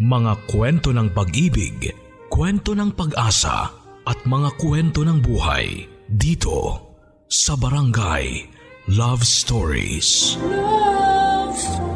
Mga 0.00 0.48
kwento 0.48 0.96
ng 0.96 1.12
pag-ibig, 1.12 1.92
kwento 2.32 2.72
ng 2.72 2.88
pag-asa 2.96 3.68
at 4.08 4.16
mga 4.24 4.56
kwento 4.56 5.04
ng 5.04 5.20
buhay 5.20 5.84
dito 6.08 6.88
sa 7.28 7.52
Barangay 7.52 8.48
Love 8.96 9.20
Stories. 9.20 10.40
Love 10.40 11.52
Stories. 11.52 11.92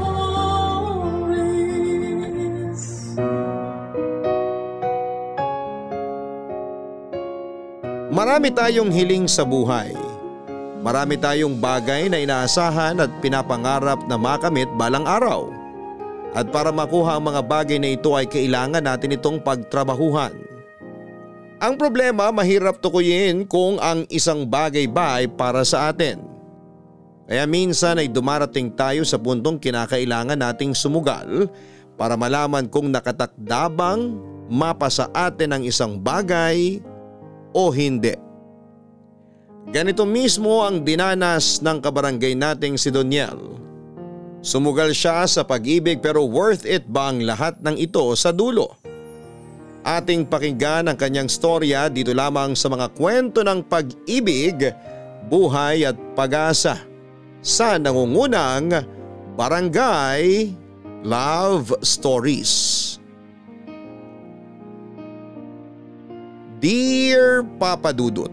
Marami 8.13 8.53
tayong 8.53 8.93
hiling 8.93 9.25
sa 9.25 9.49
buhay. 9.49 9.97
Marami 10.85 11.17
tayong 11.17 11.57
bagay 11.57 12.13
na 12.13 12.21
inaasahan 12.21 13.01
at 13.01 13.09
pinapangarap 13.25 14.05
na 14.05 14.21
makamit 14.21 14.69
balang 14.77 15.09
araw. 15.09 15.64
At 16.35 16.51
para 16.51 16.75
makuha 16.75 17.15
ang 17.15 17.31
mga 17.31 17.43
bagay 17.47 17.79
na 17.79 17.95
ito 17.95 18.11
ay 18.19 18.27
kailangan 18.27 18.83
natin 18.83 19.15
itong 19.15 19.39
pagtrabahuhan. 19.39 20.35
Ang 21.63 21.79
problema 21.79 22.35
mahirap 22.35 22.83
tukuyin 22.83 23.47
kung 23.47 23.79
ang 23.79 24.03
isang 24.11 24.43
bagay 24.43 24.91
ba 24.91 25.23
ay 25.23 25.31
para 25.31 25.63
sa 25.63 25.95
atin. 25.95 26.19
Kaya 27.25 27.47
minsan 27.49 28.03
ay 28.03 28.11
dumarating 28.11 28.75
tayo 28.75 29.07
sa 29.07 29.17
puntong 29.17 29.57
kinakailangan 29.57 30.37
nating 30.37 30.77
sumugal 30.77 31.49
para 31.95 32.19
malaman 32.19 32.69
kung 32.69 32.91
nakatakdabang 32.91 34.19
mapa 34.51 34.91
sa 34.93 35.09
atin 35.15 35.57
ang 35.57 35.63
isang 35.65 35.97
bagay 35.97 36.83
o 37.55 37.71
hindi. 37.71 38.13
Ganito 39.73 40.05
mismo 40.05 40.61
ang 40.61 40.85
dinanas 40.85 41.65
ng 41.65 41.81
kabarangay 41.81 42.37
nating 42.37 42.77
si 42.77 42.93
Doniel. 42.93 43.57
Sumugal 44.45 44.93
siya 44.93 45.25
sa 45.25 45.41
pag-ibig 45.41 46.05
pero 46.05 46.29
worth 46.29 46.69
it 46.69 46.85
ba 46.85 47.09
ang 47.09 47.25
lahat 47.25 47.57
ng 47.65 47.81
ito 47.81 48.05
sa 48.13 48.29
dulo? 48.29 48.77
Ating 49.89 50.29
pakinggan 50.29 50.93
ang 50.93 51.01
kanyang 51.01 51.33
storya 51.33 51.89
dito 51.89 52.13
lamang 52.13 52.53
sa 52.53 52.69
mga 52.69 52.93
kwento 52.93 53.41
ng 53.41 53.65
pag-ibig, 53.65 54.69
buhay 55.33 55.89
at 55.89 55.97
pag-asa 56.13 56.77
sa 57.41 57.81
nangungunang 57.81 58.85
Barangay 59.33 60.53
Love 61.01 61.81
Stories. 61.81 62.53
Dear 66.61 67.49
Papa 67.57 67.97
Dudut 67.97 68.33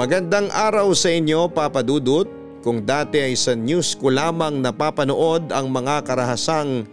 Magandang 0.00 0.48
araw 0.52 0.96
sa 0.96 1.12
inyo 1.12 1.48
Papa 1.48 1.84
Dudut. 1.84 2.39
Kung 2.60 2.84
dati 2.84 3.16
ay 3.16 3.34
sa 3.40 3.56
news 3.56 3.96
ko 3.96 4.12
lamang 4.12 4.60
napapanood 4.60 5.48
ang 5.48 5.72
mga 5.72 6.04
karahasang 6.04 6.84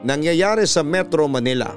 nangyayari 0.00 0.64
sa 0.64 0.80
Metro 0.80 1.28
Manila. 1.28 1.76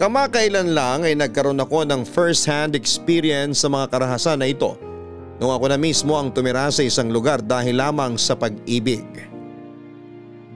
Kamakailan 0.00 0.72
lang 0.72 1.04
ay 1.04 1.12
nagkaroon 1.12 1.60
ako 1.60 1.84
ng 1.84 2.08
first 2.08 2.48
hand 2.48 2.72
experience 2.72 3.60
sa 3.60 3.68
mga 3.68 3.92
karahasan 3.92 4.40
na 4.40 4.48
ito 4.48 4.72
nung 5.36 5.52
ako 5.52 5.72
na 5.72 5.76
mismo 5.80 6.16
ang 6.16 6.32
tumira 6.32 6.68
sa 6.72 6.80
isang 6.80 7.12
lugar 7.12 7.44
dahil 7.44 7.76
lamang 7.76 8.16
sa 8.16 8.32
pag-ibig. 8.32 9.04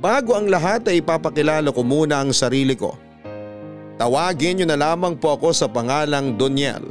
Bago 0.00 0.36
ang 0.36 0.48
lahat 0.48 0.88
ay 0.88 1.00
ipapakilala 1.00 1.72
ko 1.72 1.80
muna 1.80 2.20
ang 2.20 2.32
sarili 2.32 2.77
ko. 2.77 2.92
Tawagin 3.96 4.60
niyo 4.60 4.66
na 4.68 4.77
lamang 4.77 5.16
po 5.16 5.36
ako 5.36 5.52
sa 5.56 5.64
pangalang 5.64 6.36
Doniel. 6.36 6.84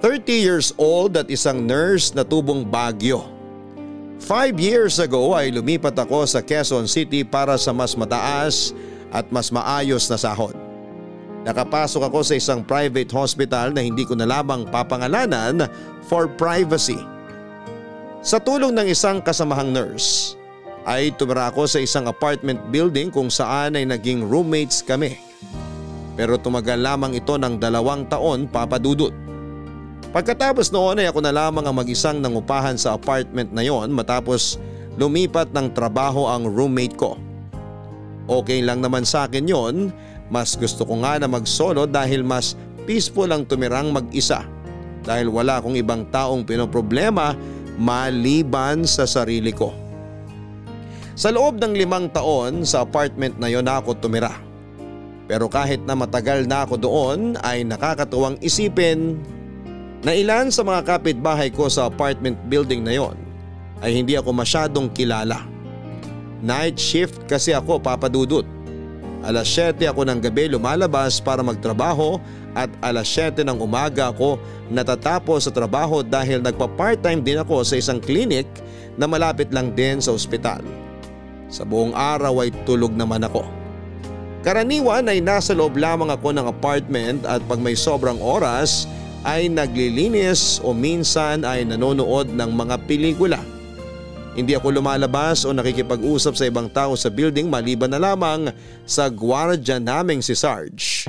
30 0.00 0.28
years 0.32 0.68
old 0.80 1.16
at 1.20 1.28
isang 1.28 1.68
nurse 1.68 2.16
na 2.16 2.24
tubong 2.24 2.64
Bagyo. 2.64 3.41
Five 4.22 4.54
years 4.62 5.02
ago 5.02 5.34
ay 5.34 5.50
lumipat 5.50 5.98
ako 5.98 6.22
sa 6.30 6.38
Quezon 6.38 6.86
City 6.86 7.26
para 7.26 7.58
sa 7.58 7.74
mas 7.74 7.98
mataas 7.98 8.70
at 9.10 9.26
mas 9.34 9.50
maayos 9.50 10.06
na 10.06 10.14
sahod. 10.14 10.54
Nakapasok 11.42 12.06
ako 12.06 12.22
sa 12.22 12.38
isang 12.38 12.62
private 12.62 13.10
hospital 13.10 13.74
na 13.74 13.82
hindi 13.82 14.06
ko 14.06 14.14
na 14.14 14.22
lamang 14.22 14.62
papangalanan 14.70 15.66
for 16.06 16.30
privacy. 16.30 17.02
Sa 18.22 18.38
tulong 18.38 18.70
ng 18.78 18.86
isang 18.86 19.18
kasamahang 19.18 19.74
nurse 19.74 20.38
ay 20.86 21.10
tumira 21.18 21.50
ako 21.50 21.66
sa 21.66 21.82
isang 21.82 22.06
apartment 22.06 22.62
building 22.70 23.10
kung 23.10 23.26
saan 23.26 23.74
ay 23.74 23.82
naging 23.82 24.22
roommates 24.22 24.86
kami. 24.86 25.18
Pero 26.14 26.38
tumagal 26.38 26.78
lamang 26.78 27.18
ito 27.18 27.34
ng 27.34 27.58
dalawang 27.58 28.06
taon 28.06 28.46
papadudot. 28.46 29.10
Pagkatapos 30.12 30.68
noon 30.68 31.00
ay 31.00 31.08
ako 31.08 31.24
na 31.24 31.32
lamang 31.32 31.64
ang 31.64 31.72
mag-isang 31.72 32.20
nangupahan 32.20 32.76
sa 32.76 32.92
apartment 32.92 33.48
na 33.48 33.64
yon 33.64 33.88
matapos 33.96 34.60
lumipat 35.00 35.56
ng 35.56 35.72
trabaho 35.72 36.28
ang 36.28 36.44
roommate 36.44 37.00
ko. 37.00 37.16
Okay 38.28 38.60
lang 38.60 38.84
naman 38.84 39.08
sa 39.08 39.24
akin 39.24 39.48
yon, 39.48 39.88
mas 40.28 40.52
gusto 40.52 40.84
ko 40.84 41.00
nga 41.00 41.16
na 41.16 41.24
mag-solo 41.24 41.88
dahil 41.88 42.20
mas 42.20 42.52
peaceful 42.84 43.32
ang 43.32 43.48
tumirang 43.48 43.88
mag-isa 43.88 44.44
dahil 45.00 45.32
wala 45.32 45.64
akong 45.64 45.80
ibang 45.80 46.04
taong 46.12 46.44
pinoproblema 46.44 47.32
maliban 47.80 48.84
sa 48.84 49.08
sarili 49.08 49.50
ko. 49.50 49.72
Sa 51.16 51.32
loob 51.32 51.56
ng 51.56 51.72
limang 51.72 52.12
taon 52.12 52.68
sa 52.68 52.84
apartment 52.84 53.40
na 53.40 53.48
yon 53.48 53.64
ako 53.64 53.96
tumira. 53.96 54.36
Pero 55.24 55.48
kahit 55.48 55.80
na 55.88 55.96
matagal 55.96 56.44
na 56.44 56.68
ako 56.68 56.76
doon 56.76 57.40
ay 57.40 57.64
nakakatuwang 57.64 58.36
isipin 58.44 59.16
na 60.02 60.12
ilan 60.18 60.50
sa 60.50 60.66
mga 60.66 60.82
kapitbahay 60.82 61.48
ko 61.54 61.70
sa 61.70 61.86
apartment 61.86 62.34
building 62.50 62.82
na 62.82 62.98
yon 62.98 63.14
ay 63.82 63.98
hindi 63.98 64.18
ako 64.18 64.34
masyadong 64.34 64.90
kilala. 64.90 65.46
Night 66.42 66.78
shift 66.78 67.26
kasi 67.30 67.54
ako 67.54 67.78
papadudot. 67.78 68.46
Alas 69.22 69.46
7 69.54 69.78
ako 69.86 70.02
ng 70.02 70.18
gabi 70.18 70.50
lumalabas 70.50 71.22
para 71.22 71.46
magtrabaho 71.46 72.18
at 72.58 72.66
alas 72.82 73.06
7 73.06 73.46
ng 73.46 73.62
umaga 73.62 74.10
ako 74.10 74.42
natatapos 74.66 75.46
sa 75.46 75.54
trabaho 75.54 76.02
dahil 76.02 76.42
nagpa-part-time 76.42 77.22
din 77.22 77.38
ako 77.38 77.62
sa 77.62 77.78
isang 77.78 78.02
clinic 78.02 78.50
na 78.98 79.06
malapit 79.06 79.54
lang 79.54 79.70
din 79.78 80.02
sa 80.02 80.10
ospital. 80.10 80.58
Sa 81.46 81.62
buong 81.62 81.94
araw 81.94 82.42
ay 82.42 82.50
tulog 82.66 82.90
naman 82.98 83.22
ako. 83.22 83.46
Karaniwan 84.42 85.06
ay 85.06 85.22
nasa 85.22 85.54
loob 85.54 85.78
lamang 85.78 86.10
ako 86.10 86.34
ng 86.34 86.50
apartment 86.50 87.22
at 87.22 87.38
pag 87.46 87.62
may 87.62 87.78
sobrang 87.78 88.18
oras 88.18 88.90
ay 88.90 89.01
naglilinis 89.46 90.58
o 90.66 90.74
minsan 90.74 91.46
ay 91.46 91.62
nanonood 91.62 92.34
ng 92.34 92.50
mga 92.50 92.76
pelikula. 92.90 93.40
Hindi 94.32 94.56
ako 94.56 94.80
lumalabas 94.80 95.44
o 95.44 95.52
nakikipag-usap 95.52 96.34
sa 96.34 96.48
ibang 96.48 96.66
tao 96.72 96.96
sa 96.96 97.12
building 97.12 97.52
maliban 97.52 97.92
na 97.92 98.00
lamang 98.00 98.48
sa 98.88 99.12
gwardya 99.12 99.76
naming 99.76 100.24
si 100.24 100.32
Sarge. 100.32 101.04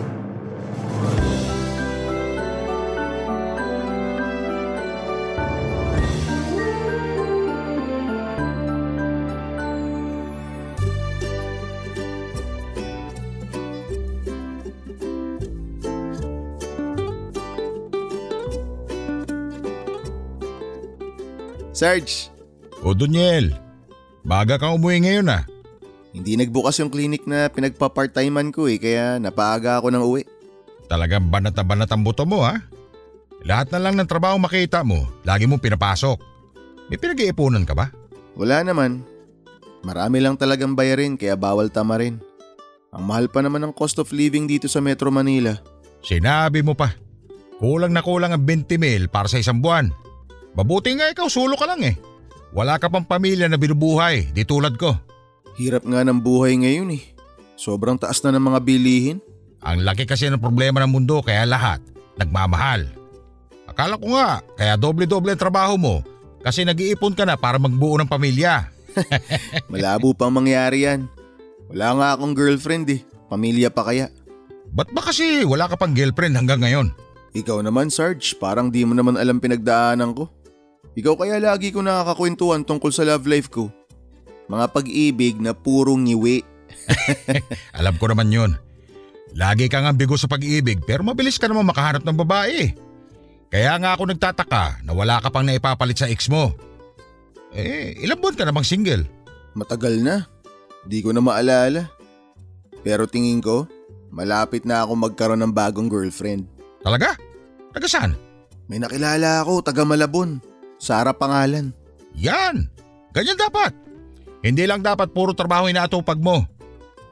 Sarge, 21.73 22.29
O 22.85 22.94
Daniel, 22.94 23.57
baga 24.22 24.61
kang 24.61 24.78
umuwi 24.78 25.01
ngayon 25.01 25.34
ah. 25.34 25.44
hindi 26.13 26.38
nagbukas 26.38 26.78
yung 26.78 26.94
clinic 26.94 27.25
na 27.25 27.50
pinagpa-part-timean 27.50 28.53
ko 28.53 28.69
eh 28.69 28.78
kaya 28.78 29.17
napaaga 29.17 29.81
ako 29.81 29.89
ng 29.89 30.03
uwi. 30.06 30.23
Talagang 30.85 31.34
banat 31.34 31.57
na 31.57 31.66
banat 31.66 31.89
ang 31.89 32.06
buto 32.06 32.22
mo 32.29 32.45
ha. 32.45 32.61
Lahat 33.41 33.73
na 33.73 33.81
lang 33.81 33.97
ng 33.97 34.06
trabaho 34.06 34.38
makita 34.38 34.85
mo, 34.85 35.09
lagi 35.25 35.50
mong 35.50 35.63
pinapasok. 35.63 36.22
May 36.94 37.01
pinag-iipunan 37.01 37.66
ka 37.66 37.73
ba? 37.73 37.90
Wala 38.38 38.61
naman. 38.61 39.01
Marami 39.81 40.22
lang 40.22 40.38
talagang 40.38 40.78
bayarin 40.78 41.17
kaya 41.17 41.34
bawal 41.34 41.73
tamarin. 41.73 42.22
Ang 42.94 43.03
mahal 43.09 43.25
pa 43.25 43.41
naman 43.41 43.66
ng 43.66 43.73
cost 43.73 43.97
of 43.97 44.13
living 44.13 44.45
dito 44.45 44.69
sa 44.69 44.78
Metro 44.78 45.09
Manila. 45.09 45.58
Sinabi 46.05 46.61
mo 46.61 46.78
pa. 46.78 46.93
Kulang 47.58 47.90
na 47.90 48.05
kulang 48.05 48.37
ang 48.37 48.43
20 48.46 48.78
mil 48.78 49.09
para 49.09 49.26
sa 49.26 49.41
isang 49.41 49.58
buwan. 49.58 49.90
Mabuti 50.53 50.94
nga 50.94 51.09
ikaw, 51.09 51.26
sulo 51.29 51.58
ka 51.58 51.66
lang 51.66 51.82
eh. 51.82 51.96
Wala 52.53 52.78
ka 52.78 52.85
pang 52.85 53.05
pamilya 53.05 53.50
na 53.50 53.58
binubuhay, 53.58 54.29
di 54.29 54.46
tulad 54.46 54.78
ko. 54.78 54.94
Hirap 55.58 55.85
nga 55.85 56.05
ng 56.05 56.22
buhay 56.22 56.61
ngayon 56.61 56.94
eh. 56.94 57.03
Sobrang 57.58 57.97
taas 57.97 58.22
na 58.22 58.34
ng 58.34 58.46
mga 58.53 58.59
bilihin. 58.61 59.17
Ang 59.66 59.82
laki 59.82 60.05
kasi 60.05 60.29
ng 60.29 60.41
problema 60.41 60.84
ng 60.84 60.91
mundo 60.91 61.23
kaya 61.26 61.47
lahat 61.47 61.82
nagmamahal. 62.17 62.85
Akala 63.66 63.97
ko 63.97 64.14
nga, 64.14 64.44
kaya 64.53 64.78
doble-doble 64.78 65.34
ang 65.34 65.41
trabaho 65.41 65.73
mo 65.79 65.96
kasi 66.44 66.67
nag-iipon 66.67 67.16
ka 67.16 67.23
na 67.26 67.40
para 67.40 67.58
magbuo 67.58 67.97
ng 67.97 68.09
pamilya. 68.09 68.70
Malabo 69.72 70.14
pang 70.14 70.34
mangyari 70.35 70.85
yan. 70.85 71.09
Wala 71.73 71.88
nga 71.97 72.08
akong 72.14 72.38
girlfriend 72.38 72.85
eh. 72.94 73.02
Pamilya 73.32 73.73
pa 73.73 73.88
kaya. 73.88 74.14
Ba't 74.70 74.94
ba 74.94 75.02
kasi 75.02 75.41
wala 75.41 75.66
ka 75.66 75.79
pang 75.79 75.96
girlfriend 75.96 76.38
hanggang 76.38 76.61
ngayon? 76.61 76.88
Ikaw 77.34 77.66
naman 77.66 77.90
Sarge, 77.90 78.38
parang 78.38 78.70
di 78.70 78.85
mo 78.85 78.94
naman 78.94 79.17
alam 79.17 79.41
pinagdaanan 79.41 80.14
ko. 80.14 80.29
Ikaw 80.93 81.13
kaya 81.17 81.37
lagi 81.41 81.73
ko 81.73 81.81
nakakakwentuhan 81.81 82.61
tungkol 82.61 82.93
sa 82.93 83.05
love 83.05 83.25
life 83.25 83.49
ko. 83.49 83.73
Mga 84.45 84.66
pag-ibig 84.69 85.41
na 85.41 85.57
purong 85.57 86.05
ngiwi. 86.05 86.45
Alam 87.79 87.97
ko 87.97 88.05
naman 88.11 88.29
yun. 88.29 88.51
Lagi 89.34 89.66
kang 89.66 89.90
ambigo 89.90 90.13
sa 90.13 90.29
pag-ibig 90.29 90.85
pero 90.85 91.01
mabilis 91.01 91.41
ka 91.41 91.49
naman 91.49 91.66
makahanap 91.66 92.05
ng 92.05 92.17
babae. 92.22 92.78
Kaya 93.49 93.73
nga 93.81 93.97
ako 93.97 94.13
nagtataka 94.13 94.85
na 94.85 94.93
wala 94.93 95.17
ka 95.22 95.34
pang 95.34 95.45
naipapalit 95.45 95.97
sa 95.97 96.09
ex 96.09 96.29
mo. 96.29 96.53
Eh, 97.53 97.97
ilang 98.01 98.22
buwan 98.22 98.37
ka 98.37 98.45
namang 98.45 98.66
single? 98.66 99.05
Matagal 99.57 100.01
na. 100.01 100.25
Di 100.85 101.01
ko 101.01 101.13
na 101.13 101.22
maalala. 101.22 101.90
Pero 102.81 103.05
tingin 103.09 103.41
ko, 103.41 103.66
malapit 104.09 104.66
na 104.66 104.85
ako 104.85 104.97
magkaroon 104.97 105.41
ng 105.41 105.53
bagong 105.53 105.90
girlfriend. 105.90 106.45
Talaga? 106.81 107.17
Taga 107.73 107.87
saan? 107.90 108.11
May 108.69 108.81
nakilala 108.81 109.41
ako, 109.41 109.66
taga 109.66 109.85
Malabon. 109.85 110.41
Sara 110.84 111.16
pangalan. 111.16 111.72
Yan! 112.20 112.68
Ganyan 113.16 113.40
dapat. 113.40 113.72
Hindi 114.44 114.68
lang 114.68 114.84
dapat 114.84 115.16
puro 115.16 115.32
trabaho 115.32 115.72
inaatupag 115.72 116.20
mo. 116.20 116.44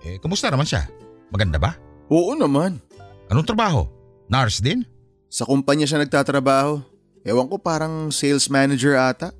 Eh, 0.04 0.20
kumusta 0.20 0.52
naman 0.52 0.68
siya? 0.68 0.92
Maganda 1.32 1.56
ba? 1.56 1.80
Oo 2.12 2.36
naman. 2.36 2.84
Anong 3.32 3.48
trabaho? 3.48 3.88
Nurse 4.28 4.60
din? 4.60 4.84
Sa 5.32 5.48
kumpanya 5.48 5.88
siya 5.88 6.04
nagtatrabaho. 6.04 6.84
Ewan 7.24 7.48
ko 7.48 7.56
parang 7.56 8.12
sales 8.12 8.52
manager 8.52 9.00
ata. 9.00 9.32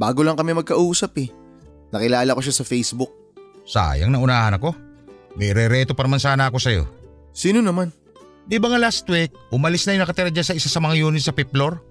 Bago 0.00 0.24
lang 0.24 0.40
kami 0.40 0.56
magkausap 0.56 1.12
eh. 1.20 1.28
Nakilala 1.92 2.32
ko 2.32 2.40
siya 2.40 2.56
sa 2.56 2.64
Facebook. 2.64 3.12
Sayang 3.68 4.08
na 4.08 4.24
unahan 4.24 4.56
ako. 4.56 4.72
May 5.36 5.52
rereto 5.52 5.92
pa 5.92 6.08
naman 6.08 6.24
sana 6.24 6.48
ako 6.48 6.56
sa'yo. 6.56 6.88
Sino 7.36 7.60
naman? 7.60 7.92
Di 8.48 8.56
ba 8.56 8.72
nga 8.72 8.80
last 8.80 9.04
week, 9.12 9.34
umalis 9.52 9.84
na 9.84 9.92
yung 9.98 10.08
nakatira 10.08 10.32
dyan 10.32 10.46
sa 10.46 10.56
isa 10.56 10.72
sa 10.72 10.80
mga 10.80 11.04
unit 11.04 11.20
sa 11.20 11.36
fifth 11.36 11.52
floor? 11.52 11.82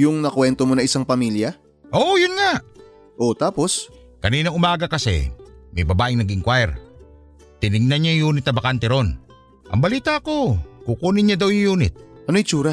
Yung 0.00 0.24
nakwento 0.24 0.64
mo 0.64 0.72
na 0.72 0.80
isang 0.80 1.04
pamilya? 1.04 1.60
Oo, 1.92 2.16
yun 2.16 2.32
nga. 2.32 2.64
O 3.20 3.36
tapos? 3.36 3.92
Kaninang 4.24 4.56
umaga 4.56 4.88
kasi, 4.88 5.28
may 5.76 5.84
babaeng 5.84 6.24
nag-inquire. 6.24 6.72
Tiningnan 7.60 8.00
niya 8.00 8.16
yung 8.16 8.40
unit 8.40 8.48
na 8.48 8.56
bakante 8.56 8.88
ron. 8.88 9.20
Ang 9.68 9.80
balita 9.84 10.16
ko, 10.24 10.56
kukunin 10.88 11.28
niya 11.28 11.44
daw 11.44 11.52
yung 11.52 11.76
unit. 11.76 11.92
Ano 12.24 12.40
itsura? 12.40 12.72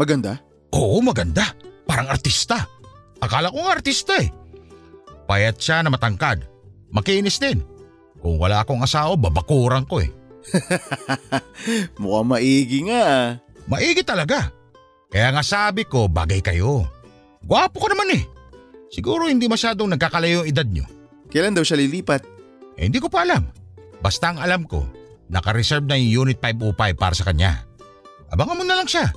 Maganda? 0.00 0.40
Oo, 0.72 1.04
maganda. 1.04 1.52
Parang 1.84 2.08
artista. 2.08 2.64
Akala 3.20 3.52
ko 3.52 3.60
nga 3.60 3.76
artista 3.76 4.16
eh. 4.16 4.32
Payat 5.28 5.60
siya 5.60 5.84
na 5.84 5.92
matangkad. 5.92 6.40
Makinis 6.88 7.36
din. 7.36 7.60
Kung 8.24 8.40
wala 8.40 8.64
akong 8.64 8.80
asawa, 8.80 9.12
babakuran 9.20 9.84
ko 9.84 10.00
eh. 10.00 10.08
Mukhang 12.00 12.32
maigi 12.32 12.88
nga 12.88 13.00
ah. 13.04 13.26
Maigi 13.68 14.00
talaga. 14.00 14.55
Kaya 15.10 15.32
nga 15.32 15.42
sabi 15.42 15.86
ko, 15.86 16.10
bagay 16.10 16.42
kayo. 16.42 16.86
Gwapo 17.46 17.78
ko 17.78 17.88
naman 17.90 18.10
eh. 18.14 18.22
Siguro 18.90 19.30
hindi 19.30 19.46
masyadong 19.46 19.94
nagkakalayo 19.94 20.42
yung 20.42 20.48
edad 20.50 20.66
nyo. 20.66 20.86
Kailan 21.30 21.54
daw 21.54 21.62
siya 21.66 21.78
lilipat? 21.78 22.22
Eh, 22.78 22.86
hindi 22.86 22.98
ko 23.02 23.10
pa 23.10 23.26
alam. 23.26 23.46
Basta 24.02 24.30
ang 24.34 24.38
alam 24.38 24.62
ko, 24.66 24.86
naka-reserve 25.30 25.86
na 25.86 25.98
yung 25.98 26.26
Unit 26.26 26.38
505 26.42 26.94
para 26.98 27.14
sa 27.14 27.26
kanya. 27.26 27.66
Abangan 28.30 28.58
mo 28.58 28.64
na 28.66 28.78
lang 28.78 28.88
siya. 28.90 29.10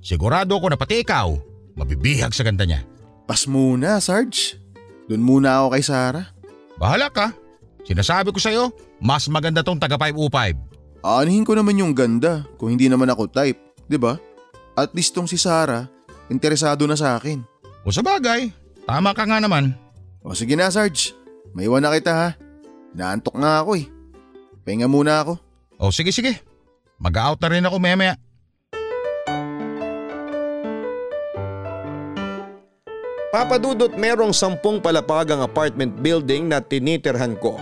Sigurado 0.00 0.56
ako 0.56 0.72
na 0.72 0.78
pati 0.80 1.04
ikaw, 1.04 1.36
mabibihag 1.76 2.32
sa 2.32 2.44
ganda 2.44 2.64
niya. 2.64 2.84
Pas 3.28 3.44
muna, 3.44 4.00
Sarge. 4.00 4.56
Doon 5.08 5.24
muna 5.24 5.60
ako 5.60 5.66
kay 5.76 5.84
Sarah. 5.84 6.26
Bahala 6.76 7.08
ka. 7.12 7.32
Sinasabi 7.84 8.32
ko 8.32 8.40
sa'yo, 8.40 8.68
mas 9.00 9.24
maganda 9.32 9.64
tong 9.64 9.80
taga 9.80 9.96
505. 9.96 11.00
Aanihin 11.00 11.46
ko 11.46 11.56
naman 11.56 11.78
yung 11.80 11.96
ganda 11.96 12.44
kung 12.60 12.74
hindi 12.74 12.90
naman 12.90 13.08
ako 13.08 13.30
type, 13.30 13.56
'di 13.86 13.96
ba? 13.96 14.18
At 14.78 14.94
least 14.94 15.10
tong 15.10 15.26
si 15.26 15.34
Sarah, 15.34 15.90
interesado 16.30 16.86
na 16.86 16.94
sa 16.94 17.18
akin. 17.18 17.42
O 17.82 17.90
sa 17.90 17.98
bagay, 17.98 18.54
tama 18.86 19.10
ka 19.10 19.26
nga 19.26 19.42
naman. 19.42 19.74
O 20.22 20.38
sige 20.38 20.54
na, 20.54 20.70
Sarge. 20.70 21.10
Maiwan 21.50 21.82
na 21.82 21.90
kita 21.90 22.14
ha. 22.14 22.28
Naantok 22.94 23.34
nga 23.42 23.58
ako 23.58 23.74
eh. 23.74 23.90
Pahinga 24.62 24.86
muna 24.86 25.26
ako. 25.26 25.34
O 25.82 25.90
sige 25.90 26.14
sige, 26.14 26.38
mag-out 27.02 27.42
na 27.42 27.48
rin 27.50 27.66
ako 27.66 27.76
maya. 27.82 28.14
Papadudot 33.34 33.92
merong 33.98 34.30
sampung 34.30 34.78
palapag 34.78 35.34
ang 35.34 35.42
apartment 35.42 35.98
building 35.98 36.46
na 36.46 36.62
tinitirhan 36.62 37.34
ko. 37.42 37.58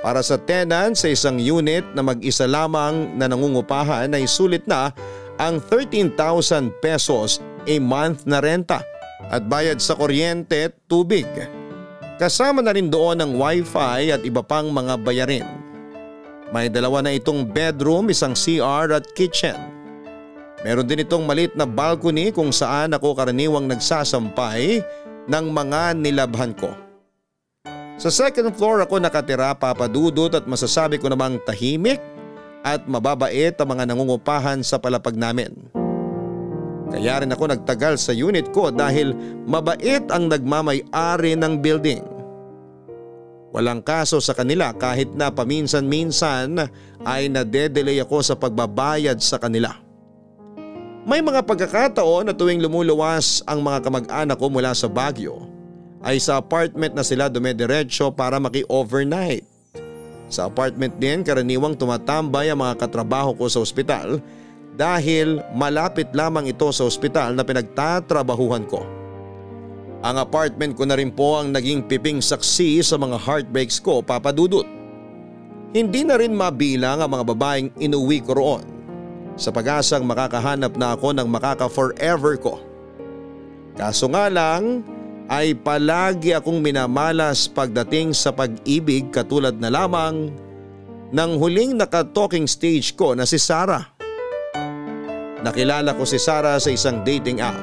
Para 0.00 0.20
sa 0.20 0.36
tenant 0.36 0.96
sa 0.96 1.08
isang 1.08 1.40
unit 1.40 1.84
na 1.96 2.04
mag-isa 2.04 2.44
lamang 2.44 3.12
na 3.16 3.24
nangungupahan 3.28 4.12
ay 4.12 4.28
sulit 4.28 4.64
na 4.68 4.92
ang 5.38 5.58
13,000 5.58 6.14
pesos 6.78 7.42
a 7.66 7.76
month 7.82 8.28
na 8.28 8.38
renta 8.38 8.84
at 9.32 9.46
bayad 9.48 9.80
sa 9.80 9.98
kuryente 9.98 10.70
at 10.70 10.74
tubig. 10.86 11.26
Kasama 12.20 12.62
na 12.62 12.70
rin 12.70 12.92
doon 12.92 13.18
ang 13.18 13.32
wifi 13.34 14.14
at 14.14 14.22
iba 14.22 14.44
pang 14.44 14.70
mga 14.70 14.94
bayarin. 15.02 15.48
May 16.54 16.70
dalawa 16.70 17.02
na 17.02 17.10
itong 17.10 17.50
bedroom, 17.50 18.14
isang 18.14 18.38
CR 18.38 18.94
at 18.94 19.10
kitchen. 19.18 19.58
Meron 20.62 20.86
din 20.86 21.02
itong 21.02 21.26
malit 21.26 21.52
na 21.58 21.66
balcony 21.66 22.30
kung 22.30 22.54
saan 22.54 22.94
ako 22.94 23.18
karaniwang 23.18 23.66
nagsasampay 23.66 24.80
ng 25.26 25.46
mga 25.50 25.98
nilabhan 25.98 26.54
ko. 26.54 26.70
Sa 27.98 28.10
second 28.10 28.54
floor 28.54 28.86
ako 28.86 29.02
nakatira 29.02 29.54
papadudot 29.54 30.30
at 30.34 30.46
masasabi 30.46 30.98
ko 30.98 31.10
namang 31.10 31.42
tahimik 31.42 31.98
at 32.64 32.88
mababait 32.88 33.52
ang 33.52 33.68
mga 33.68 33.84
nangungupahan 33.92 34.64
sa 34.64 34.80
palapag 34.80 35.14
namin. 35.20 35.52
Kaya 36.88 37.20
rin 37.20 37.32
ako 37.32 37.52
nagtagal 37.52 38.00
sa 38.00 38.16
unit 38.16 38.48
ko 38.56 38.72
dahil 38.72 39.12
mabait 39.44 40.02
ang 40.08 40.32
nagmamay-ari 40.32 41.36
ng 41.36 41.60
building. 41.60 42.02
Walang 43.54 43.86
kaso 43.86 44.18
sa 44.18 44.34
kanila 44.34 44.74
kahit 44.74 45.14
na 45.14 45.30
paminsan-minsan 45.30 46.58
ay 47.06 47.30
nadedelay 47.30 48.02
ako 48.02 48.18
sa 48.24 48.34
pagbabayad 48.34 49.20
sa 49.22 49.38
kanila. 49.38 49.70
May 51.04 51.20
mga 51.20 51.44
pagkakataon 51.44 52.26
na 52.26 52.34
tuwing 52.34 52.64
lumuluwas 52.64 53.44
ang 53.44 53.60
mga 53.60 53.84
kamag-anak 53.84 54.40
ko 54.40 54.48
mula 54.48 54.72
sa 54.72 54.88
Baguio 54.88 55.46
ay 56.02 56.18
sa 56.18 56.40
apartment 56.40 56.96
na 56.96 57.04
sila 57.06 57.30
dumediretso 57.30 58.10
para 58.10 58.40
maki-overnight. 58.42 59.53
Sa 60.34 60.50
apartment 60.50 60.98
din 60.98 61.22
karaniwang 61.22 61.78
tumatambay 61.78 62.50
ang 62.50 62.58
mga 62.58 62.74
katrabaho 62.82 63.38
ko 63.38 63.46
sa 63.46 63.62
ospital 63.62 64.18
dahil 64.74 65.38
malapit 65.54 66.10
lamang 66.10 66.50
ito 66.50 66.66
sa 66.74 66.90
ospital 66.90 67.38
na 67.38 67.46
pinagtatrabahuhan 67.46 68.66
ko. 68.66 68.82
Ang 70.02 70.18
apartment 70.18 70.74
ko 70.74 70.90
na 70.90 70.98
rin 70.98 71.14
po 71.14 71.38
ang 71.38 71.54
naging 71.54 71.86
piping 71.86 72.18
saksi 72.18 72.82
sa 72.82 72.98
mga 72.98 73.14
heartbreaks 73.14 73.78
ko 73.78 74.02
papadudot. 74.02 74.66
Hindi 75.70 76.02
na 76.02 76.18
rin 76.18 76.34
mabilang 76.34 76.98
ang 76.98 77.14
mga 77.14 77.24
babaeng 77.30 77.70
inuwi 77.78 78.18
ko 78.26 78.34
roon 78.34 78.66
sa 79.38 79.54
pag-asang 79.54 80.02
makakahanap 80.02 80.74
na 80.74 80.98
ako 80.98 81.14
ng 81.14 81.30
makaka-forever 81.30 82.34
ko. 82.42 82.58
Kaso 83.78 84.10
nga 84.10 84.26
lang 84.26 84.82
ay 85.28 85.56
palagi 85.56 86.36
akong 86.36 86.60
minamalas 86.60 87.48
pagdating 87.48 88.12
sa 88.12 88.28
pag-ibig 88.28 89.08
katulad 89.08 89.56
na 89.56 89.72
lamang 89.72 90.28
ng 91.14 91.30
huling 91.40 91.78
naka-talking 91.78 92.44
stage 92.44 92.92
ko 92.92 93.16
na 93.16 93.24
si 93.24 93.40
Sarah. 93.40 93.88
Nakilala 95.44 95.92
ko 95.96 96.08
si 96.08 96.16
Sarah 96.16 96.56
sa 96.56 96.72
isang 96.72 97.04
dating 97.04 97.40
app. 97.40 97.56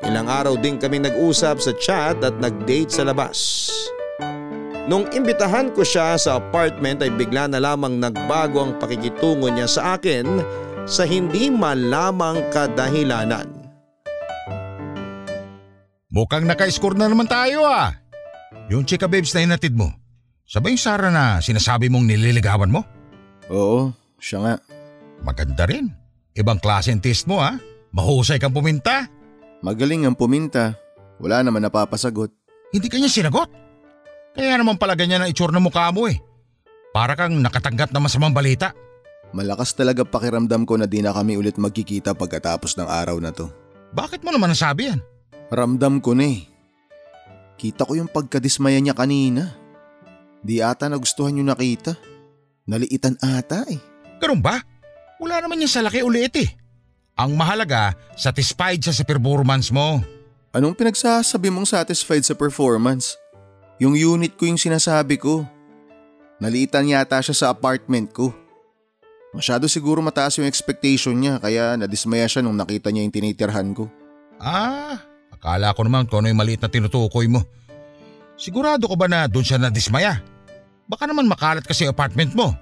Ilang 0.00 0.28
araw 0.32 0.54
din 0.56 0.80
kami 0.80 0.96
nag-usap 0.96 1.60
sa 1.60 1.72
chat 1.76 2.16
at 2.24 2.34
nag-date 2.40 2.88
sa 2.88 3.04
labas. 3.04 3.68
Nung 4.88 5.06
imbitahan 5.12 5.70
ko 5.76 5.84
siya 5.84 6.16
sa 6.16 6.40
apartment 6.40 7.04
ay 7.04 7.12
bigla 7.12 7.46
na 7.46 7.60
lamang 7.60 8.00
nagbago 8.00 8.64
ang 8.64 8.72
pakikitungo 8.80 9.52
niya 9.52 9.68
sa 9.68 10.00
akin 10.00 10.40
sa 10.88 11.04
hindi 11.04 11.52
malamang 11.52 12.40
kadahilanan. 12.50 13.59
Mukhang 16.10 16.42
naka-score 16.42 16.98
na 16.98 17.06
naman 17.06 17.30
tayo 17.30 17.62
ah. 17.62 17.94
Yung 18.66 18.82
chika 18.82 19.06
babes 19.06 19.30
na 19.30 19.46
hinatid 19.46 19.78
mo. 19.78 19.94
Sabay 20.42 20.74
yung 20.74 20.82
Sara 20.82 21.06
na 21.14 21.38
sinasabi 21.38 21.86
mong 21.86 22.02
nililigawan 22.02 22.70
mo? 22.70 22.82
Oo, 23.46 23.94
siya 24.18 24.42
nga. 24.42 24.54
Maganda 25.22 25.70
rin. 25.70 25.94
Ibang 26.34 26.58
klase 26.58 26.90
ang 26.90 26.98
taste 26.98 27.30
mo 27.30 27.38
ah. 27.38 27.54
Mahusay 27.94 28.42
kang 28.42 28.50
puminta. 28.50 29.06
Magaling 29.62 30.02
ang 30.02 30.18
puminta. 30.18 30.74
Wala 31.22 31.46
naman 31.46 31.62
napapasagot. 31.62 32.34
Hindi 32.74 32.90
kanya 32.90 33.06
sinagot. 33.06 33.50
Kaya 34.34 34.58
naman 34.58 34.82
pala 34.82 34.98
ganyan 34.98 35.22
ang 35.22 35.30
itsura 35.30 35.54
ng 35.54 35.62
mukha 35.62 35.94
mo 35.94 36.10
eh. 36.10 36.18
Para 36.90 37.14
kang 37.14 37.38
nakatanggap 37.38 37.94
na 37.94 38.02
masamang 38.02 38.34
balita. 38.34 38.74
Malakas 39.30 39.78
talaga 39.78 40.02
pakiramdam 40.02 40.66
ko 40.66 40.74
na 40.74 40.90
di 40.90 41.06
na 41.06 41.14
kami 41.14 41.38
ulit 41.38 41.54
magkikita 41.54 42.18
pagkatapos 42.18 42.74
ng 42.74 42.88
araw 42.90 43.22
na 43.22 43.30
to. 43.30 43.46
Bakit 43.94 44.26
mo 44.26 44.34
naman 44.34 44.50
nasabi 44.50 44.90
yan? 44.90 44.98
Ramdam 45.50 45.98
ko 45.98 46.14
na 46.14 46.30
eh. 46.30 46.46
Kita 47.58 47.84
ko 47.84 47.98
yung 47.98 48.08
pagkadismaya 48.08 48.78
niya 48.78 48.94
kanina. 48.94 49.50
Di 50.40 50.62
ata 50.62 50.86
nagustuhan 50.86 51.36
yung 51.36 51.50
nakita. 51.50 51.98
Naliitan 52.70 53.18
ata 53.18 53.66
eh. 53.66 53.82
Ganun 54.22 54.40
ba? 54.40 54.62
Wala 55.18 55.42
naman 55.42 55.60
yan 55.60 55.68
sa 55.68 55.82
laki 55.84 56.00
ulit 56.06 56.32
eh. 56.38 56.48
Ang 57.18 57.36
mahalaga, 57.36 57.92
satisfied 58.16 58.80
siya 58.80 58.94
sa 58.96 59.04
performance 59.04 59.68
mo. 59.68 60.00
Anong 60.56 60.72
pinagsasabi 60.72 61.52
mong 61.52 61.68
satisfied 61.68 62.24
sa 62.24 62.32
performance? 62.32 63.18
Yung 63.82 63.98
unit 63.98 64.38
ko 64.38 64.48
yung 64.48 64.56
sinasabi 64.56 65.20
ko. 65.20 65.44
Naliitan 66.40 66.88
yata 66.88 67.20
siya 67.20 67.36
sa 67.36 67.46
apartment 67.52 68.14
ko. 68.14 68.32
Masyado 69.36 69.68
siguro 69.68 70.00
mataas 70.00 70.40
yung 70.40 70.48
expectation 70.48 71.14
niya 71.14 71.36
kaya 71.38 71.76
nadismaya 71.76 72.24
siya 72.24 72.40
nung 72.40 72.56
nakita 72.56 72.88
niya 72.88 73.04
yung 73.04 73.14
tinitirhan 73.14 73.68
ko. 73.76 73.86
Ah, 74.40 75.09
akala 75.40 75.72
ko 75.72 75.80
naman 75.88 76.04
kung 76.04 76.22
ano 76.22 76.28
yung 76.28 76.40
maliit 76.40 76.60
na 76.60 76.68
tinutukoy 76.68 77.26
mo. 77.26 77.40
Sigurado 78.36 78.84
ko 78.84 78.94
ba 78.96 79.08
na 79.08 79.24
doon 79.24 79.44
siya 79.44 79.56
nadismaya? 79.56 80.20
Baka 80.84 81.08
naman 81.08 81.28
makalat 81.28 81.64
kasi 81.64 81.84
yung 81.88 81.96
apartment 81.96 82.36
mo. 82.36 82.52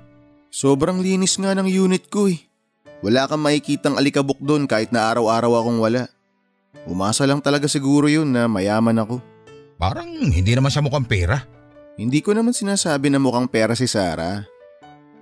Sobrang 0.49 1.03
linis 1.03 1.37
nga 1.37 1.53
ng 1.59 1.67
unit 1.69 2.07
ko 2.09 2.31
eh. 2.31 2.39
Wala 3.03 3.31
kang 3.31 3.43
makikitang 3.43 3.95
alikabok 3.95 4.43
doon 4.43 4.67
kahit 4.67 4.91
na 4.91 5.07
araw-araw 5.11 5.63
akong 5.63 5.79
wala. 5.79 6.03
Umasa 6.89 7.29
lang 7.29 7.39
talaga 7.39 7.71
siguro 7.71 8.11
yun 8.11 8.31
na 8.31 8.51
mayaman 8.51 8.97
ako. 8.99 9.23
Parang 9.79 10.11
hindi 10.11 10.53
naman 10.55 10.73
siya 10.75 10.83
mukhang 10.83 11.07
pera. 11.07 11.47
Hindi 11.95 12.19
ko 12.23 12.35
naman 12.35 12.55
sinasabi 12.55 13.11
na 13.11 13.23
mukhang 13.23 13.47
pera 13.47 13.75
si 13.79 13.87
Sarah. 13.87 14.47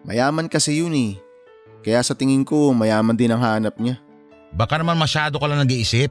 Mayaman 0.08 0.48
kasi 0.48 0.80
yun 0.80 0.96
eh. 0.96 1.20
Kaya 1.84 2.00
sa 2.00 2.16
tingin 2.16 2.42
ko 2.42 2.72
mayaman 2.72 3.14
din 3.14 3.32
ang 3.32 3.44
hanap 3.44 3.76
niya. 3.76 4.00
Baka 4.56 4.80
naman 4.80 4.96
masyado 4.96 5.36
ka 5.36 5.46
lang 5.46 5.60
nag-iisip. 5.60 6.08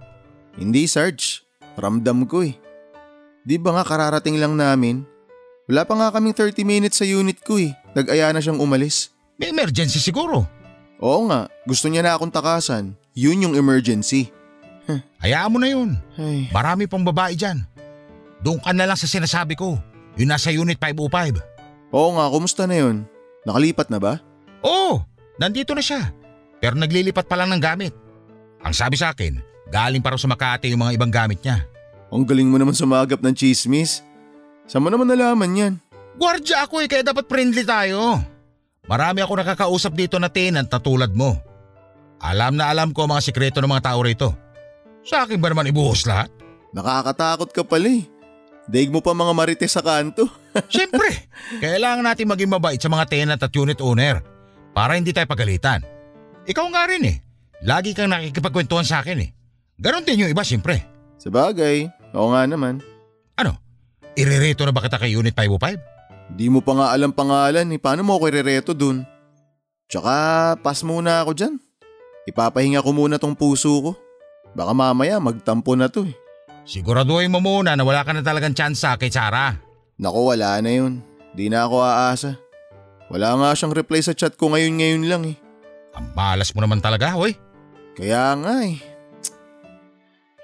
Hindi 0.55 0.87
Sarge, 0.87 1.43
ramdam 1.75 2.23
ko 2.25 2.43
eh. 2.43 2.55
Di 3.43 3.59
ba 3.59 3.75
nga 3.75 3.83
kararating 3.85 4.39
lang 4.39 4.55
namin? 4.55 5.03
Wala 5.65 5.83
pa 5.83 5.93
nga 5.97 6.09
kaming 6.13 6.33
30 6.33 6.61
minutes 6.63 6.97
sa 6.97 7.05
unit 7.05 7.41
ko 7.41 7.57
eh. 7.57 7.73
Nag-aya 7.93 8.31
na 8.31 8.39
siyang 8.39 8.61
umalis. 8.61 9.11
May 9.35 9.51
emergency 9.51 9.99
siguro. 9.99 10.47
Oo 10.97 11.27
nga, 11.27 11.51
gusto 11.67 11.91
niya 11.91 12.01
na 12.01 12.15
akong 12.15 12.31
takasan. 12.31 12.95
Yun 13.13 13.49
yung 13.49 13.55
emergency. 13.57 14.31
Hayaan 15.19 15.49
mo 15.51 15.57
na 15.57 15.73
yun. 15.73 15.97
Ay, 16.15 16.47
Marami 16.53 16.85
pang 16.85 17.01
babae 17.01 17.33
dyan. 17.33 17.65
Doon 18.45 18.61
ka 18.61 18.71
na 18.71 18.85
lang 18.85 18.97
sa 18.97 19.09
sinasabi 19.09 19.57
ko. 19.57 19.75
Yung 20.15 20.29
nasa 20.29 20.53
Unit 20.53 20.77
505. 20.77 21.41
oo 21.91 22.09
nga, 22.15 22.25
kumusta 22.29 22.63
na 22.69 22.77
yun? 22.77 23.03
Nakalipat 23.43 23.89
na 23.89 23.97
ba? 23.99 24.13
Oo, 24.61 25.01
nandito 25.35 25.73
na 25.73 25.81
siya. 25.81 26.13
Pero 26.61 26.77
naglilipat 26.77 27.25
pa 27.25 27.35
lang 27.35 27.51
ng 27.51 27.61
gamit. 27.61 27.91
Ang 28.61 28.73
sabi 28.73 28.95
sa 28.95 29.11
akin, 29.11 29.41
galing 29.69 30.01
para 30.01 30.17
sa 30.17 30.29
Makati 30.29 30.69
yung 30.73 30.81
mga 30.81 30.95
ibang 30.97 31.13
gamit 31.13 31.41
niya. 31.41 31.65
Ang 32.13 32.23
galing 32.23 32.47
mo 32.47 32.57
naman 32.61 32.77
sumagap 32.77 33.19
ng 33.19 33.33
chismis. 33.33 34.05
Saan 34.65 34.81
mo 34.85 34.89
naman 34.89 35.09
nalaman 35.09 35.51
yan? 35.57 35.73
Gwardya 36.15 36.65
ako 36.65 36.85
eh, 36.85 36.87
kaya 36.87 37.03
dapat 37.03 37.27
friendly 37.27 37.67
tayo. 37.67 38.23
Marami 38.85 39.19
ako 39.19 39.33
nakakausap 39.41 39.93
dito 39.97 40.15
na 40.21 40.29
tenant 40.29 40.69
na 40.69 40.79
tulad 40.79 41.11
mo. 41.11 41.35
Alam 42.21 42.55
na 42.55 42.71
alam 42.71 42.95
ko 42.95 43.03
ang 43.05 43.17
mga 43.17 43.25
sikreto 43.25 43.59
ng 43.59 43.69
mga 43.69 43.85
tao 43.91 43.99
rito. 43.99 44.29
Sa 45.05 45.27
akin 45.27 45.37
ba 45.37 45.51
naman 45.51 45.69
ibuhos 45.69 46.07
lahat? 46.07 46.31
Nakakatakot 46.73 47.49
ka 47.51 47.61
pala 47.67 47.89
eh. 47.91 48.03
Daig 48.65 48.89
mo 48.89 49.03
pa 49.03 49.13
mga 49.13 49.33
marites 49.37 49.77
sa 49.77 49.85
kanto. 49.85 50.25
Siyempre, 50.73 51.29
kailangan 51.61 52.01
natin 52.01 52.25
maging 52.25 52.49
mabait 52.49 52.81
sa 52.81 52.89
mga 52.89 53.05
tenant 53.05 53.41
at 53.41 53.53
unit 53.53 53.77
owner 53.83 54.25
para 54.73 54.97
hindi 54.97 55.13
tayo 55.13 55.29
pagalitan. 55.29 55.85
Ikaw 56.49 56.65
nga 56.73 56.83
rin 56.89 57.03
eh. 57.05 57.17
Lagi 57.61 57.93
kang 57.93 58.09
nakikipagkwentuhan 58.09 58.85
sa 58.85 59.05
akin 59.05 59.21
eh. 59.21 59.29
Ganon 59.75 60.07
din 60.07 60.23
yung 60.23 60.31
iba 60.31 60.43
siyempre. 60.43 60.87
Sa 61.19 61.27
bagay, 61.27 61.91
oo 62.15 62.27
nga 62.31 62.47
naman. 62.47 62.79
Ano? 63.35 63.59
Irereto 64.15 64.63
na 64.63 64.71
ba 64.71 64.79
kita 64.79 64.95
kay 64.95 65.15
Unit 65.19 65.35
505? 65.35 66.35
Di 66.35 66.47
mo 66.47 66.63
pa 66.63 66.73
nga 66.73 66.87
alam 66.95 67.11
pangalan 67.11 67.67
eh. 67.69 67.79
Paano 67.79 68.01
mo 68.01 68.17
ako 68.17 68.31
irereto 68.31 68.71
dun? 68.73 69.03
Tsaka, 69.91 70.55
pass 70.63 70.81
muna 70.81 71.21
ako 71.21 71.31
dyan. 71.37 71.53
Ipapahinga 72.25 72.81
ko 72.81 72.89
muna 72.95 73.21
tong 73.21 73.37
puso 73.37 73.69
ko. 73.83 73.91
Baka 74.55 74.73
mamaya 74.73 75.21
magtampo 75.21 75.75
na 75.77 75.91
to 75.91 76.07
eh. 76.07 76.15
Siguraduhin 76.65 77.29
mo 77.29 77.37
muna 77.43 77.77
na 77.77 77.83
wala 77.85 78.01
ka 78.01 78.15
na 78.15 78.25
talagang 78.25 78.57
tsansa 78.57 78.97
kay 78.97 79.13
Sarah. 79.13 79.53
Naku, 80.01 80.33
wala 80.33 80.57
na 80.63 80.71
yun. 80.71 81.05
Di 81.37 81.51
na 81.51 81.69
ako 81.69 81.83
aasa. 81.83 82.31
Wala 83.11 83.37
nga 83.37 83.53
siyang 83.53 83.75
reply 83.75 84.01
sa 84.01 84.17
chat 84.17 84.33
ko 84.33 84.49
ngayon-ngayon 84.49 85.03
lang 85.05 85.23
eh. 85.29 85.37
Ang 85.93 86.15
malas 86.17 86.49
mo 86.57 86.65
naman 86.65 86.81
talaga, 86.81 87.13
hoy. 87.13 87.37
Kaya 87.93 88.33
nga 88.41 88.65
eh. 88.65 88.94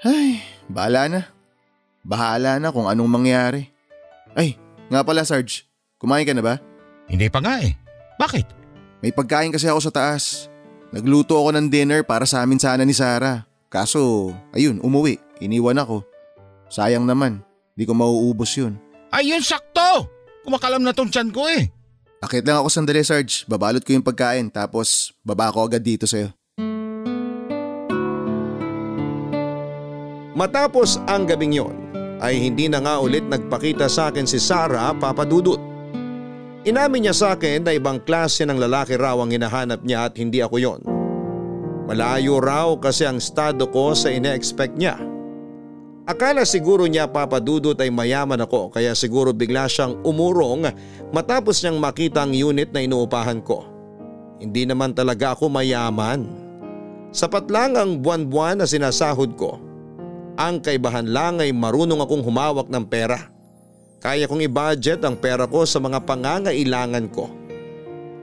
Ay, 0.01 0.41
bahala 0.65 1.05
na. 1.05 1.21
Bahala 2.01 2.57
na 2.57 2.73
kung 2.73 2.89
anong 2.89 3.05
mangyari. 3.05 3.69
Ay, 4.33 4.57
nga 4.89 5.05
pala 5.05 5.21
Sarge. 5.21 5.69
Kumain 6.01 6.25
ka 6.25 6.33
na 6.33 6.41
ba? 6.41 6.55
Hindi 7.05 7.29
pa 7.29 7.37
nga 7.37 7.61
eh. 7.61 7.77
Bakit? 8.17 8.47
May 9.05 9.13
pagkain 9.13 9.53
kasi 9.53 9.69
ako 9.69 9.77
sa 9.85 9.93
taas. 9.93 10.49
Nagluto 10.89 11.37
ako 11.37 11.53
ng 11.53 11.69
dinner 11.69 12.01
para 12.01 12.25
sa 12.25 12.41
amin 12.41 12.57
sana 12.57 12.81
ni 12.81 12.97
Sarah. 12.97 13.45
Kaso, 13.69 14.33
ayun, 14.57 14.81
umuwi. 14.81 15.21
Iniwan 15.37 15.77
ako. 15.77 16.01
Sayang 16.73 17.05
naman. 17.05 17.45
Di 17.77 17.85
ko 17.85 17.93
mauubos 17.93 18.57
yun. 18.57 18.81
Ayun, 19.13 19.45
sakto! 19.45 20.09
Kumakalam 20.41 20.81
na 20.81 20.97
tong 20.97 21.13
tiyan 21.13 21.29
ko 21.29 21.45
eh. 21.45 21.69
Akit 22.21 22.41
lang 22.41 22.57
ako 22.57 22.73
sandali, 22.73 23.05
Sarge. 23.05 23.45
Babalot 23.45 23.85
ko 23.85 23.93
yung 23.93 24.05
pagkain 24.05 24.49
tapos 24.49 25.13
baba 25.21 25.53
ko 25.53 25.65
agad 25.65 25.85
dito 25.85 26.09
sa'yo. 26.09 26.33
Matapos 30.41 30.97
ang 31.05 31.29
gabing 31.29 31.53
yon 31.53 31.77
ay 32.17 32.41
hindi 32.41 32.65
na 32.65 32.81
nga 32.81 32.97
ulit 32.97 33.21
nagpakita 33.29 33.85
sa 33.85 34.09
akin 34.09 34.25
si 34.25 34.41
Sarah 34.41 34.89
papadudot. 34.97 35.61
Inamin 36.65 37.05
niya 37.05 37.13
sa 37.13 37.27
akin 37.37 37.61
na 37.61 37.77
ibang 37.77 38.01
klase 38.01 38.41
ng 38.49 38.57
lalaki 38.57 38.97
raw 38.97 39.21
ang 39.21 39.29
hinahanap 39.29 39.85
niya 39.85 40.09
at 40.09 40.17
hindi 40.17 40.41
ako 40.41 40.57
yon. 40.57 40.81
Malayo 41.85 42.41
raw 42.41 42.73
kasi 42.81 43.05
ang 43.05 43.21
estado 43.21 43.69
ko 43.69 43.93
sa 43.93 44.09
ine-expect 44.09 44.81
niya. 44.81 44.97
Akala 46.09 46.41
siguro 46.41 46.89
niya 46.89 47.05
papadudot 47.05 47.77
ay 47.77 47.93
mayaman 47.93 48.41
ako 48.41 48.73
kaya 48.73 48.97
siguro 48.97 49.37
bigla 49.37 49.69
siyang 49.69 50.01
umurong 50.01 50.73
matapos 51.13 51.61
niyang 51.61 51.77
makita 51.77 52.25
ang 52.25 52.33
unit 52.33 52.73
na 52.73 52.81
inuupahan 52.81 53.45
ko. 53.45 53.61
Hindi 54.41 54.65
naman 54.65 54.97
talaga 54.97 55.37
ako 55.37 55.53
mayaman. 55.53 56.25
Sapat 57.13 57.45
lang 57.53 57.77
ang 57.77 58.01
buwan-buwan 58.01 58.57
na 58.57 58.65
sinasahod 58.65 59.37
ko. 59.37 59.70
Ang 60.39 60.63
kaibahan 60.63 61.07
lang 61.07 61.43
ay 61.43 61.51
marunong 61.51 61.99
akong 61.99 62.23
humawak 62.23 62.71
ng 62.71 62.85
pera. 62.87 63.27
Kaya 64.01 64.25
kong 64.25 64.41
i-budget 64.47 65.03
ang 65.05 65.19
pera 65.19 65.45
ko 65.45 65.67
sa 65.67 65.77
mga 65.77 66.01
pangangailangan 66.07 67.05
ko. 67.11 67.29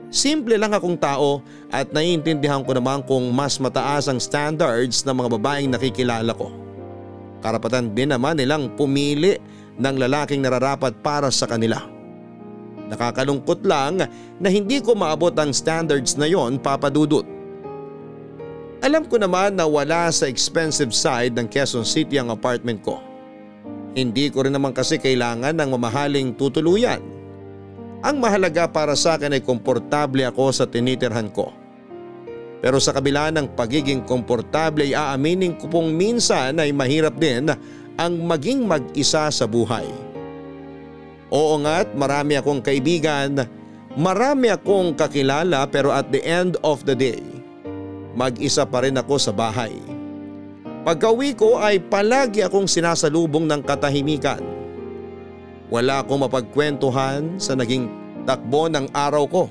Simple 0.09 0.57
lang 0.57 0.73
akong 0.73 0.97
tao 0.97 1.45
at 1.69 1.93
naiintindihan 1.93 2.65
ko 2.65 2.73
naman 2.73 3.05
kung 3.05 3.29
mas 3.29 3.61
mataas 3.61 4.09
ang 4.09 4.17
standards 4.17 5.05
ng 5.05 5.13
mga 5.13 5.29
babaeng 5.37 5.69
nakikilala 5.69 6.33
ko. 6.33 6.49
Karapatan 7.39 7.93
din 7.93 8.09
naman 8.11 8.35
nilang 8.35 8.73
pumili 8.73 9.37
ng 9.79 9.95
lalaking 9.95 10.43
nararapat 10.43 10.97
para 10.99 11.29
sa 11.29 11.45
kanila. 11.47 11.79
Nakakalungkot 12.89 13.61
lang 13.63 14.01
na 14.41 14.47
hindi 14.49 14.81
ko 14.81 14.97
maabot 14.97 15.31
ang 15.37 15.53
standards 15.53 16.17
na 16.17 16.25
yon 16.25 16.57
papadudot. 16.57 17.38
Alam 18.79 19.11
ko 19.11 19.19
naman 19.19 19.59
na 19.59 19.67
wala 19.67 20.07
sa 20.07 20.23
expensive 20.23 20.95
side 20.95 21.35
ng 21.35 21.51
Quezon 21.51 21.83
City 21.83 22.15
ang 22.15 22.31
apartment 22.31 22.79
ko. 22.79 23.03
Hindi 23.91 24.31
ko 24.31 24.47
rin 24.47 24.55
naman 24.55 24.71
kasi 24.71 24.95
kailangan 24.95 25.51
ng 25.51 25.69
mamahaling 25.75 26.31
tutuluyan. 26.39 27.03
Ang 27.99 28.23
mahalaga 28.23 28.71
para 28.71 28.95
sa 28.95 29.19
akin 29.19 29.35
ay 29.35 29.43
komportable 29.43 30.23
ako 30.23 30.55
sa 30.55 30.63
tinitirhan 30.63 31.27
ko. 31.35 31.51
Pero 32.63 32.79
sa 32.79 32.95
kabila 32.95 33.35
ng 33.35 33.51
pagiging 33.59 34.07
komportable 34.07 34.87
ay 34.87 34.95
aaminin 34.95 35.59
ko 35.59 35.67
pong 35.67 35.91
minsan 35.91 36.55
ay 36.63 36.71
mahirap 36.71 37.19
din 37.19 37.51
ang 37.99 38.13
maging 38.15 38.63
mag-isa 38.63 39.27
sa 39.27 39.43
buhay. 39.43 39.91
Oo 41.35 41.59
nga't 41.59 41.99
marami 41.99 42.39
akong 42.39 42.63
kaibigan, 42.63 43.43
marami 43.99 44.47
akong 44.47 44.95
kakilala 44.95 45.67
pero 45.67 45.91
at 45.91 46.07
the 46.15 46.23
end 46.23 46.55
of 46.63 46.87
the 46.87 46.95
day, 46.95 47.38
mag-isa 48.17 48.65
pa 48.65 48.85
rin 48.85 48.97
ako 48.97 49.15
sa 49.21 49.33
bahay. 49.33 49.73
Pagka-uwi 50.87 51.35
ko 51.35 51.59
ay 51.59 51.83
palagi 51.83 52.41
akong 52.41 52.65
sinasalubong 52.65 53.45
ng 53.45 53.61
katahimikan. 53.61 54.41
Wala 55.69 56.01
akong 56.01 56.25
mapagkwentuhan 56.25 57.37
sa 57.37 57.53
naging 57.53 57.91
takbo 58.25 58.65
ng 58.71 58.89
araw 58.95 59.27
ko. 59.29 59.43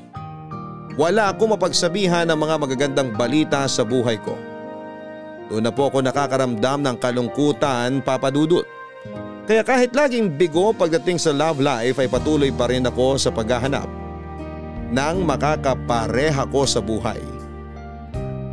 Wala 0.99 1.31
akong 1.31 1.55
mapagsabihan 1.55 2.27
ng 2.27 2.39
mga 2.39 2.55
magagandang 2.59 3.11
balita 3.15 3.63
sa 3.71 3.87
buhay 3.87 4.19
ko. 4.19 4.35
Doon 5.47 5.63
na 5.63 5.73
po 5.73 5.87
ako 5.89 6.03
nakakaramdam 6.03 6.83
ng 6.83 6.97
kalungkutan 6.99 8.03
papadudot. 8.03 8.67
Kaya 9.49 9.65
kahit 9.65 9.97
laging 9.97 10.37
bigo 10.37 10.75
pagdating 10.77 11.17
sa 11.17 11.33
love 11.33 11.63
life 11.63 11.97
ay 11.97 12.11
patuloy 12.11 12.53
pa 12.53 12.69
rin 12.69 12.85
ako 12.85 13.17
sa 13.17 13.31
paghahanap 13.33 13.89
ng 14.93 15.17
makakapareha 15.25 16.45
ko 16.51 16.67
sa 16.69 16.83
buhay. 16.85 17.38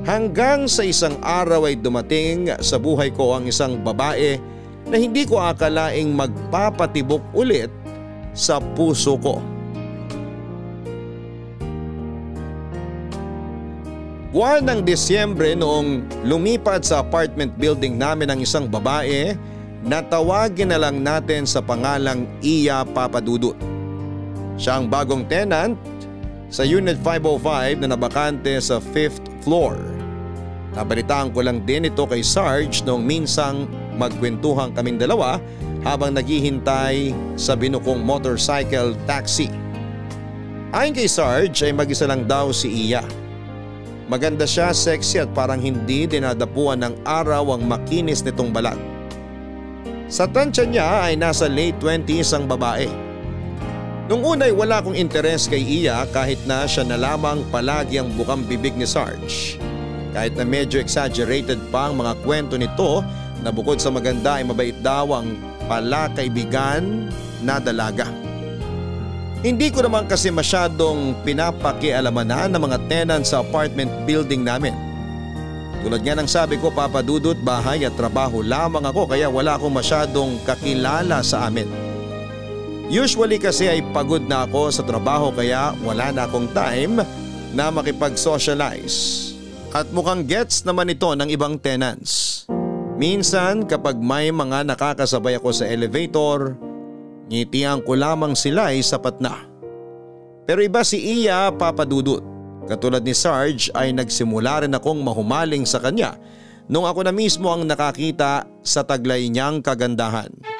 Hanggang 0.05 0.69
sa 0.69 0.85
isang 0.85 1.17
araw 1.25 1.65
ay 1.65 1.81
dumating 1.81 2.53
sa 2.62 2.77
buhay 2.77 3.09
ko 3.09 3.33
ang 3.33 3.50
isang 3.50 3.81
babae 3.81 4.38
na 4.85 5.01
hindi 5.01 5.25
ko 5.25 5.41
akalaing 5.41 6.13
magpapatibok 6.13 7.25
ulit 7.33 7.74
sa 8.29 8.62
puso 8.62 9.17
ko. 9.17 9.41
Buwan 14.29 14.62
ng 14.69 14.85
Disyembre 14.85 15.57
noong 15.57 16.21
lumipat 16.21 16.85
sa 16.85 17.01
apartment 17.01 17.57
building 17.57 17.97
namin 17.97 18.29
ang 18.29 18.39
isang 18.45 18.69
babae 18.69 19.33
na 19.81 20.05
tawagin 20.05 20.69
na 20.69 20.77
lang 20.77 21.01
natin 21.01 21.50
sa 21.50 21.65
pangalang 21.65 22.29
Iya 22.45 22.85
Papadudut. 22.93 23.57
Siya 24.53 24.77
ang 24.77 24.85
bagong 24.85 25.25
tenant 25.25 25.74
sa 26.55 26.63
Unit 26.63 26.95
505 27.03 27.83
na 27.83 27.91
nabakante 27.91 28.55
sa 28.63 28.79
5th 28.79 29.27
floor. 29.43 29.75
Nabalitaan 30.71 31.35
ko 31.35 31.43
lang 31.43 31.67
din 31.67 31.91
ito 31.91 32.07
kay 32.07 32.24
Sarge 32.24 32.79
noong 32.88 33.03
minsang 33.03 33.67
magkwentuhan 34.00 34.71
kaming 34.71 34.95
dalawa 34.95 35.43
habang 35.83 36.15
naghihintay 36.15 37.12
sa 37.35 37.59
binukong 37.59 38.00
motorcycle 38.00 38.95
taxi. 39.03 39.51
Ayon 40.71 40.95
kay 40.95 41.12
Sarge 41.12 41.59
ay 41.67 41.75
mag-isa 41.75 42.07
lang 42.07 42.24
daw 42.24 42.55
si 42.55 42.71
Iya. 42.71 43.03
Maganda 44.07 44.47
siya, 44.47 44.71
sexy 44.71 45.19
at 45.19 45.27
parang 45.35 45.59
hindi 45.59 46.07
dinadapuan 46.07 46.88
ng 46.88 47.03
araw 47.03 47.57
ang 47.57 47.67
makinis 47.67 48.24
nitong 48.24 48.55
balat. 48.55 48.79
Sa 50.07 50.24
tansya 50.24 50.63
niya 50.63 50.88
ay 51.09 51.19
nasa 51.19 51.51
late 51.51 51.75
20s 51.83 52.31
ang 52.31 52.47
babae. 52.47 53.04
Nung 54.05 54.21
unay 54.21 54.53
wala 54.53 54.85
akong 54.85 54.93
interes 54.93 55.50
kay 55.50 55.65
Iya 55.65 56.05
kahit 56.13 56.38
na 56.45 56.69
siya 56.69 56.85
na 56.85 56.93
lamang 56.93 57.41
palagi 57.50 57.97
ang 57.97 58.13
bukang 58.13 58.45
bibig 58.45 58.77
ni 58.77 58.85
Sarge. 58.85 59.57
Kahit 60.13 60.38
na 60.38 60.45
medyo 60.45 60.77
exaggerated 60.77 61.57
pa 61.74 61.89
ang 61.89 61.97
mga 61.97 62.13
kwento 62.21 62.53
nito 62.53 63.01
na 63.41 63.50
bukod 63.50 63.81
sa 63.81 63.89
maganda 63.89 64.38
ay 64.38 64.45
mabait 64.45 64.77
daw 64.77 65.09
ang 65.09 65.33
pala 65.65 66.05
kaibigan 66.13 67.09
na 67.41 67.57
dalaga. 67.57 68.05
Hindi 69.41 69.74
ko 69.74 69.81
naman 69.81 70.05
kasi 70.05 70.29
masyadong 70.29 71.17
pinapakialamanan 71.25 72.53
ng 72.53 72.62
mga 72.62 72.77
tenant 72.85 73.25
sa 73.25 73.41
apartment 73.41 73.89
building 74.05 74.45
namin. 74.45 74.74
Tulad 75.81 76.05
nga 76.05 76.13
ng 76.17 76.29
sabi 76.29 76.62
ko 76.62 76.69
papadudot 76.69 77.38
bahay 77.41 77.81
at 77.85 77.97
trabaho 77.97 78.45
lamang 78.45 78.85
ako 78.85 79.09
kaya 79.09 79.29
wala 79.29 79.57
akong 79.57 79.74
masyadong 79.74 80.38
kakilala 80.45 81.25
sa 81.25 81.50
amin. 81.50 81.84
Usually 82.85 83.41
kasi 83.41 83.65
ay 83.65 83.81
pagod 83.89 84.21
na 84.21 84.45
ako 84.45 84.69
sa 84.69 84.85
trabaho 84.85 85.33
kaya 85.33 85.73
wala 85.81 86.13
na 86.13 86.29
akong 86.29 86.45
time 86.53 87.01
na 87.57 87.73
makipag-socialize. 87.73 89.33
At 89.73 89.89
mukhang 89.89 90.23
gets 90.29 90.61
naman 90.63 90.93
ito 90.93 91.09
ng 91.09 91.27
ibang 91.33 91.57
tenants. 91.57 92.45
Minsan 92.95 93.65
kapag 93.65 93.97
may 93.99 94.29
mga 94.29 94.63
nakakasabay 94.69 95.35
ako 95.41 95.49
sa 95.51 95.65
elevator, 95.67 96.55
ngitian 97.27 97.81
ko 97.83 97.97
lamang 97.97 98.37
sila 98.37 98.71
ay 98.71 98.85
sapat 98.85 99.17
na. 99.19 99.43
Pero 100.45 100.61
iba 100.61 100.85
si 100.85 101.01
Iya 101.01 101.49
papadudot. 101.57 102.21
Katulad 102.69 103.01
ni 103.01 103.17
Sarge 103.17 103.73
ay 103.73 103.91
nagsimula 103.97 104.63
rin 104.63 104.77
akong 104.77 105.01
mahumaling 105.01 105.65
sa 105.65 105.81
kanya 105.81 106.17
nung 106.65 106.85
ako 106.85 107.05
na 107.05 107.13
mismo 107.13 107.49
ang 107.49 107.65
nakakita 107.65 108.45
sa 108.61 108.81
taglay 108.85 109.29
niyang 109.29 109.61
kagandahan. 109.61 110.54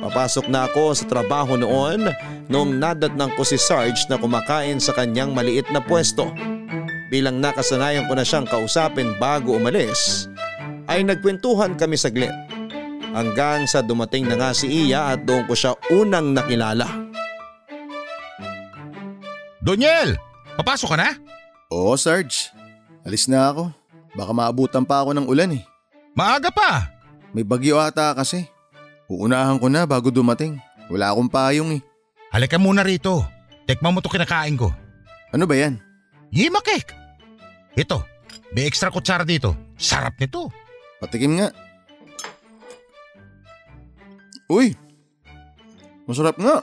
Papasok 0.00 0.48
na 0.48 0.64
ako 0.64 0.96
sa 0.96 1.04
trabaho 1.04 1.60
noon 1.60 2.08
nung 2.48 2.80
nadatnang 2.80 3.36
ko 3.36 3.44
si 3.44 3.60
Sarge 3.60 4.08
na 4.08 4.16
kumakain 4.16 4.80
sa 4.80 4.96
kanyang 4.96 5.36
maliit 5.36 5.68
na 5.68 5.84
pwesto. 5.84 6.32
Bilang 7.12 7.42
nakasanayan 7.42 8.08
ko 8.08 8.16
na 8.16 8.24
siyang 8.24 8.48
kausapin 8.48 9.12
bago 9.20 9.60
umalis, 9.60 10.30
ay 10.88 11.04
nagkwentuhan 11.04 11.76
kami 11.76 12.00
saglit. 12.00 12.32
Hanggang 13.10 13.66
sa 13.66 13.82
dumating 13.82 14.24
na 14.24 14.38
nga 14.38 14.50
si 14.54 14.70
Iya 14.70 15.12
at 15.12 15.26
doon 15.26 15.44
ko 15.44 15.52
siya 15.52 15.74
unang 15.90 16.32
nakilala. 16.32 16.86
Doniel! 19.60 20.16
Papasok 20.56 20.94
ka 20.94 20.96
na? 20.96 21.10
Oo, 21.68 21.92
Sarge. 21.98 22.54
Alis 23.04 23.28
na 23.28 23.52
ako. 23.52 23.74
Baka 24.16 24.32
maabutan 24.32 24.86
pa 24.86 25.02
ako 25.04 25.12
ng 25.12 25.26
ulan 25.28 25.58
eh. 25.58 25.62
Maaga 26.14 26.48
pa! 26.48 26.88
May 27.30 27.46
bagyo 27.46 27.78
ata 27.78 28.14
kasi. 28.14 28.46
Uunahan 29.10 29.58
ko 29.58 29.66
na 29.66 29.90
bago 29.90 30.14
dumating. 30.14 30.62
Wala 30.86 31.10
akong 31.10 31.26
payong 31.26 31.70
eh. 31.74 31.82
Halika 32.30 32.62
muna 32.62 32.86
rito. 32.86 33.26
Tekma 33.66 33.90
mo 33.90 33.98
to 33.98 34.06
kinakain 34.06 34.54
ko. 34.54 34.70
Ano 35.34 35.50
ba 35.50 35.58
yan? 35.58 35.82
Yima 36.30 36.62
cake! 36.62 36.94
Ito, 37.74 38.06
may 38.54 38.70
extra 38.70 38.90
kutsara 38.94 39.26
dito. 39.26 39.54
Sarap 39.74 40.14
nito. 40.22 40.50
Patikim 41.02 41.42
nga. 41.42 41.50
Uy! 44.50 44.74
Masarap 46.06 46.38
nga. 46.38 46.62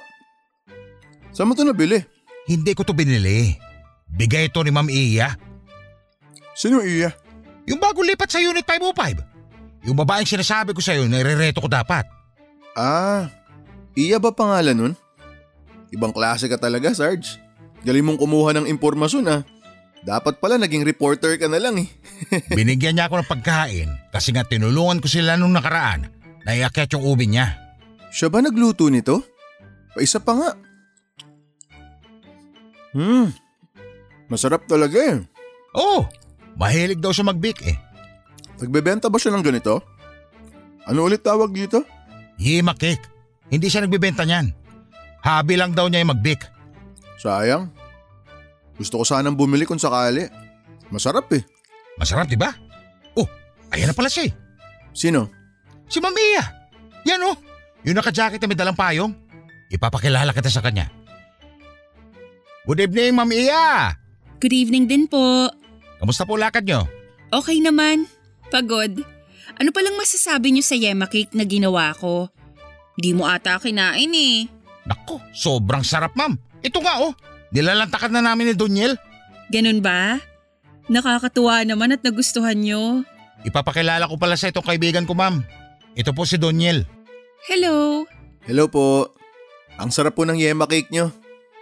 Saan 1.36 1.52
mo 1.52 1.56
ito 1.56 1.68
nabili? 1.68 2.00
Hindi 2.48 2.72
ko 2.72 2.88
to 2.88 2.96
binili. 2.96 3.56
Bigay 4.08 4.48
ito 4.48 4.64
ni 4.64 4.72
Ma'am 4.72 4.88
Iya. 4.88 5.36
Sino 6.56 6.80
iya? 6.80 7.12
Yung 7.68 7.80
bago 7.80 8.00
lipat 8.04 8.32
sa 8.32 8.40
Unit 8.40 8.64
505. 8.64 9.88
Yung 9.88 9.96
babaeng 10.00 10.28
sinasabi 10.28 10.72
ko 10.72 10.80
sa'yo, 10.80 11.08
nire-reto 11.08 11.60
ko 11.60 11.68
dapat. 11.68 12.17
Ah, 12.78 13.34
iya 13.98 14.22
ba 14.22 14.30
pangalan 14.30 14.78
nun? 14.78 14.94
Ibang 15.90 16.14
klase 16.14 16.46
ka 16.46 16.62
talaga, 16.62 16.94
Sarge. 16.94 17.42
Galing 17.82 18.06
mong 18.06 18.22
kumuha 18.22 18.54
ng 18.54 18.70
impormasyon 18.70 19.26
ah. 19.26 19.42
Dapat 20.06 20.38
pala 20.38 20.62
naging 20.62 20.86
reporter 20.86 21.42
ka 21.42 21.50
na 21.50 21.58
lang 21.58 21.82
eh. 21.82 21.90
Binigyan 22.58 23.02
niya 23.02 23.10
ako 23.10 23.18
ng 23.18 23.32
pagkain 23.34 23.90
kasi 24.14 24.30
nga 24.30 24.46
tinulungan 24.46 25.02
ko 25.02 25.10
sila 25.10 25.34
nung 25.36 25.58
nakaraan 25.58 26.14
na 26.46 26.54
iakyat 26.54 26.94
yung 26.94 27.06
ubi 27.10 27.26
niya. 27.26 27.58
Siya 28.14 28.30
ba 28.30 28.46
nagluto 28.46 28.94
nito? 28.94 29.26
Pa 29.98 30.00
isa 30.06 30.22
pa 30.22 30.38
nga. 30.38 30.52
Hmm, 32.94 33.34
masarap 34.30 34.70
talaga 34.70 35.02
eh. 35.02 35.18
Oo, 35.74 36.06
mahilig 36.62 37.02
daw 37.02 37.10
siya 37.10 37.26
mag-bake 37.26 37.74
eh. 37.74 37.78
Nagbebenta 38.62 39.10
ba 39.10 39.18
siya 39.18 39.34
ng 39.34 39.46
ganito? 39.46 39.82
Ano 40.86 41.10
ulit 41.10 41.26
tawag 41.26 41.52
dito? 41.52 41.97
Yima 42.38 42.78
cake. 42.78 43.04
Hindi 43.50 43.68
siya 43.68 43.84
nagbibenta 43.84 44.24
niyan. 44.24 44.54
Habi 45.26 45.58
lang 45.58 45.74
daw 45.74 45.90
niya 45.90 46.06
yung 46.06 46.14
mag-bake. 46.14 46.46
Sayang. 47.18 47.74
Gusto 48.78 49.02
ko 49.02 49.04
sanang 49.04 49.34
bumili 49.34 49.66
kung 49.66 49.82
sakali. 49.82 50.30
Masarap 50.94 51.28
eh. 51.34 51.42
Masarap, 51.98 52.30
di 52.30 52.38
ba? 52.38 52.54
Oh, 53.18 53.26
ayan 53.74 53.90
na 53.90 53.98
pala 53.98 54.08
siya 54.08 54.30
eh. 54.30 54.34
Sino? 54.94 55.28
Si 55.90 55.98
Ma'am 55.98 56.14
Iya. 56.14 56.44
Yan 57.10 57.26
oh. 57.26 57.36
Yung 57.82 57.98
naka-jacket 57.98 58.38
na 58.38 58.48
may 58.48 58.60
dalang 58.60 58.78
payong. 58.78 59.12
Ipapakilala 59.74 60.30
kita 60.32 60.54
sa 60.54 60.62
kanya. 60.62 60.88
Good 62.70 62.86
evening, 62.86 63.18
Ma'am 63.18 63.32
Iya. 63.34 63.98
Good 64.38 64.54
evening 64.54 64.86
din 64.86 65.10
po. 65.10 65.50
Kamusta 65.98 66.30
po 66.30 66.38
lakad 66.38 66.70
nyo? 66.70 66.86
Okay 67.34 67.58
naman. 67.58 68.06
Pagod. 68.54 69.17
Ano 69.56 69.72
palang 69.72 69.96
masasabi 69.96 70.52
niyo 70.52 70.64
sa 70.68 70.76
yema 70.76 71.08
cake 71.08 71.32
na 71.32 71.48
ginawa 71.48 71.96
ko? 71.96 72.28
Di 73.00 73.16
mo 73.16 73.24
ata 73.24 73.56
kinain 73.62 74.12
eh. 74.12 74.52
Nako, 74.84 75.24
sobrang 75.32 75.86
sarap 75.88 76.12
ma'am. 76.20 76.36
Ito 76.60 76.84
nga 76.84 77.00
oh, 77.00 77.16
nilalantakan 77.56 78.12
na 78.12 78.22
namin 78.24 78.52
ni 78.52 78.56
Doniel. 78.58 79.00
Ganun 79.48 79.80
ba? 79.80 80.20
Nakakatuwa 80.92 81.64
naman 81.64 81.96
at 81.96 82.04
nagustuhan 82.04 82.60
niyo. 82.60 83.04
Ipapakilala 83.48 84.10
ko 84.10 84.20
pala 84.20 84.36
sa 84.36 84.52
itong 84.52 84.66
kaibigan 84.66 85.08
ko 85.08 85.16
ma'am. 85.16 85.44
Ito 85.96 86.12
po 86.12 86.28
si 86.28 86.36
Doniel. 86.36 86.84
Hello. 87.48 88.04
Hello 88.44 88.68
po. 88.68 89.16
Ang 89.78 89.94
sarap 89.94 90.18
po 90.18 90.26
ng 90.26 90.36
yema 90.36 90.66
cake 90.66 90.92
nyo. 90.92 91.14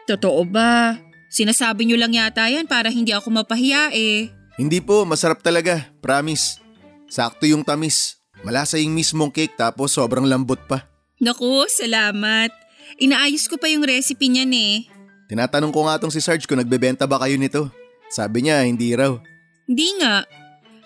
Totoo 0.08 0.46
ba? 0.48 0.98
Sinasabi 1.28 1.84
niyo 1.84 2.00
lang 2.00 2.16
yata 2.16 2.48
yan 2.48 2.64
para 2.70 2.88
hindi 2.88 3.12
ako 3.12 3.44
mapahiya 3.44 3.92
eh. 3.92 4.32
Hindi 4.56 4.80
po, 4.80 5.04
masarap 5.04 5.44
talaga. 5.44 5.84
Promise. 6.00 6.65
Sakto 7.10 7.46
yung 7.46 7.64
tamis. 7.64 8.20
Malasa 8.44 8.78
yung 8.78 8.94
mismong 8.94 9.32
cake 9.32 9.56
tapos 9.58 9.96
sobrang 9.96 10.28
lambot 10.28 10.60
pa. 10.68 10.86
Naku, 11.22 11.66
salamat. 11.72 12.52
Inaayos 13.00 13.48
ko 13.48 13.56
pa 13.56 13.72
yung 13.72 13.88
recipe 13.88 14.28
niyan 14.28 14.52
eh. 14.54 14.76
Tinatanong 15.26 15.74
ko 15.74 15.90
nga 15.90 15.98
tong 15.98 16.14
si 16.14 16.22
Sarge 16.22 16.46
kung 16.46 16.62
nagbebenta 16.62 17.10
ba 17.10 17.18
kayo 17.18 17.40
nito. 17.40 17.72
Sabi 18.12 18.46
niya 18.46 18.62
hindi 18.62 18.94
raw. 18.94 19.18
Hindi 19.66 19.88
nga. 19.98 20.22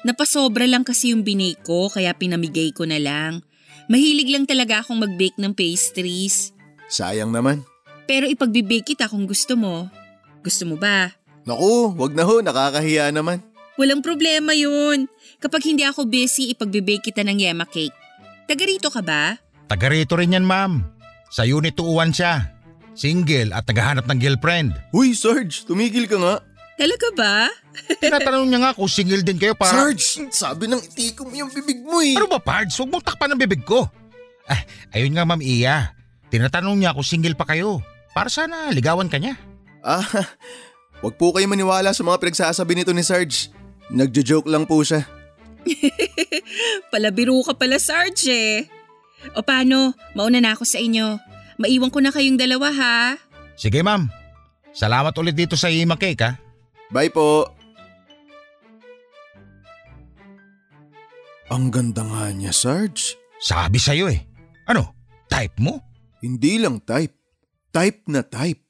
Napasobra 0.07 0.63
lang 0.63 0.87
kasi 0.87 1.11
yung 1.11 1.27
binake 1.27 1.59
ko 1.59 1.91
kaya 1.91 2.15
pinamigay 2.15 2.71
ko 2.71 2.87
na 2.87 2.95
lang. 3.01 3.43
Mahilig 3.91 4.31
lang 4.31 4.45
talaga 4.47 4.79
akong 4.79 5.01
mag-bake 5.01 5.35
ng 5.41 5.51
pastries. 5.51 6.55
Sayang 6.87 7.33
naman. 7.33 7.65
Pero 8.07 8.29
ipagbibake 8.29 8.95
kita 8.95 9.11
kung 9.11 9.27
gusto 9.27 9.59
mo. 9.59 9.91
Gusto 10.39 10.63
mo 10.69 10.79
ba? 10.79 11.11
Naku, 11.43 11.97
wag 11.99 12.13
na 12.15 12.23
ho, 12.23 12.39
nakakahiya 12.39 13.11
naman. 13.11 13.43
Walang 13.79 14.03
problema 14.03 14.51
yun. 14.51 15.07
Kapag 15.39 15.63
hindi 15.63 15.87
ako 15.87 16.03
busy, 16.03 16.51
ipagbibake 16.51 17.15
kita 17.15 17.23
ng 17.23 17.39
yema 17.39 17.63
cake. 17.63 17.95
Taga 18.43 18.63
rito 18.67 18.91
ka 18.91 18.99
ba? 18.99 19.39
Taga 19.71 19.87
rito 19.87 20.19
rin 20.19 20.35
yan 20.35 20.43
ma'am. 20.43 20.83
Sa 21.31 21.47
unit 21.47 21.79
201 21.79 22.11
siya. 22.11 22.33
Single 22.91 23.55
at 23.55 23.63
naghahanap 23.63 24.03
ng 24.03 24.19
girlfriend. 24.19 24.75
Huy, 24.91 25.15
Sarge, 25.15 25.63
tumigil 25.63 26.11
ka 26.11 26.19
nga. 26.19 26.43
Talaga 26.75 27.07
ba? 27.15 27.35
Tinatanong 28.03 28.51
niya 28.51 28.59
nga 28.67 28.75
kung 28.75 28.91
single 28.91 29.23
din 29.23 29.39
kayo 29.39 29.55
para... 29.55 29.71
Sarge, 29.71 30.27
sabi 30.27 30.67
ng 30.67 30.83
itikom 30.83 31.31
yung 31.31 31.47
bibig 31.47 31.79
mo 31.79 32.03
eh. 32.03 32.19
Ano 32.19 32.27
ba 32.27 32.43
Pards? 32.43 32.75
Huwag 32.75 32.91
mong 32.91 33.07
takpan 33.07 33.31
ng 33.31 33.39
bibig 33.39 33.63
ko. 33.63 33.87
Ah, 34.43 34.59
ayun 34.91 35.15
nga 35.15 35.23
ma'am 35.23 35.39
Iya. 35.39 35.95
Tinatanong 36.27 36.75
niya 36.75 36.91
kung 36.91 37.07
single 37.07 37.39
pa 37.39 37.47
kayo. 37.47 37.79
Para 38.11 38.27
sana 38.27 38.67
ligawan 38.75 39.07
ka 39.07 39.23
niya. 39.23 39.39
Ah, 39.79 40.03
wag 41.05 41.15
po 41.15 41.31
kayo 41.31 41.47
maniwala 41.47 41.95
sa 41.95 42.03
mga 42.03 42.19
pinagsasabi 42.19 42.75
nito 42.75 42.91
ni 42.91 43.07
Sarge. 43.07 43.55
Nagjo-joke 43.89 44.49
lang 44.49 44.69
po 44.69 44.81
siya. 44.85 45.05
Palabiro 46.93 47.35
ka 47.41 47.53
pala, 47.57 47.81
Sarge 47.81 48.29
eh. 48.29 48.59
O 49.35 49.43
paano? 49.43 49.97
Mauna 50.15 50.39
na 50.39 50.55
ako 50.55 50.63
sa 50.63 50.79
inyo. 50.79 51.19
Maiwan 51.59 51.91
ko 51.91 51.99
na 51.99 52.13
kayong 52.13 52.39
dalawa 52.39 52.71
ha. 52.71 52.97
Sige 53.59 53.83
ma'am. 53.83 54.07
Salamat 54.71 55.11
ulit 55.19 55.35
dito 55.35 55.59
sa 55.59 55.67
Ima 55.67 55.99
Cake 55.99 56.23
ha. 56.23 56.39
Bye 56.89 57.11
po. 57.11 57.59
Ang 61.49 61.73
ganda 61.73 62.05
nga 62.05 62.29
niya, 62.29 62.53
Sarge. 62.53 63.17
Sabi 63.41 63.81
sa'yo 63.81 64.05
eh. 64.05 64.21
Ano? 64.69 64.93
Type 65.25 65.57
mo? 65.57 65.81
Hindi 66.21 66.61
lang 66.61 66.77
type. 66.85 67.17
Type 67.73 68.05
na 68.05 68.21
type. 68.21 68.61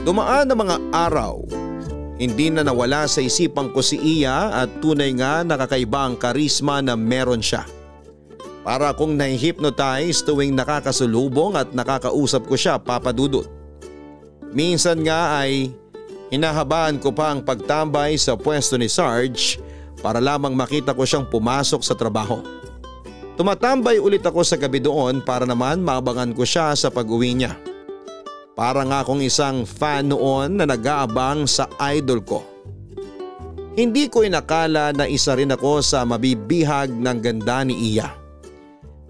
Dumaan 0.00 0.48
ang 0.48 0.56
mga 0.64 0.76
araw. 0.96 1.44
Hindi 2.16 2.48
na 2.48 2.64
nawala 2.64 3.04
sa 3.04 3.20
isipan 3.20 3.68
ko 3.68 3.84
si 3.84 4.00
Iya 4.00 4.48
at 4.64 4.80
tunay 4.80 5.12
nga 5.12 5.44
nakakaiba 5.44 6.08
ang 6.08 6.16
karisma 6.16 6.80
na 6.80 6.96
meron 6.96 7.44
siya. 7.44 7.68
Para 8.64 8.96
akong 8.96 9.12
nahihypnotize 9.12 10.24
tuwing 10.24 10.56
nakakasulubong 10.56 11.52
at 11.52 11.76
nakakausap 11.76 12.48
ko 12.48 12.56
siya 12.56 12.80
papadudot. 12.80 13.44
Minsan 14.56 15.04
nga 15.04 15.44
ay 15.44 15.68
hinahabaan 16.32 16.96
ko 16.96 17.12
pa 17.12 17.36
ang 17.36 17.44
pagtambay 17.44 18.16
sa 18.16 18.40
pwesto 18.40 18.80
ni 18.80 18.88
Sarge 18.88 19.60
para 20.00 20.16
lamang 20.16 20.56
makita 20.56 20.96
ko 20.96 21.04
siyang 21.04 21.28
pumasok 21.28 21.84
sa 21.84 21.92
trabaho. 21.92 22.40
Tumatambay 23.36 24.00
ulit 24.00 24.24
ako 24.24 24.48
sa 24.48 24.56
gabi 24.56 24.80
doon 24.80 25.20
para 25.20 25.44
naman 25.44 25.84
maabangan 25.84 26.32
ko 26.32 26.44
siya 26.44 26.72
sa 26.72 26.88
pag-uwi 26.88 27.36
niya. 27.36 27.52
Para 28.58 28.82
nga 28.84 29.00
akong 29.06 29.22
isang 29.22 29.62
fan 29.64 30.10
noon 30.10 30.58
na 30.58 30.66
nag-aabang 30.66 31.46
sa 31.46 31.70
idol 31.94 32.20
ko. 32.20 32.40
Hindi 33.78 34.10
ko 34.10 34.26
inakala 34.26 34.90
na 34.90 35.06
isa 35.06 35.38
rin 35.38 35.54
ako 35.54 35.80
sa 35.80 36.02
mabibihag 36.02 36.90
ng 36.90 37.18
ganda 37.22 37.62
ni 37.62 37.94
Iya. 37.94 38.12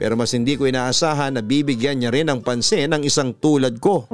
Pero 0.01 0.17
mas 0.17 0.33
hindi 0.33 0.57
ko 0.57 0.65
inaasahan 0.65 1.37
na 1.37 1.43
bibigyan 1.45 2.01
niya 2.01 2.13
rin 2.13 2.29
ng 2.29 2.41
pansin 2.41 2.89
ng 2.93 3.05
isang 3.05 3.37
tulad 3.37 3.77
ko. 3.81 4.09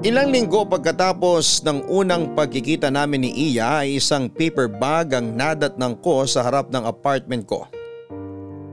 Ilang 0.00 0.32
linggo 0.32 0.64
pagkatapos 0.64 1.60
ng 1.60 1.92
unang 1.92 2.32
pagkikita 2.32 2.88
namin 2.88 3.28
ni 3.28 3.52
Iya 3.52 3.84
ay 3.84 4.00
isang 4.00 4.32
paper 4.32 4.72
bag 4.72 5.12
ang 5.12 5.36
nadatnang 5.36 6.00
ko 6.00 6.24
sa 6.24 6.40
harap 6.40 6.72
ng 6.72 6.88
apartment 6.88 7.44
ko. 7.44 7.68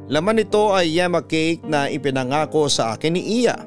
Laman 0.08 0.40
nito 0.40 0.72
ay 0.72 0.88
yema 0.96 1.20
cake 1.20 1.68
na 1.68 1.92
ipinangako 1.92 2.72
sa 2.72 2.96
akin 2.96 3.20
ni 3.20 3.44
Iya. 3.44 3.60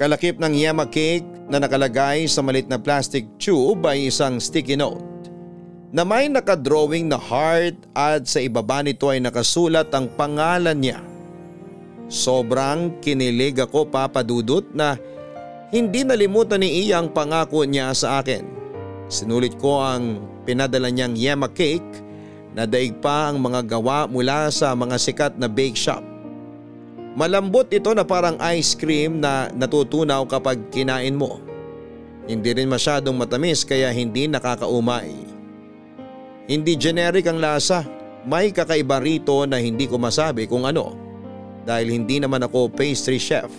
Kalakip 0.00 0.40
ng 0.40 0.56
yema 0.56 0.88
cake 0.88 1.28
na 1.52 1.60
nakalagay 1.60 2.24
sa 2.24 2.40
malit 2.40 2.64
na 2.64 2.80
plastic 2.80 3.28
tube 3.36 3.84
ay 3.84 4.08
isang 4.08 4.40
sticky 4.40 4.80
note 4.80 5.12
na 5.92 6.08
may 6.08 6.32
nakadrawing 6.32 7.12
na 7.12 7.20
heart 7.20 7.76
at 7.92 8.24
sa 8.24 8.40
ibaba 8.40 8.80
nito 8.80 9.12
ay 9.12 9.20
nakasulat 9.20 9.92
ang 9.92 10.08
pangalan 10.16 10.80
niya. 10.80 11.04
Sobrang 12.08 12.96
kinilig 13.04 13.60
ako 13.60 13.92
papadudot 13.92 14.64
na 14.72 14.96
hindi 15.68 16.04
nalimutan 16.04 16.64
ni 16.64 16.88
Iya 16.88 17.04
ang 17.04 17.12
pangako 17.12 17.68
niya 17.68 17.92
sa 17.92 18.24
akin. 18.24 18.44
Sinulit 19.12 19.60
ko 19.60 19.84
ang 19.84 20.24
pinadala 20.48 20.88
niyang 20.88 21.12
yema 21.12 21.52
cake 21.52 22.00
na 22.56 22.64
daig 22.64 22.96
pa 23.00 23.28
ang 23.28 23.40
mga 23.40 23.64
gawa 23.76 24.08
mula 24.08 24.48
sa 24.48 24.72
mga 24.72 24.96
sikat 24.96 25.32
na 25.36 25.48
bake 25.48 25.76
shop. 25.76 26.11
Malambot 27.12 27.68
ito 27.68 27.92
na 27.92 28.08
parang 28.08 28.40
ice 28.56 28.72
cream 28.72 29.20
na 29.20 29.52
natutunaw 29.52 30.24
kapag 30.24 30.56
kinain 30.72 31.12
mo. 31.12 31.44
Hindi 32.24 32.56
rin 32.56 32.70
masyadong 32.70 33.18
matamis 33.18 33.66
kaya 33.68 33.92
hindi 33.92 34.30
nakakaumay. 34.30 35.12
Hindi 36.48 36.72
generic 36.74 37.28
ang 37.28 37.42
lasa, 37.42 37.84
may 38.24 38.54
kakaiba 38.54 39.02
rito 39.02 39.44
na 39.44 39.60
hindi 39.60 39.84
ko 39.84 39.98
masabi 40.00 40.48
kung 40.48 40.64
ano 40.64 40.96
dahil 41.68 41.92
hindi 41.92 42.18
naman 42.22 42.42
ako 42.46 42.72
pastry 42.72 43.18
chef. 43.18 43.50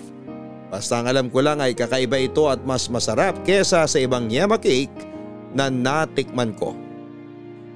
Basta 0.74 1.00
ang 1.00 1.08
alam 1.12 1.28
ko 1.30 1.46
lang 1.46 1.62
ay 1.62 1.78
kakaiba 1.78 2.18
ito 2.18 2.50
at 2.50 2.64
mas 2.66 2.90
masarap 2.90 3.38
kesa 3.46 3.86
sa 3.86 3.98
ibang 4.02 4.26
yema 4.34 4.58
cake 4.58 5.06
na 5.54 5.70
natikman 5.70 6.58
ko. 6.58 6.74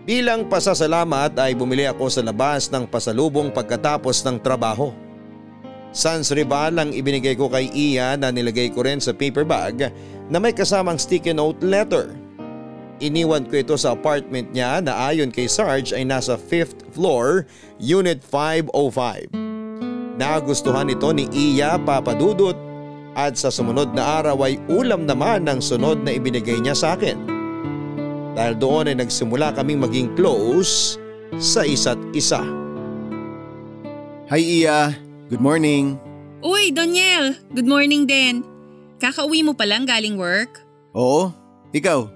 Bilang 0.07 0.47
pasasalamat 0.49 1.35
ay 1.37 1.53
bumili 1.53 1.85
ako 1.85 2.07
sa 2.09 2.23
labas 2.23 2.71
ng 2.71 2.87
pasalubong 2.87 3.53
pagkatapos 3.53 4.23
ng 4.25 4.39
trabaho. 4.41 4.89
Sans 5.97 6.29
Rival 6.29 6.77
ang 6.77 6.93
ibinigay 6.93 7.33
ko 7.33 7.49
kay 7.49 7.73
Iya 7.73 8.13
na 8.21 8.29
nilagay 8.29 8.69
ko 8.69 8.85
rin 8.85 9.01
sa 9.01 9.17
paper 9.17 9.41
bag 9.41 9.89
na 10.29 10.37
may 10.37 10.53
kasamang 10.53 11.01
sticky 11.01 11.33
note 11.33 11.57
letter. 11.65 12.13
Iniwan 13.01 13.49
ko 13.49 13.57
ito 13.57 13.73
sa 13.73 13.97
apartment 13.97 14.53
niya 14.53 14.77
na 14.77 15.09
ayon 15.09 15.33
kay 15.33 15.49
Sarge 15.49 15.97
ay 15.97 16.05
nasa 16.05 16.37
5th 16.37 16.93
floor, 16.93 17.49
unit 17.81 18.21
505. 18.21 19.33
Nagustuhan 20.21 20.93
ito 20.93 21.09
ni 21.17 21.25
Iya 21.33 21.81
papadudot 21.81 22.53
at 23.17 23.33
sa 23.33 23.49
sumunod 23.49 23.97
na 23.97 24.21
araw 24.21 24.37
ay 24.45 24.61
ulam 24.69 25.09
naman 25.09 25.49
ng 25.49 25.57
sunod 25.57 26.05
na 26.05 26.13
ibinigay 26.13 26.61
niya 26.61 26.77
sa 26.77 26.93
akin. 26.93 27.17
Dahil 28.37 28.53
doon 28.53 28.93
ay 28.93 29.01
nagsimula 29.01 29.49
kaming 29.57 29.81
maging 29.81 30.13
close 30.13 31.01
sa 31.41 31.65
isa't 31.65 31.97
isa. 32.13 32.45
Hi 34.29 34.41
Iya, 34.41 35.06
Good 35.27 35.43
morning. 35.43 35.99
Uy, 36.39 36.71
Daniel! 36.71 37.35
Good 37.51 37.67
morning 37.67 38.07
din. 38.07 38.47
Kakauwi 38.95 39.43
mo 39.43 39.51
pa 39.51 39.67
lang 39.67 39.83
galing 39.83 40.15
work? 40.15 40.63
Oo, 40.95 41.35
ikaw. 41.75 42.07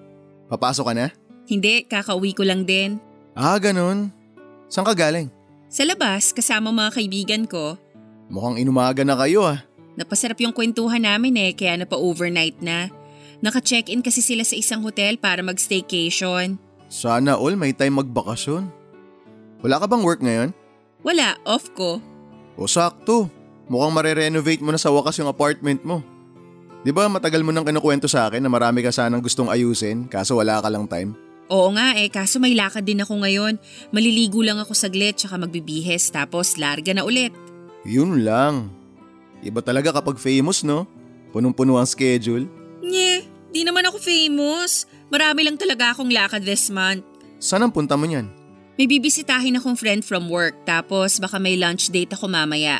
Papasok 0.48 0.86
ka 0.88 0.94
na? 0.96 1.08
Hindi, 1.44 1.84
kakauwi 1.92 2.32
ko 2.32 2.48
lang 2.48 2.64
din. 2.64 3.04
Ah, 3.36 3.60
ganun. 3.60 4.16
Saan 4.72 4.88
ka 4.88 4.96
galing? 4.96 5.28
Sa 5.68 5.84
labas, 5.84 6.32
kasama 6.32 6.72
mga 6.72 6.92
kaibigan 6.96 7.44
ko. 7.52 7.76
Mukhang 8.32 8.64
inumaga 8.64 9.04
na 9.04 9.20
kayo 9.20 9.44
ah. 9.44 9.60
Napasarap 10.00 10.40
yung 10.40 10.56
kwentuhan 10.56 11.04
namin 11.04 11.36
eh, 11.36 11.52
kaya 11.52 11.84
napa-overnight 11.84 12.64
na. 12.64 12.88
Naka-check-in 13.44 14.00
kasi 14.00 14.24
sila 14.24 14.48
sa 14.48 14.56
isang 14.56 14.88
hotel 14.88 15.20
para 15.20 15.44
mag-staycation. 15.44 16.56
Sana 16.88 17.36
all 17.36 17.60
may 17.60 17.76
time 17.76 18.00
magbakasyon. 18.00 18.72
Wala 19.60 19.84
ka 19.84 19.86
bang 19.92 20.04
work 20.08 20.24
ngayon? 20.24 20.56
Wala, 21.04 21.36
off 21.44 21.68
ko. 21.76 22.00
O 22.60 22.68
sakto, 22.68 23.32
mukhang 23.72 23.94
marerenovate 23.96 24.64
mo 24.64 24.72
na 24.72 24.80
sa 24.82 24.92
wakas 24.92 25.20
yung 25.20 25.32
apartment 25.32 25.82
mo. 25.84 26.04
Di 26.82 26.90
ba 26.90 27.06
matagal 27.06 27.46
mo 27.46 27.54
nang 27.54 27.64
kinukwento 27.64 28.10
sa 28.10 28.26
akin 28.26 28.42
na 28.42 28.50
marami 28.50 28.82
ka 28.82 28.90
sanang 28.90 29.22
gustong 29.22 29.54
ayusin 29.54 30.10
kaso 30.10 30.34
wala 30.34 30.58
ka 30.58 30.70
lang 30.72 30.90
time? 30.90 31.14
Oo 31.52 31.70
nga 31.76 31.94
eh, 32.00 32.10
kaso 32.10 32.42
may 32.42 32.58
lakad 32.58 32.82
din 32.82 33.04
ako 33.04 33.22
ngayon. 33.22 33.62
Maliligo 33.94 34.42
lang 34.42 34.58
ako 34.58 34.74
saglit 34.74 35.20
tsaka 35.20 35.38
magbibihes 35.38 36.10
tapos 36.10 36.58
larga 36.58 36.96
na 36.96 37.06
ulit. 37.06 37.36
Yun 37.86 38.26
lang. 38.26 38.74
Iba 39.46 39.62
talaga 39.62 39.94
kapag 39.94 40.18
famous 40.18 40.66
no? 40.66 40.90
Punong-puno 41.36 41.78
ang 41.78 41.86
schedule. 41.86 42.50
Nye, 42.82 43.24
di 43.54 43.62
naman 43.62 43.86
ako 43.86 44.02
famous. 44.02 44.90
Marami 45.14 45.46
lang 45.46 45.60
talaga 45.60 45.94
akong 45.94 46.10
lakad 46.10 46.42
this 46.42 46.72
month. 46.74 47.06
Saan 47.38 47.62
ang 47.62 47.74
punta 47.74 47.94
mo 47.94 48.10
niyan? 48.10 48.41
May 48.80 48.88
bibisitahin 48.88 49.60
akong 49.60 49.76
friend 49.76 50.02
from 50.02 50.32
work 50.32 50.56
tapos 50.64 51.20
baka 51.20 51.38
may 51.38 51.60
lunch 51.60 51.92
date 51.92 52.16
ako 52.16 52.32
mamaya. 52.32 52.80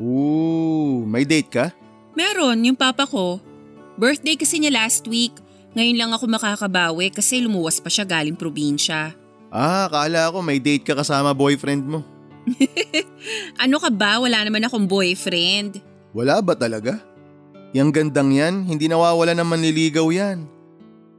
Ooh, 0.00 1.04
may 1.06 1.22
date 1.22 1.50
ka? 1.50 1.66
Meron, 2.14 2.62
yung 2.64 2.78
papa 2.78 3.06
ko. 3.06 3.38
Birthday 3.94 4.34
kasi 4.34 4.58
niya 4.58 4.74
last 4.74 5.06
week. 5.06 5.34
Ngayon 5.74 5.98
lang 5.98 6.10
ako 6.14 6.30
makakabawi 6.30 7.10
kasi 7.10 7.42
lumuwas 7.42 7.82
pa 7.82 7.90
siya 7.90 8.06
galing 8.06 8.38
probinsya. 8.38 9.14
Ah, 9.54 9.86
kala 9.90 10.30
ko 10.34 10.42
may 10.42 10.58
date 10.58 10.82
ka 10.82 10.98
kasama 10.98 11.30
boyfriend 11.34 11.86
mo. 11.86 12.00
Ano 13.62 13.80
ka 13.80 13.88
ba? 13.88 14.20
Wala 14.20 14.44
naman 14.44 14.66
akong 14.66 14.84
boyfriend. 14.84 15.80
Wala 16.12 16.44
ba 16.44 16.52
talaga? 16.52 17.00
Yang 17.72 17.90
gandang 18.02 18.30
yan, 18.30 18.54
hindi 18.68 18.86
nawawala 18.86 19.34
ng 19.34 19.48
manliligaw 19.48 20.06
yan. 20.12 20.46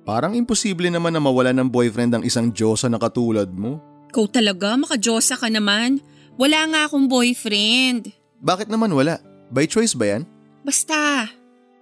Parang 0.05 0.37
imposible 0.37 0.85
naman 0.93 1.09
na 1.09 1.17
mawala 1.17 1.49
ng 1.49 1.65
boyfriend 1.65 2.13
ang 2.13 2.23
isang 2.23 2.53
Diyosa 2.53 2.85
na 2.85 3.01
katulad 3.01 3.49
mo. 3.49 3.81
Ikaw 4.13 4.25
talaga, 4.29 4.77
makajosa 4.77 5.33
ka 5.33 5.49
naman. 5.49 5.97
Wala 6.37 6.61
nga 6.69 6.79
akong 6.85 7.09
boyfriend. 7.09 8.13
Bakit 8.37 8.69
naman 8.69 8.93
wala? 8.93 9.17
By 9.49 9.65
choice 9.65 9.97
ba 9.97 10.13
yan? 10.13 10.29
Basta. 10.61 11.25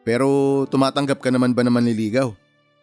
Pero 0.07 0.63
tumatanggap 0.71 1.19
ka 1.19 1.35
naman 1.35 1.51
ba 1.51 1.67
na 1.67 1.71
manliligaw? 1.75 2.31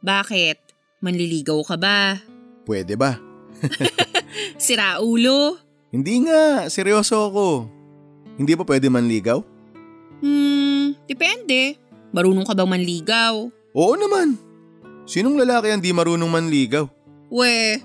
Bakit? 0.04 0.60
Manliligaw 1.00 1.64
ka 1.64 1.80
ba? 1.80 2.20
Pwede 2.68 2.92
ba? 3.00 3.16
Sira 4.60 5.00
ulo? 5.00 5.56
Hindi 5.88 6.28
nga, 6.28 6.68
seryoso 6.68 7.16
ako. 7.32 7.64
Hindi 8.36 8.52
ba 8.60 8.68
pwede 8.68 8.92
manligaw? 8.92 9.40
Hmm, 10.20 11.00
depende. 11.08 11.80
Marunong 12.12 12.44
ka 12.44 12.52
bang 12.52 12.68
manligaw? 12.68 13.48
Oo 13.72 13.94
naman. 13.96 14.49
Sinong 15.10 15.34
lalaki 15.34 15.74
ang 15.74 15.82
di 15.82 15.90
marunong 15.90 16.30
manligaw? 16.30 16.86
We, 17.34 17.82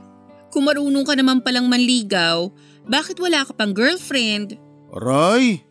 kung 0.53 0.69
marunong 0.69 1.01
ka 1.01 1.17
naman 1.17 1.41
palang 1.41 1.65
manligaw, 1.65 2.53
bakit 2.85 3.17
wala 3.17 3.41
ka 3.41 3.49
pang 3.57 3.73
girlfriend? 3.73 4.61
Aray! 4.93 5.65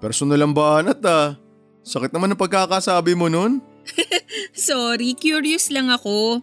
Personal 0.00 0.40
ang 0.40 0.56
banat 0.56 1.04
ah. 1.04 1.36
Sakit 1.84 2.08
naman 2.08 2.32
ang 2.32 2.40
pagkakasabi 2.40 3.12
mo 3.12 3.28
nun. 3.28 3.60
Sorry, 4.56 5.12
curious 5.12 5.68
lang 5.68 5.92
ako. 5.92 6.40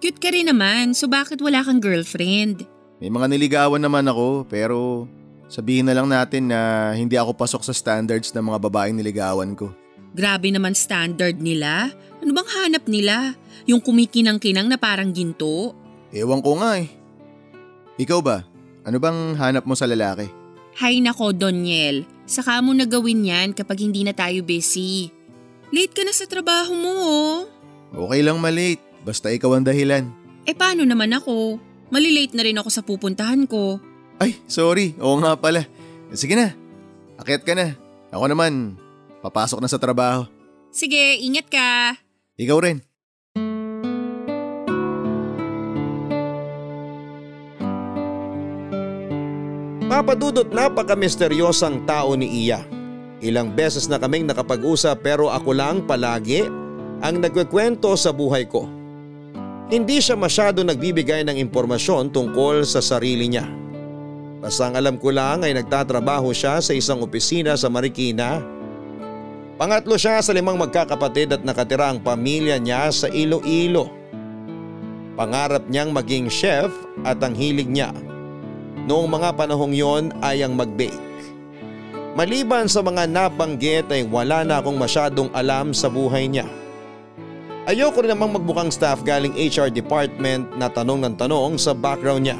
Cute 0.00 0.16
ka 0.16 0.32
rin 0.32 0.48
naman, 0.48 0.96
so 0.96 1.04
bakit 1.04 1.44
wala 1.44 1.60
kang 1.60 1.84
girlfriend? 1.84 2.64
May 3.04 3.12
mga 3.12 3.28
niligawan 3.28 3.84
naman 3.84 4.08
ako 4.08 4.48
pero 4.48 5.04
Sabihin 5.50 5.90
na 5.90 5.98
lang 5.98 6.06
natin 6.06 6.46
na 6.46 6.94
hindi 6.94 7.18
ako 7.18 7.34
pasok 7.34 7.66
sa 7.66 7.74
standards 7.74 8.30
ng 8.30 8.54
mga 8.54 8.70
babaeng 8.70 8.94
niligawan 8.94 9.58
ko. 9.58 9.74
Grabe 10.14 10.46
naman 10.54 10.78
standard 10.78 11.42
nila. 11.42 11.90
Ano 12.22 12.30
bang 12.30 12.50
hanap 12.54 12.86
nila? 12.86 13.34
Yung 13.68 13.80
kumikinang-kinang 13.84 14.68
na 14.68 14.78
parang 14.80 15.12
ginto? 15.12 15.76
Ewan 16.14 16.40
ko 16.40 16.56
nga 16.60 16.80
eh. 16.80 16.88
Ikaw 18.00 18.20
ba? 18.24 18.44
Ano 18.84 18.96
bang 18.96 19.36
hanap 19.36 19.68
mo 19.68 19.76
sa 19.76 19.84
lalaki? 19.84 20.28
Hay 20.80 21.04
nako, 21.04 21.36
Doniel. 21.36 22.08
Saka 22.24 22.62
mo 22.62 22.72
na 22.72 22.86
gawin 22.86 23.26
yan 23.26 23.50
kapag 23.52 23.82
hindi 23.84 24.06
na 24.06 24.14
tayo 24.16 24.40
busy. 24.40 25.10
Late 25.74 25.92
ka 25.92 26.02
na 26.06 26.14
sa 26.14 26.24
trabaho 26.24 26.72
mo, 26.72 26.92
oh. 26.94 27.38
Okay 28.06 28.22
lang 28.22 28.38
malate. 28.38 28.82
Basta 29.02 29.32
ikaw 29.32 29.56
ang 29.56 29.66
dahilan. 29.66 30.06
Eh 30.46 30.54
paano 30.56 30.86
naman 30.86 31.10
ako? 31.12 31.58
Malilate 31.90 32.34
na 32.38 32.44
rin 32.46 32.58
ako 32.58 32.68
sa 32.70 32.86
pupuntahan 32.86 33.44
ko. 33.50 33.82
Ay, 34.20 34.38
sorry. 34.46 34.94
Oo 35.00 35.18
nga 35.18 35.34
pala. 35.34 35.66
Sige 36.14 36.38
na. 36.38 36.54
Akyat 37.18 37.42
ka 37.42 37.52
na. 37.56 37.74
Ako 38.14 38.30
naman, 38.30 38.76
papasok 39.24 39.58
na 39.58 39.68
sa 39.68 39.80
trabaho. 39.80 40.26
Sige, 40.70 41.18
ingat 41.18 41.50
ka. 41.50 41.98
Ikaw 42.38 42.58
rin. 42.62 42.78
Papadudot 50.00 50.48
napaka-misteryosang 50.48 51.84
tao 51.84 52.16
ni 52.16 52.48
Iya. 52.48 52.64
Ilang 53.20 53.52
beses 53.52 53.84
na 53.84 54.00
kaming 54.00 54.24
nakapag-usap 54.24 55.04
pero 55.04 55.28
ako 55.28 55.52
lang 55.52 55.84
palagi 55.84 56.48
ang 57.04 57.20
nagkikwento 57.20 57.92
sa 58.00 58.08
buhay 58.08 58.48
ko. 58.48 58.64
Hindi 59.68 60.00
siya 60.00 60.16
masyado 60.16 60.64
nagbibigay 60.64 61.20
ng 61.28 61.36
impormasyon 61.36 62.16
tungkol 62.16 62.64
sa 62.64 62.80
sarili 62.80 63.28
niya. 63.28 63.44
Basta 64.40 64.72
alam 64.72 64.96
ko 64.96 65.12
lang 65.12 65.44
ay 65.44 65.52
nagtatrabaho 65.52 66.32
siya 66.32 66.64
sa 66.64 66.72
isang 66.72 67.04
opisina 67.04 67.52
sa 67.60 67.68
Marikina. 67.68 68.40
Pangatlo 69.60 70.00
siya 70.00 70.24
sa 70.24 70.32
limang 70.32 70.56
magkakapatid 70.56 71.36
at 71.36 71.44
nakatira 71.44 71.92
ang 71.92 72.00
pamilya 72.00 72.56
niya 72.56 72.88
sa 72.88 73.12
Iloilo. 73.12 73.92
Pangarap 75.12 75.68
niyang 75.68 75.92
maging 75.92 76.32
chef 76.32 76.72
at 77.04 77.20
ang 77.20 77.36
hilig 77.36 77.68
niya 77.68 77.92
noong 78.88 79.08
mga 79.10 79.36
panahong 79.36 79.74
yon 79.74 80.04
ay 80.24 80.44
ang 80.44 80.56
mag-bake. 80.56 81.10
Maliban 82.16 82.66
sa 82.66 82.82
mga 82.82 83.06
nabanggit 83.06 83.86
ay 83.88 84.02
wala 84.04 84.42
na 84.42 84.58
akong 84.58 84.74
masyadong 84.74 85.30
alam 85.30 85.70
sa 85.70 85.86
buhay 85.86 86.26
niya. 86.26 86.44
Ayoko 87.70 88.02
rin 88.02 88.10
namang 88.10 88.34
magbukang 88.34 88.72
staff 88.72 89.06
galing 89.06 89.36
HR 89.36 89.70
department 89.70 90.50
na 90.58 90.66
tanong 90.66 91.06
ng 91.06 91.14
tanong 91.14 91.54
sa 91.54 91.70
background 91.70 92.26
niya. 92.26 92.38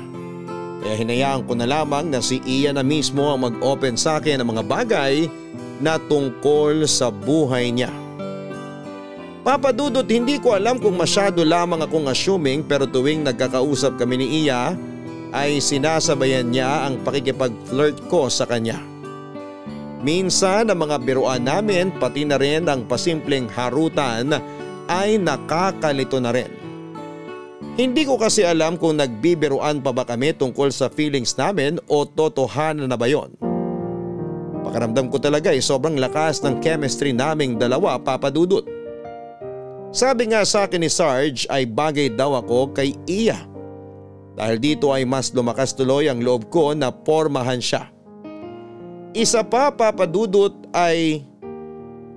Kaya 0.81 0.95
hinayaan 0.97 1.45
ko 1.45 1.53
na 1.55 1.69
lamang 1.69 2.09
na 2.09 2.19
si 2.25 2.43
Ian 2.43 2.81
na 2.81 2.85
mismo 2.85 3.31
ang 3.31 3.47
mag-open 3.47 3.95
sa 3.95 4.19
akin 4.19 4.41
ng 4.43 4.49
mga 4.49 4.65
bagay 4.67 5.29
na 5.79 6.03
tungkol 6.03 6.89
sa 6.89 7.13
buhay 7.13 7.71
niya. 7.71 7.93
Papadudot 9.41 10.05
hindi 10.05 10.37
ko 10.37 10.53
alam 10.53 10.77
kung 10.77 10.99
masyado 10.99 11.47
lamang 11.47 11.81
akong 11.81 12.11
assuming 12.11 12.61
pero 12.61 12.85
tuwing 12.85 13.25
nagkakausap 13.25 13.97
kami 13.97 14.21
ni 14.21 14.27
Iya 14.45 14.77
ay 15.31 15.63
sinasabayan 15.63 16.51
niya 16.51 16.87
ang 16.89 17.03
pakikipag-flirt 17.07 18.07
ko 18.11 18.27
sa 18.27 18.47
kanya. 18.47 18.79
Minsan 20.01 20.73
ang 20.73 20.81
mga 20.81 20.97
biruan 21.05 21.45
namin 21.45 21.93
pati 22.01 22.25
na 22.25 22.41
rin 22.41 22.65
ang 22.65 22.89
pasimpleng 22.89 23.45
harutan 23.53 24.33
ay 24.89 25.21
nakakalito 25.21 26.17
na 26.17 26.33
rin. 26.33 26.49
Hindi 27.77 28.09
ko 28.09 28.17
kasi 28.17 28.43
alam 28.43 28.81
kung 28.81 28.99
nagbibiruan 28.99 29.85
pa 29.85 29.93
ba 29.93 30.03
kami 30.09 30.35
tungkol 30.35 30.73
sa 30.73 30.89
feelings 30.89 31.37
namin 31.37 31.77
o 31.87 32.09
totohanan 32.09 32.89
na 32.89 32.97
ba 32.97 33.07
yon. 33.07 33.31
Pakaramdam 34.65 35.09
ko 35.09 35.17
talaga 35.21 35.53
ay 35.53 35.61
sobrang 35.65 35.97
lakas 35.97 36.45
ng 36.45 36.61
chemistry 36.61 37.13
naming 37.13 37.57
dalawa 37.57 37.97
papadudot. 38.01 38.65
Sabi 39.91 40.31
nga 40.31 40.47
sa 40.47 40.71
akin 40.71 40.87
ni 40.87 40.91
Sarge 40.91 41.51
ay 41.51 41.67
bagay 41.67 42.15
daw 42.15 42.39
ako 42.39 42.71
kay 42.71 42.95
Iya. 43.11 43.50
Dahil 44.41 44.57
dito 44.57 44.89
ay 44.89 45.05
mas 45.05 45.29
lumakas 45.37 45.77
tuloy 45.77 46.09
ang 46.09 46.25
loob 46.25 46.49
ko 46.49 46.73
na 46.73 46.89
pormahan 46.89 47.61
siya. 47.61 47.93
Isa 49.13 49.45
pa 49.45 49.69
papadudot 49.69 50.65
ay 50.73 51.29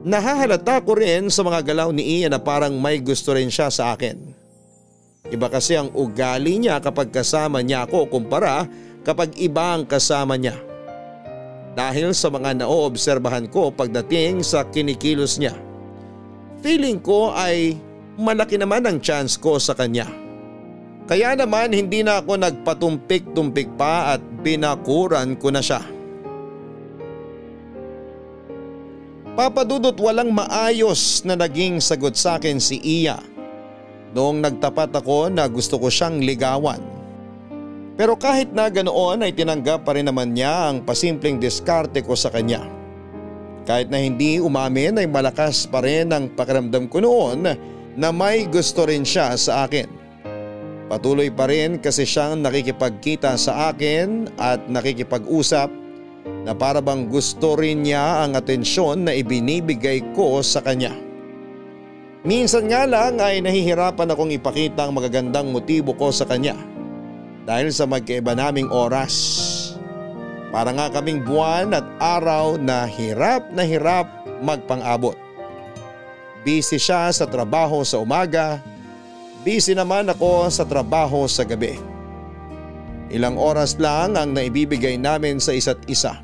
nahahalata 0.08 0.80
ko 0.88 0.96
rin 0.96 1.28
sa 1.28 1.44
mga 1.44 1.60
galaw 1.68 1.92
ni 1.92 2.24
Iya 2.24 2.32
na 2.32 2.40
parang 2.40 2.80
may 2.80 3.04
gusto 3.04 3.36
rin 3.36 3.52
siya 3.52 3.68
sa 3.68 3.92
akin. 3.92 4.16
Iba 5.36 5.52
kasi 5.52 5.76
ang 5.76 5.92
ugali 5.92 6.64
niya 6.64 6.80
kapag 6.80 7.12
kasama 7.12 7.60
niya 7.60 7.84
ako 7.92 8.08
kumpara 8.08 8.72
kapag 9.04 9.36
iba 9.36 9.76
ang 9.76 9.84
kasama 9.84 10.40
niya. 10.40 10.56
Dahil 11.76 12.16
sa 12.16 12.32
mga 12.32 12.64
naoobserbahan 12.64 13.52
ko 13.52 13.68
pagdating 13.68 14.48
sa 14.48 14.64
kinikilos 14.72 15.44
niya. 15.44 15.60
Feeling 16.64 17.04
ko 17.04 17.36
ay 17.36 17.76
malaki 18.16 18.56
naman 18.56 18.88
ang 18.88 19.04
chance 19.04 19.36
ko 19.36 19.60
sa 19.60 19.76
kanya. 19.76 20.23
Kaya 21.14 21.38
naman 21.38 21.70
hindi 21.70 22.02
na 22.02 22.26
ako 22.26 22.42
nagpatumpik-tumpik 22.42 23.78
pa 23.78 24.18
at 24.18 24.22
binakuran 24.42 25.38
ko 25.38 25.54
na 25.54 25.62
siya. 25.62 25.86
Papadudot 29.38 29.94
walang 30.02 30.34
maayos 30.34 31.22
na 31.22 31.38
naging 31.38 31.78
sagot 31.78 32.18
sa 32.18 32.42
akin 32.42 32.58
si 32.58 32.82
Iya. 32.82 33.22
Noong 34.18 34.42
nagtapat 34.42 34.90
ako 34.90 35.30
na 35.30 35.46
gusto 35.46 35.78
ko 35.78 35.86
siyang 35.86 36.18
ligawan. 36.18 36.82
Pero 37.94 38.18
kahit 38.18 38.50
na 38.50 38.74
ganoon 38.74 39.22
ay 39.22 39.38
tinanggap 39.38 39.86
pa 39.86 39.94
rin 39.94 40.10
naman 40.10 40.34
niya 40.34 40.74
ang 40.74 40.82
pasimpleng 40.82 41.38
diskarte 41.38 42.02
ko 42.02 42.18
sa 42.18 42.34
kanya. 42.34 42.66
Kahit 43.70 43.94
na 43.94 44.02
hindi 44.02 44.42
umamin 44.42 44.98
ay 44.98 45.06
malakas 45.06 45.70
pa 45.70 45.86
rin 45.86 46.10
ang 46.10 46.34
pakiramdam 46.34 46.90
ko 46.90 47.06
noon 47.06 47.54
na 47.94 48.10
may 48.10 48.50
gusto 48.50 48.90
rin 48.90 49.06
siya 49.06 49.38
sa 49.38 49.70
akin. 49.70 50.02
Patuloy 50.92 51.32
pa 51.32 51.48
rin 51.48 51.80
kasi 51.80 52.04
siyang 52.04 52.44
nakikipagkita 52.44 53.40
sa 53.40 53.72
akin 53.72 54.28
at 54.36 54.68
nakikipag-usap 54.68 55.72
na 56.44 56.52
para 56.52 56.84
bang 56.84 57.08
gusto 57.08 57.56
rin 57.56 57.88
niya 57.88 58.28
ang 58.28 58.36
atensyon 58.36 59.08
na 59.08 59.16
ibinibigay 59.16 60.04
ko 60.12 60.44
sa 60.44 60.60
kanya. 60.60 60.92
Minsan 62.24 62.72
nga 62.72 62.88
lang 62.88 63.20
ay 63.20 63.44
nahihirapan 63.44 64.12
akong 64.12 64.32
ipakita 64.32 64.88
ang 64.88 64.96
magagandang 64.96 65.52
motibo 65.52 65.92
ko 65.96 66.08
sa 66.12 66.24
kanya 66.24 66.56
dahil 67.44 67.72
sa 67.72 67.84
magkaiba 67.84 68.32
naming 68.36 68.72
oras. 68.72 69.16
Para 70.52 70.72
nga 70.72 70.88
kaming 70.88 71.24
buwan 71.26 71.76
at 71.76 71.84
araw 72.00 72.56
na 72.56 72.88
hirap 72.88 73.52
na 73.52 73.68
hirap 73.68 74.08
magpang-abot. 74.40 75.18
Busy 76.44 76.80
siya 76.80 77.12
sa 77.12 77.26
trabaho 77.28 77.82
sa 77.88 78.00
umaga, 78.00 78.60
busy 79.44 79.76
naman 79.76 80.08
ako 80.08 80.48
sa 80.48 80.64
trabaho 80.64 81.28
sa 81.28 81.44
gabi. 81.44 81.76
Ilang 83.14 83.38
oras 83.38 83.78
lang 83.78 84.18
ang 84.18 84.34
naibibigay 84.34 84.98
namin 84.98 85.38
sa 85.38 85.54
isa't 85.54 85.84
isa. 85.86 86.18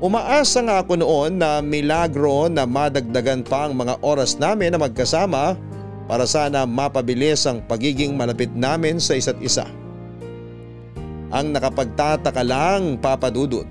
Umaasa 0.00 0.62
nga 0.64 0.80
ako 0.80 0.96
noon 0.96 1.36
na 1.36 1.60
milagro 1.60 2.48
na 2.48 2.64
madagdagan 2.64 3.44
pa 3.44 3.68
ang 3.68 3.76
mga 3.76 4.00
oras 4.00 4.40
namin 4.40 4.72
na 4.72 4.80
magkasama 4.80 5.58
para 6.08 6.24
sana 6.24 6.64
mapabilis 6.64 7.44
ang 7.44 7.60
pagiging 7.66 8.16
malapit 8.16 8.48
namin 8.54 8.96
sa 8.96 9.18
isa't 9.18 9.36
isa. 9.42 9.66
Ang 11.34 11.50
nakapagtataka 11.50 12.42
lang 12.46 12.96
papadudot. 13.02 13.66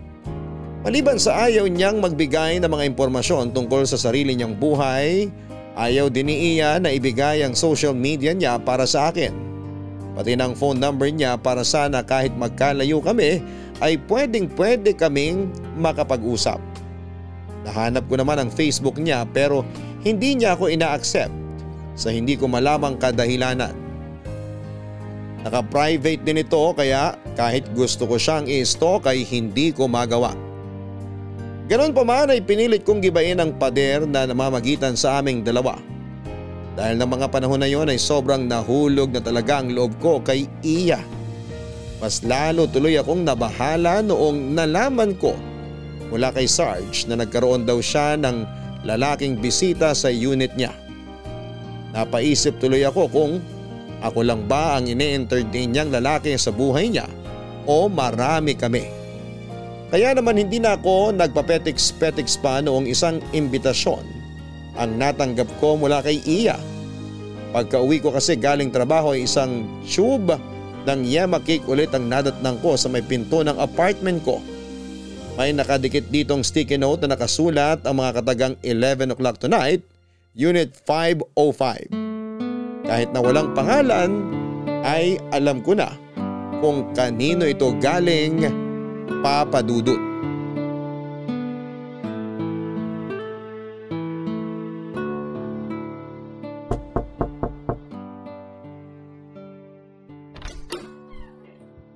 Maliban 0.84 1.16
sa 1.16 1.48
ayaw 1.48 1.64
niyang 1.64 2.04
magbigay 2.04 2.60
ng 2.60 2.68
mga 2.68 2.92
impormasyon 2.92 3.56
tungkol 3.56 3.88
sa 3.88 3.96
sarili 3.96 4.36
niyang 4.36 4.60
buhay, 4.60 5.32
ayaw 5.74 6.10
din 6.10 6.30
ni 6.30 6.58
Iya 6.58 6.78
na 6.78 6.94
ibigay 6.94 7.42
ang 7.42 7.58
social 7.58 7.94
media 7.98 8.34
niya 8.34 8.62
para 8.62 8.86
sa 8.86 9.10
akin. 9.10 9.34
Pati 10.14 10.38
ng 10.38 10.54
phone 10.54 10.78
number 10.78 11.10
niya 11.10 11.42
para 11.42 11.66
sana 11.66 12.06
kahit 12.06 12.34
magkalayo 12.38 13.02
kami 13.02 13.42
ay 13.82 13.98
pwedeng 14.06 14.46
pwede 14.54 14.94
kaming 14.94 15.50
makapag-usap. 15.82 16.62
Nahanap 17.66 18.06
ko 18.06 18.16
naman 18.22 18.38
ang 18.38 18.50
Facebook 18.54 19.02
niya 19.02 19.26
pero 19.26 19.66
hindi 20.06 20.38
niya 20.38 20.54
ako 20.54 20.70
ina-accept 20.70 21.34
sa 21.98 22.14
hindi 22.14 22.38
ko 22.38 22.46
malamang 22.46 23.02
kadahilanan. 23.02 23.74
Naka-private 25.44 26.22
din 26.24 26.46
ito 26.46 26.62
kaya 26.78 27.18
kahit 27.34 27.68
gusto 27.74 28.06
ko 28.08 28.16
siyang 28.16 28.48
i-stalk 28.48 29.10
ay 29.10 29.26
hindi 29.26 29.74
ko 29.74 29.90
magawa. 29.90 30.32
Ganon 31.64 31.96
pa 31.96 32.04
man 32.04 32.28
ay 32.28 32.44
pinilit 32.44 32.84
kong 32.84 33.00
gibain 33.00 33.40
ang 33.40 33.56
pader 33.56 34.04
na 34.04 34.28
namamagitan 34.28 35.00
sa 35.00 35.24
aming 35.24 35.48
dalawa. 35.48 35.80
Dahil 36.76 37.00
ng 37.00 37.08
mga 37.08 37.28
panahon 37.32 37.62
na 37.62 37.70
yon 37.70 37.88
ay 37.88 38.02
sobrang 38.02 38.44
nahulog 38.44 39.14
na 39.14 39.22
talaga 39.24 39.64
ang 39.64 39.72
loob 39.72 39.96
ko 40.04 40.20
kay 40.20 40.50
Iya. 40.60 41.00
Mas 42.04 42.20
lalo 42.20 42.68
tuloy 42.68 43.00
akong 43.00 43.24
nabahala 43.24 44.04
noong 44.04 44.52
nalaman 44.52 45.16
ko 45.16 45.38
mula 46.12 46.36
kay 46.36 46.50
Sarge 46.50 47.08
na 47.08 47.16
nagkaroon 47.16 47.64
daw 47.64 47.80
siya 47.80 48.20
ng 48.20 48.44
lalaking 48.84 49.40
bisita 49.40 49.96
sa 49.96 50.12
unit 50.12 50.52
niya. 50.60 50.76
Napaisip 51.96 52.60
tuloy 52.60 52.84
ako 52.84 53.08
kung 53.08 53.34
ako 54.04 54.20
lang 54.20 54.44
ba 54.52 54.76
ang 54.76 54.92
ine-entertain 54.92 55.72
niyang 55.72 55.96
lalaki 55.96 56.36
sa 56.36 56.52
buhay 56.52 56.92
niya 56.92 57.08
o 57.64 57.88
marami 57.88 58.52
kami. 58.58 59.03
Kaya 59.94 60.18
naman 60.18 60.42
hindi 60.42 60.58
na 60.58 60.74
ako 60.74 61.14
nagpapetix-petix 61.14 62.42
pa 62.42 62.66
noong 62.66 62.90
isang 62.90 63.22
imbitasyon 63.30 64.02
ang 64.74 64.98
natanggap 64.98 65.46
ko 65.62 65.78
mula 65.78 66.02
kay 66.02 66.18
Iya. 66.26 66.58
Pagka 67.54 67.78
uwi 67.78 68.02
ko 68.02 68.10
kasi 68.10 68.34
galing 68.34 68.74
trabaho 68.74 69.14
ay 69.14 69.30
isang 69.30 69.70
tube 69.86 70.34
ng 70.90 71.00
yema 71.06 71.38
cake 71.38 71.70
ulit 71.70 71.94
ang 71.94 72.10
nadatnang 72.10 72.58
ko 72.66 72.74
sa 72.74 72.90
may 72.90 73.06
pinto 73.06 73.46
ng 73.46 73.54
apartment 73.62 74.26
ko. 74.26 74.42
May 75.38 75.54
nakadikit 75.54 76.10
ditong 76.10 76.42
sticky 76.42 76.82
note 76.82 77.06
na 77.06 77.14
nakasulat 77.14 77.86
ang 77.86 78.02
mga 78.02 78.22
katagang 78.22 78.56
11 78.66 79.14
o'clock 79.14 79.38
tonight, 79.38 79.86
Unit 80.34 80.74
505. 80.90 81.94
Kahit 82.90 83.10
na 83.14 83.22
walang 83.22 83.54
pangalan 83.54 84.10
ay 84.82 85.22
alam 85.30 85.62
ko 85.62 85.78
na 85.78 85.94
kung 86.66 86.90
kanino 86.98 87.46
ito 87.46 87.70
galing 87.78 88.63
papadudot. 89.24 90.00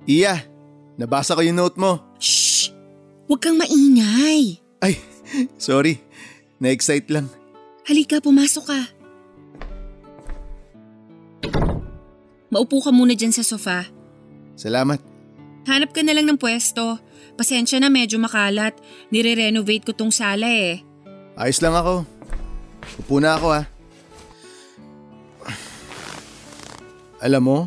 Iya, 0.08 0.40
nabasa 0.96 1.36
ko 1.36 1.44
yung 1.44 1.60
note 1.60 1.76
mo. 1.76 2.00
Shh! 2.16 2.72
Huwag 3.28 3.44
kang 3.44 3.60
maingay. 3.60 4.56
Ay, 4.80 4.96
sorry. 5.60 6.00
Na-excite 6.56 7.12
lang. 7.12 7.28
Halika, 7.84 8.16
pumasok 8.16 8.64
ka. 8.64 8.80
Maupo 12.48 12.80
ka 12.80 12.88
muna 12.88 13.12
dyan 13.12 13.36
sa 13.36 13.44
sofa. 13.44 13.84
Salamat. 14.56 15.07
Hanap 15.68 15.92
ka 15.92 16.00
na 16.00 16.16
lang 16.16 16.24
ng 16.24 16.40
pwesto. 16.40 16.96
Pasensya 17.36 17.76
na 17.76 17.92
medyo 17.92 18.16
makalat. 18.16 18.72
Nire-renovate 19.12 19.84
ko 19.84 19.92
tong 19.92 20.08
sala 20.08 20.48
eh. 20.48 20.80
Ayos 21.36 21.60
lang 21.60 21.76
ako. 21.76 22.08
Upo 23.04 23.20
na 23.20 23.36
ako 23.36 23.48
ha. 23.52 23.62
Alam 27.20 27.42
mo, 27.44 27.58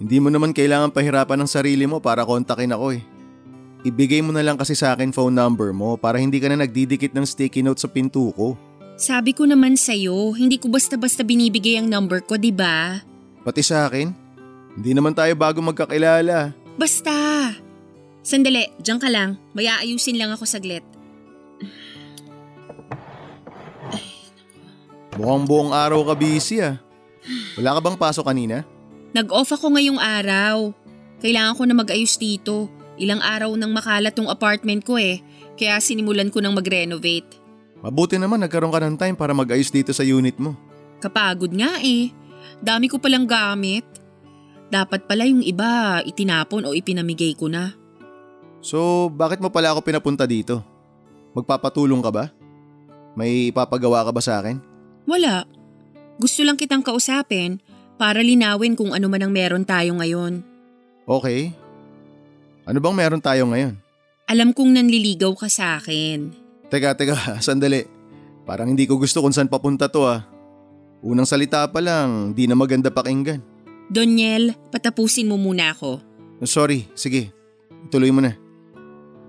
hindi 0.00 0.16
mo 0.22 0.32
naman 0.32 0.56
kailangan 0.56 0.94
pahirapan 0.94 1.44
ng 1.44 1.50
sarili 1.50 1.84
mo 1.84 2.00
para 2.00 2.24
kontakin 2.24 2.72
ako 2.72 2.96
eh. 2.96 3.02
Ibigay 3.86 4.24
mo 4.24 4.34
na 4.34 4.42
lang 4.42 4.58
kasi 4.58 4.74
sa 4.74 4.96
akin 4.96 5.14
phone 5.14 5.36
number 5.36 5.70
mo 5.70 5.94
para 5.94 6.18
hindi 6.18 6.42
ka 6.42 6.50
na 6.50 6.64
nagdidikit 6.64 7.14
ng 7.14 7.26
sticky 7.26 7.62
note 7.62 7.78
sa 7.78 7.90
pinto 7.90 8.30
ko. 8.34 8.58
Sabi 8.98 9.30
ko 9.30 9.46
naman 9.46 9.78
sa'yo, 9.78 10.34
hindi 10.34 10.58
ko 10.58 10.66
basta-basta 10.66 11.22
binibigay 11.22 11.78
ang 11.78 11.86
number 11.86 12.18
ko, 12.18 12.34
di 12.34 12.50
ba? 12.50 12.98
Pati 13.46 13.62
sa 13.62 13.86
akin, 13.86 14.10
hindi 14.74 14.90
naman 14.90 15.14
tayo 15.14 15.30
bago 15.38 15.62
magkakilala. 15.62 16.50
Basta! 16.78 17.52
Sandali, 18.22 18.70
diyan 18.78 19.02
ka 19.02 19.10
lang. 19.10 19.34
May 19.50 19.66
aayusin 19.66 20.14
lang 20.14 20.30
ako 20.30 20.46
saglit. 20.46 20.86
Mukhang 25.18 25.50
buong 25.50 25.74
araw 25.74 26.06
ka 26.06 26.14
busy 26.14 26.62
ah. 26.62 26.78
Wala 27.58 27.74
ka 27.74 27.80
bang 27.82 27.98
pasok 27.98 28.24
kanina? 28.30 28.62
Nag-off 29.10 29.50
ako 29.50 29.74
ngayong 29.74 29.98
araw. 29.98 30.70
Kailangan 31.18 31.58
ko 31.58 31.62
na 31.66 31.74
mag-ayos 31.74 32.14
dito. 32.14 32.70
Ilang 32.94 33.18
araw 33.18 33.50
nang 33.58 33.74
makalat 33.74 34.14
tong 34.14 34.30
apartment 34.30 34.86
ko 34.86 34.94
eh. 34.94 35.18
Kaya 35.58 35.82
sinimulan 35.82 36.30
ko 36.30 36.38
nang 36.38 36.54
mag-renovate. 36.54 37.42
Mabuti 37.82 38.14
naman 38.14 38.38
nagkaroon 38.46 38.70
ka 38.70 38.78
ng 38.78 38.94
time 38.94 39.16
para 39.18 39.34
mag-ayos 39.34 39.74
dito 39.74 39.90
sa 39.90 40.06
unit 40.06 40.38
mo. 40.38 40.54
Kapagod 41.02 41.50
nga 41.50 41.82
eh. 41.82 42.14
Dami 42.62 42.86
ko 42.86 43.02
palang 43.02 43.26
gamit. 43.26 43.82
Dapat 44.68 45.08
pala 45.08 45.24
yung 45.24 45.40
iba 45.40 46.00
itinapon 46.04 46.68
o 46.68 46.76
ipinamigay 46.76 47.32
ko 47.32 47.48
na. 47.48 47.72
So, 48.60 49.08
bakit 49.08 49.40
mo 49.40 49.48
pala 49.48 49.72
ako 49.72 49.80
pinapunta 49.80 50.28
dito? 50.28 50.60
Magpapatulong 51.32 52.04
ka 52.04 52.10
ba? 52.12 52.24
May 53.16 53.48
ipapagawa 53.48 54.04
ka 54.04 54.12
ba 54.12 54.20
sa 54.20 54.44
akin? 54.44 54.60
Wala. 55.08 55.48
Gusto 56.20 56.44
lang 56.44 56.60
kitang 56.60 56.84
kausapin 56.84 57.62
para 57.96 58.20
linawin 58.20 58.76
kung 58.76 58.92
ano 58.92 59.08
man 59.08 59.24
ang 59.24 59.32
meron 59.32 59.64
tayo 59.64 59.96
ngayon. 59.96 60.44
Okay. 61.08 61.54
Ano 62.68 62.78
bang 62.84 62.96
meron 62.96 63.22
tayo 63.24 63.48
ngayon? 63.48 63.80
Alam 64.28 64.52
kong 64.52 64.76
nanliligaw 64.76 65.32
ka 65.32 65.48
sa 65.48 65.80
akin. 65.80 66.28
Teka, 66.68 66.92
teka, 67.00 67.16
sandali. 67.46 67.88
Parang 68.44 68.68
hindi 68.68 68.84
ko 68.84 69.00
gusto 69.00 69.24
kung 69.24 69.32
saan 69.32 69.48
papunta 69.48 69.88
to 69.88 70.04
ah. 70.04 70.28
Unang 71.00 71.24
salita 71.24 71.64
pa 71.70 71.80
lang, 71.80 72.36
di 72.36 72.44
na 72.44 72.58
maganda 72.58 72.92
pakinggan. 72.92 73.40
Doniel, 73.88 74.52
patapusin 74.68 75.28
mo 75.28 75.40
muna 75.40 75.72
ako. 75.72 76.00
Sorry, 76.44 76.86
sige. 76.92 77.32
Tuloy 77.88 78.12
mo 78.12 78.20
na. 78.20 78.36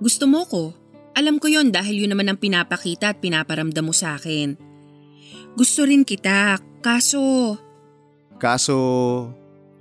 Gusto 0.04 0.28
mo 0.28 0.44
ko? 0.44 0.76
Alam 1.16 1.40
ko 1.40 1.48
yon 1.52 1.72
dahil 1.72 2.06
yun 2.06 2.12
naman 2.12 2.28
ang 2.32 2.40
pinapakita 2.40 3.12
at 3.16 3.20
pinaparamdam 3.24 3.84
mo 3.84 3.96
sa 3.96 4.20
akin. 4.20 4.56
Gusto 5.56 5.84
rin 5.88 6.04
kita, 6.04 6.60
kaso... 6.84 7.56
Kaso, 8.40 8.78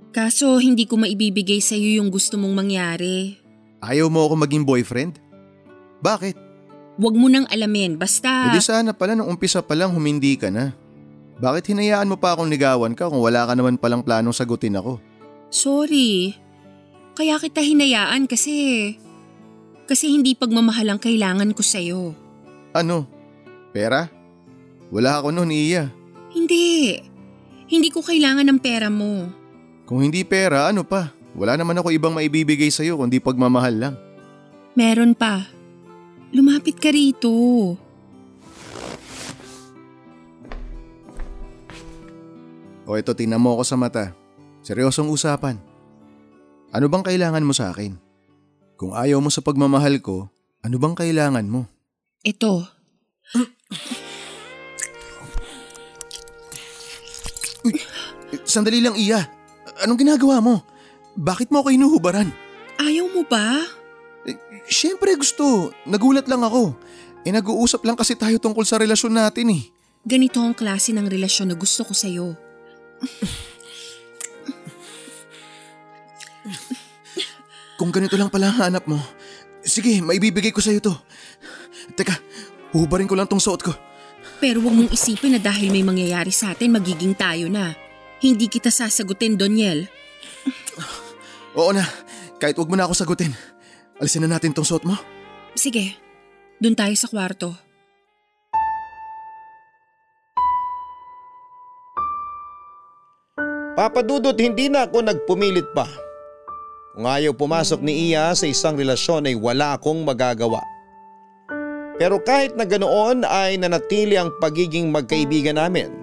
Kaso 0.09 0.57
hindi 0.57 0.89
ko 0.89 0.97
maibibigay 0.97 1.61
sa 1.61 1.77
iyo 1.77 2.01
yung 2.01 2.09
gusto 2.09 2.35
mong 2.35 2.65
mangyari. 2.65 3.37
ayaw 3.79 4.09
mo 4.09 4.25
ako 4.25 4.41
maging 4.41 4.65
boyfriend? 4.65 5.21
Bakit? 6.01 6.35
Huwag 6.99 7.15
mo 7.15 7.29
nang 7.29 7.45
alamin, 7.47 7.95
basta... 7.95 8.49
Hindi 8.49 8.59
sana 8.59 8.91
pala 8.91 9.13
nung 9.15 9.29
umpisa 9.29 9.61
pa 9.61 9.77
lang 9.77 9.93
humindi 9.93 10.35
ka 10.35 10.49
na. 10.51 10.73
Bakit 11.39 11.71
hinayaan 11.71 12.11
mo 12.11 12.19
pa 12.19 12.35
akong 12.35 12.51
ligawan 12.51 12.91
ka 12.91 13.07
kung 13.07 13.23
wala 13.23 13.47
ka 13.47 13.55
naman 13.55 13.79
palang 13.79 14.03
planong 14.03 14.35
sagutin 14.35 14.75
ako? 14.75 14.99
Sorry. 15.47 16.35
Kaya 17.15 17.39
kita 17.39 17.63
hinayaan 17.63 18.27
kasi... 18.27 18.95
Kasi 19.87 20.11
hindi 20.11 20.35
pagmamahal 20.37 20.85
ang 20.85 21.01
kailangan 21.01 21.55
ko 21.55 21.63
sa'yo. 21.65 22.13
Ano? 22.75 23.09
Pera? 23.73 24.05
Wala 24.93 25.17
ako 25.17 25.33
noon, 25.33 25.49
Iya. 25.49 25.89
Hindi. 26.29 26.99
Hindi 27.65 27.89
ko 27.89 28.05
kailangan 28.05 28.45
ng 28.45 28.59
pera 28.61 28.93
mo. 28.93 29.33
Kung 29.89 30.05
hindi 30.05 30.21
pera, 30.21 30.69
ano 30.69 30.85
pa? 30.85 31.09
Wala 31.33 31.57
naman 31.57 31.77
ako 31.79 31.89
ibang 31.89 32.13
maibibigay 32.13 32.69
sa'yo 32.69 33.01
kundi 33.01 33.17
pagmamahal 33.17 33.75
lang. 33.79 33.95
Meron 34.77 35.17
pa. 35.17 35.49
Lumapit 36.29 36.77
ka 36.77 36.93
rito. 36.93 37.73
O 42.89 42.97
ito, 42.97 43.13
tingnan 43.13 43.37
mo 43.37 43.53
ako 43.53 43.63
sa 43.69 43.77
mata. 43.77 44.17
Seryosong 44.65 45.13
usapan. 45.13 45.61
Ano 46.73 46.89
bang 46.89 47.05
kailangan 47.05 47.45
mo 47.45 47.53
sa 47.53 47.69
akin? 47.69 47.93
Kung 48.81 48.97
ayaw 48.97 49.21
mo 49.21 49.29
sa 49.29 49.45
pagmamahal 49.45 50.01
ko, 50.01 50.25
ano 50.65 50.75
bang 50.81 50.97
kailangan 50.97 51.45
mo? 51.45 51.69
Ito. 52.25 52.65
Sandali 58.41 58.81
lang, 58.81 58.97
Iya. 58.97 59.29
Anong 59.85 60.01
ginagawa 60.01 60.41
mo? 60.41 60.65
Bakit 61.13 61.53
mo 61.53 61.61
ako 61.61 61.69
inuhubaran? 61.69 62.33
Ayaw 62.81 63.05
mo 63.13 63.21
ba? 63.21 63.61
Eh, 64.25 64.33
Siyempre 64.65 65.13
gusto. 65.13 65.69
Nagulat 65.85 66.25
lang 66.25 66.41
ako. 66.41 66.73
Eh 67.21 67.29
nag-uusap 67.29 67.85
lang 67.85 67.93
kasi 67.93 68.17
tayo 68.17 68.41
tungkol 68.41 68.65
sa 68.65 68.81
relasyon 68.81 69.13
natin 69.13 69.53
eh. 69.53 69.63
Ganito 70.01 70.41
ang 70.41 70.57
klase 70.57 70.89
ng 70.89 71.05
relasyon 71.05 71.53
na 71.53 71.55
gusto 71.55 71.85
ko 71.85 71.93
sa'yo. 71.93 72.48
Kung 77.79 77.95
ganito 77.95 78.19
lang 78.19 78.27
pala 78.27 78.51
ang 78.51 78.59
hanap 78.59 78.83
mo, 78.91 78.99
sige, 79.63 80.03
maibibigay 80.03 80.51
ko 80.51 80.59
sa'yo 80.59 80.83
to. 80.83 80.91
Teka, 81.95 82.11
hubarin 82.75 83.07
ko 83.07 83.15
lang 83.15 83.27
tong 83.27 83.39
suot 83.39 83.63
ko. 83.63 83.71
Pero 84.43 84.59
huwag 84.59 84.75
mong 84.75 84.91
isipin 84.91 85.35
na 85.35 85.39
dahil 85.39 85.71
may 85.71 85.83
mangyayari 85.83 86.31
sa 86.31 86.51
atin, 86.51 86.75
magiging 86.75 87.15
tayo 87.15 87.47
na. 87.47 87.71
Hindi 88.19 88.51
kita 88.51 88.67
sasagutin, 88.67 89.39
Doniel. 89.39 89.87
Oo 91.55 91.71
na, 91.71 91.87
kahit 92.35 92.59
wag 92.59 92.67
mo 92.67 92.75
na 92.75 92.83
ako 92.83 92.95
sagutin. 92.95 93.31
Alisin 93.99 94.27
na 94.27 94.35
natin 94.35 94.51
tong 94.51 94.67
suot 94.67 94.83
mo. 94.83 94.95
Sige, 95.55 95.95
dun 96.59 96.75
tayo 96.75 96.95
sa 96.99 97.07
kwarto. 97.07 97.68
Papadudot 103.79 104.35
hindi 104.35 104.67
na 104.67 104.83
ako 104.91 105.07
nagpumilit 105.07 105.71
pa. 105.71 105.87
Kung 106.91 107.07
ayaw 107.07 107.31
pumasok 107.31 107.79
ni 107.79 108.11
Iya 108.11 108.35
sa 108.35 108.43
isang 108.43 108.75
relasyon 108.75 109.31
ay 109.31 109.39
wala 109.39 109.79
akong 109.79 110.03
magagawa. 110.03 110.59
Pero 111.95 112.19
kahit 112.19 112.59
na 112.59 112.67
ganoon 112.67 113.23
ay 113.23 113.55
nanatili 113.55 114.19
ang 114.19 114.35
pagiging 114.43 114.91
magkaibigan 114.91 115.55
namin. 115.55 115.95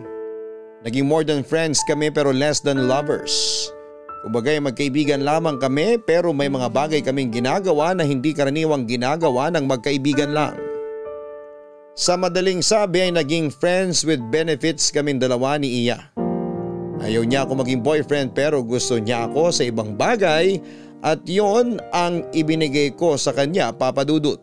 Naging 0.89 1.05
more 1.05 1.21
than 1.21 1.45
friends 1.45 1.85
kami 1.85 2.09
pero 2.09 2.33
less 2.33 2.65
than 2.65 2.89
lovers. 2.89 3.69
Kumbaga 4.25 4.57
magkaibigan 4.57 5.21
lamang 5.21 5.61
kami 5.61 6.01
pero 6.01 6.33
may 6.33 6.49
mga 6.49 6.73
bagay 6.73 7.05
kaming 7.05 7.29
ginagawa 7.29 7.93
na 7.93 8.09
hindi 8.09 8.33
karaniwang 8.33 8.89
ginagawa 8.89 9.53
ng 9.53 9.69
magkaibigan 9.69 10.33
lang. 10.33 10.57
Sa 11.93 12.17
madaling 12.17 12.65
sabi 12.65 13.05
ay 13.05 13.13
naging 13.13 13.53
friends 13.53 14.01
with 14.01 14.25
benefits 14.33 14.89
kaming 14.89 15.21
dalawa 15.21 15.61
ni 15.61 15.85
Iya. 15.85 16.17
Ayaw 17.01 17.23
niya 17.29 17.45
ako 17.45 17.61
maging 17.61 17.85
boyfriend 17.85 18.33
pero 18.33 18.65
gusto 18.65 18.97
niya 18.97 19.29
ako 19.29 19.53
sa 19.53 19.63
ibang 19.69 19.93
bagay 19.93 20.57
at 21.05 21.21
yon 21.29 21.77
ang 21.93 22.25
ibinigay 22.33 22.97
ko 22.97 23.21
sa 23.21 23.37
kanya 23.37 23.71
papadudot. 23.71 24.41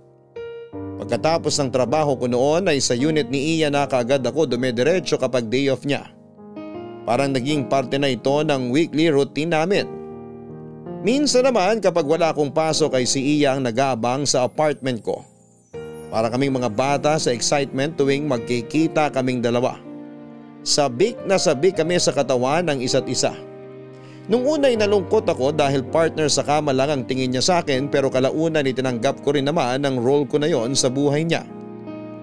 Pagkatapos 1.02 1.58
ng 1.60 1.74
trabaho 1.74 2.16
ko 2.16 2.30
noon 2.30 2.70
ay 2.70 2.80
sa 2.80 2.96
unit 2.96 3.28
ni 3.28 3.60
Iya 3.60 3.74
na 3.74 3.90
kaagad 3.90 4.24
ako 4.24 4.48
dumediretso 4.48 5.20
kapag 5.20 5.50
day 5.50 5.68
off 5.68 5.84
niya. 5.84 6.08
Parang 7.04 7.36
naging 7.36 7.68
parte 7.68 8.00
na 8.00 8.08
ito 8.08 8.32
ng 8.32 8.72
weekly 8.72 9.12
routine 9.12 9.52
namin. 9.52 9.84
Minsan 11.04 11.44
naman 11.44 11.84
kapag 11.84 12.08
wala 12.08 12.32
akong 12.32 12.56
pasok 12.56 12.96
ay 12.96 13.04
si 13.04 13.42
Iya 13.42 13.60
ang 13.60 13.68
nag-aabang 13.68 14.24
sa 14.24 14.48
apartment 14.48 15.04
ko. 15.04 15.28
Para 16.08 16.32
kaming 16.32 16.56
mga 16.56 16.72
bata 16.72 17.20
sa 17.20 17.36
excitement 17.36 18.00
tuwing 18.00 18.24
magkikita 18.24 19.12
kaming 19.12 19.44
dalawa. 19.44 19.76
Sabik 20.64 21.20
na 21.28 21.36
sabik 21.36 21.76
kami 21.76 22.00
sa 22.00 22.16
katawan 22.16 22.64
ng 22.72 22.80
isa't 22.80 23.04
isa. 23.12 23.36
Nung 24.32 24.48
una 24.48 24.72
ay 24.72 24.80
nalungkot 24.80 25.28
ako 25.28 25.52
dahil 25.52 25.84
partner 25.84 26.32
sa 26.32 26.48
kama 26.48 26.72
lang 26.72 26.88
ang 26.88 27.04
tingin 27.04 27.36
niya 27.36 27.44
sa 27.44 27.56
akin 27.60 27.92
pero 27.92 28.08
kalaunan 28.08 28.64
itinanggap 28.64 29.20
ko 29.20 29.36
rin 29.36 29.44
naman 29.44 29.84
ang 29.84 30.00
role 30.00 30.24
ko 30.24 30.40
na 30.40 30.48
yon 30.48 30.72
sa 30.72 30.88
buhay 30.88 31.28
niya. 31.28 31.44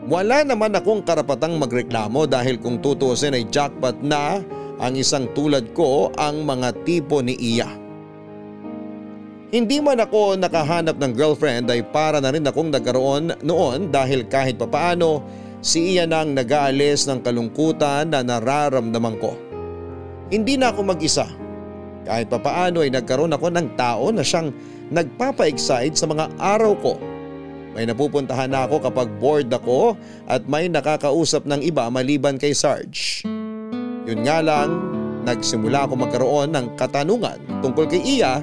Wala 0.09 0.41
naman 0.49 0.73
akong 0.73 1.05
karapatang 1.05 1.61
magreklamo 1.61 2.25
dahil 2.25 2.57
kung 2.57 2.81
tutusin 2.81 3.37
ay 3.37 3.45
jackpot 3.53 4.01
na 4.01 4.41
ang 4.81 4.97
isang 4.97 5.29
tulad 5.37 5.77
ko 5.77 6.09
ang 6.17 6.41
mga 6.49 6.73
tipo 6.89 7.21
ni 7.21 7.37
Iya. 7.37 7.69
Hindi 9.51 9.83
man 9.85 10.01
ako 10.01 10.41
nakahanap 10.41 10.97
ng 10.97 11.13
girlfriend 11.13 11.69
ay 11.69 11.85
para 11.85 12.23
na 12.23 12.33
rin 12.33 12.49
akong 12.49 12.73
nagkaroon 12.73 13.45
noon 13.45 13.93
dahil 13.93 14.25
kahit 14.25 14.57
papaano 14.57 15.21
si 15.61 15.97
Iya 15.97 16.09
nang 16.09 16.33
nag-aalis 16.33 17.05
ng 17.09 17.21
kalungkutan 17.21 18.09
na 18.09 18.25
nararamdaman 18.25 19.17
ko. 19.21 19.37
Hindi 20.33 20.57
na 20.57 20.73
ako 20.73 20.81
mag-isa 20.85 21.29
kahit 22.09 22.33
papaano 22.33 22.81
ay 22.81 22.91
nagkaroon 22.91 23.37
ako 23.37 23.53
ng 23.53 23.77
tao 23.77 24.09
na 24.09 24.25
siyang 24.25 24.51
nagpapa-excite 24.91 25.95
sa 25.95 26.09
mga 26.09 26.33
araw 26.41 26.73
ko. 26.81 26.95
May 27.71 27.87
napupuntahan 27.87 28.51
na 28.51 28.67
ako 28.67 28.91
kapag 28.91 29.09
bored 29.23 29.53
ako 29.53 29.95
at 30.27 30.43
may 30.51 30.67
nakakausap 30.67 31.47
ng 31.47 31.63
iba 31.63 31.87
maliban 31.87 32.35
kay 32.35 32.51
Sarge. 32.51 33.23
Yun 34.11 34.27
nga 34.27 34.43
lang, 34.43 34.75
nagsimula 35.23 35.87
ako 35.87 35.95
magkaroon 36.03 36.51
ng 36.51 36.67
katanungan 36.75 37.39
tungkol 37.63 37.87
kay 37.87 38.03
Iya. 38.03 38.43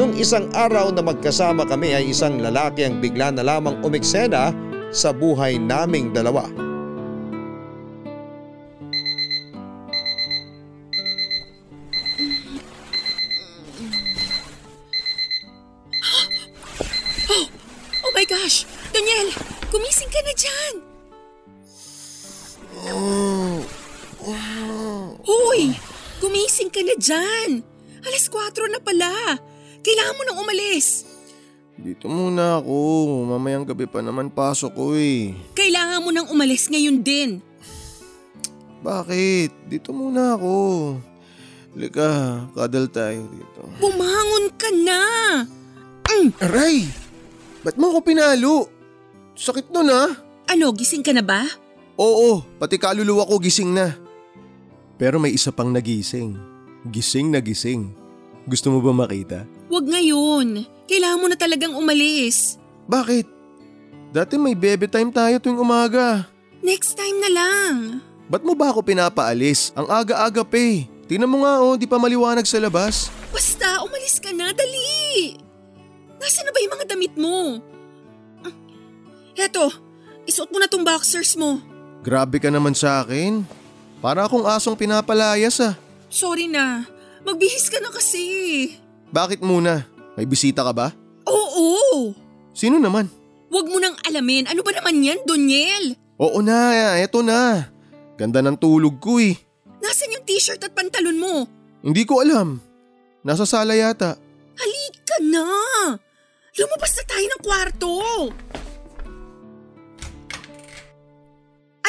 Nung 0.00 0.16
isang 0.16 0.48
araw 0.56 0.96
na 0.96 1.04
magkasama 1.04 1.68
kami 1.68 1.92
ay 1.92 2.08
isang 2.08 2.40
lalaki 2.40 2.88
ang 2.88 3.04
bigla 3.04 3.34
na 3.36 3.44
lamang 3.44 3.84
umiksena 3.84 4.48
sa 4.90 5.14
buhay 5.14 5.58
naming 5.58 6.10
dalawa. 6.10 6.46
Oh 18.00 18.12
my 18.14 18.26
gosh! 18.26 18.66
Daniel! 18.90 19.30
Gumising 19.70 20.10
ka 20.10 20.20
na 20.26 20.34
dyan! 20.34 20.74
Hoy! 25.24 25.74
Gumising 26.18 26.70
ka 26.74 26.82
na 26.82 26.94
dyan! 26.98 27.62
Alas 28.02 28.26
4 28.26 28.66
na 28.70 28.80
pala! 28.82 29.38
Kailangan 29.80 30.16
mo 30.18 30.22
nang 30.26 30.40
umalis! 30.42 31.09
Dito 31.80 32.12
muna 32.12 32.60
ako. 32.60 32.76
Mamayang 33.32 33.64
gabi 33.64 33.88
pa 33.88 34.04
naman 34.04 34.28
pasok 34.28 34.72
ko 34.76 34.84
eh. 34.92 35.32
Kailangan 35.56 36.04
mo 36.04 36.12
nang 36.12 36.28
umalis 36.28 36.68
ngayon 36.68 37.00
din! 37.00 37.40
Bakit? 38.84 39.68
Dito 39.68 39.92
muna 39.96 40.36
ako. 40.36 40.56
Lika, 41.76 42.44
kadal 42.52 42.88
tayo 42.92 43.24
dito. 43.32 43.60
Bumangon 43.80 44.52
ka 44.60 44.68
na! 44.76 45.02
Aray! 46.44 46.84
Ba't 47.64 47.76
mo 47.80 47.92
ako 47.92 48.00
pinalo? 48.04 48.68
Sakit 49.36 49.72
nun 49.72 49.88
ah. 49.88 50.10
Ano, 50.50 50.74
gising 50.76 51.04
ka 51.04 51.16
na 51.16 51.24
ba? 51.24 51.46
Oo, 51.96 52.44
pati 52.58 52.76
kaluluwa 52.76 53.24
ko 53.28 53.40
gising 53.40 53.72
na. 53.72 53.96
Pero 55.00 55.16
may 55.16 55.32
isa 55.32 55.52
pang 55.52 55.72
nagising. 55.72 56.36
Gising 56.88 57.32
na 57.32 57.40
gising. 57.40 57.92
Gusto 58.44 58.72
mo 58.72 58.84
ba 58.84 58.92
makita? 58.92 59.48
Huwag 59.70 59.86
ngayon. 59.86 60.66
Kailangan 60.90 61.20
mo 61.22 61.26
na 61.30 61.38
talagang 61.38 61.78
umalis. 61.78 62.58
Bakit? 62.90 63.22
Dati 64.10 64.34
may 64.34 64.58
bebe 64.58 64.90
time 64.90 65.14
tayo 65.14 65.38
tuwing 65.38 65.62
umaga. 65.62 66.26
Next 66.58 66.98
time 66.98 67.22
na 67.22 67.30
lang. 67.30 67.74
Ba't 68.26 68.42
mo 68.42 68.58
ba 68.58 68.74
ako 68.74 68.82
pinapaalis? 68.82 69.70
Ang 69.78 69.86
aga-aga 69.86 70.42
pa 70.42 70.58
eh. 70.58 70.90
Tingnan 71.06 71.30
mo 71.30 71.46
nga 71.46 71.62
oh, 71.62 71.78
di 71.78 71.86
pa 71.86 72.02
maliwanag 72.02 72.42
sa 72.46 72.58
labas. 72.58 73.10
Basta, 73.30 73.82
umalis 73.86 74.18
ka 74.18 74.34
na, 74.34 74.50
dali! 74.50 75.38
Nasaan 76.18 76.50
na 76.50 76.52
ba 76.54 76.58
yung 76.62 76.74
mga 76.74 76.86
damit 76.90 77.14
mo? 77.14 77.62
Ah, 78.42 78.54
Eto, 79.38 79.70
isuot 80.26 80.50
mo 80.50 80.58
na 80.58 80.66
tong 80.66 80.82
boxers 80.82 81.38
mo. 81.38 81.62
Grabe 82.02 82.42
ka 82.42 82.50
naman 82.50 82.74
sa 82.74 83.02
akin. 83.02 83.46
Para 84.02 84.26
akong 84.26 84.46
asong 84.46 84.74
pinapalayas 84.74 85.62
ah. 85.62 85.74
Sorry 86.10 86.50
na, 86.50 86.86
magbihis 87.22 87.70
ka 87.70 87.78
na 87.78 87.94
kasi. 87.94 88.74
Bakit 89.10 89.42
muna? 89.42 89.82
May 90.14 90.26
bisita 90.26 90.62
ka 90.62 90.72
ba? 90.74 90.88
Oo, 91.26 92.14
Sino 92.50 92.78
naman? 92.78 93.06
wag 93.50 93.66
mo 93.66 93.82
nang 93.82 93.98
alamin. 94.06 94.46
Ano 94.46 94.62
ba 94.62 94.70
naman 94.70 95.02
yan, 95.02 95.26
Doniel? 95.26 95.98
Oo 96.22 96.38
na, 96.38 96.94
eto 97.02 97.18
na. 97.18 97.66
Ganda 98.14 98.38
ng 98.38 98.54
tulog 98.54 99.02
ko 99.02 99.18
eh. 99.18 99.34
Nasaan 99.82 100.14
yung 100.14 100.26
t-shirt 100.26 100.62
at 100.62 100.70
pantalon 100.70 101.18
mo? 101.18 101.34
Hindi 101.82 102.06
ko 102.06 102.22
alam. 102.22 102.62
Nasa 103.26 103.42
sala 103.42 103.74
yata. 103.74 104.14
Halika 104.54 105.16
na! 105.24 105.46
Lumabas 106.54 106.92
na 106.94 107.04
tayo 107.08 107.26
ng 107.26 107.42
kwarto! 107.42 107.92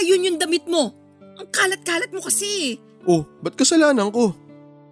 Ayun 0.02 0.26
yung 0.26 0.40
damit 0.42 0.66
mo. 0.66 0.96
Ang 1.38 1.48
kalat-kalat 1.52 2.10
mo 2.10 2.26
kasi. 2.26 2.80
Oh, 3.06 3.22
ba't 3.44 3.54
kasalanan 3.54 4.10
ko? 4.10 4.34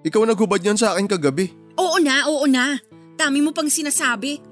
Ikaw 0.06 0.22
naghubad 0.22 0.62
yan 0.62 0.78
sa 0.78 0.94
akin 0.94 1.10
kagabi. 1.10 1.50
Oo 1.80 1.98
na, 2.04 2.28
oo 2.28 2.44
na. 2.44 2.76
Dami 3.16 3.40
mo 3.40 3.56
pang 3.56 3.72
sinasabi. 3.72 4.44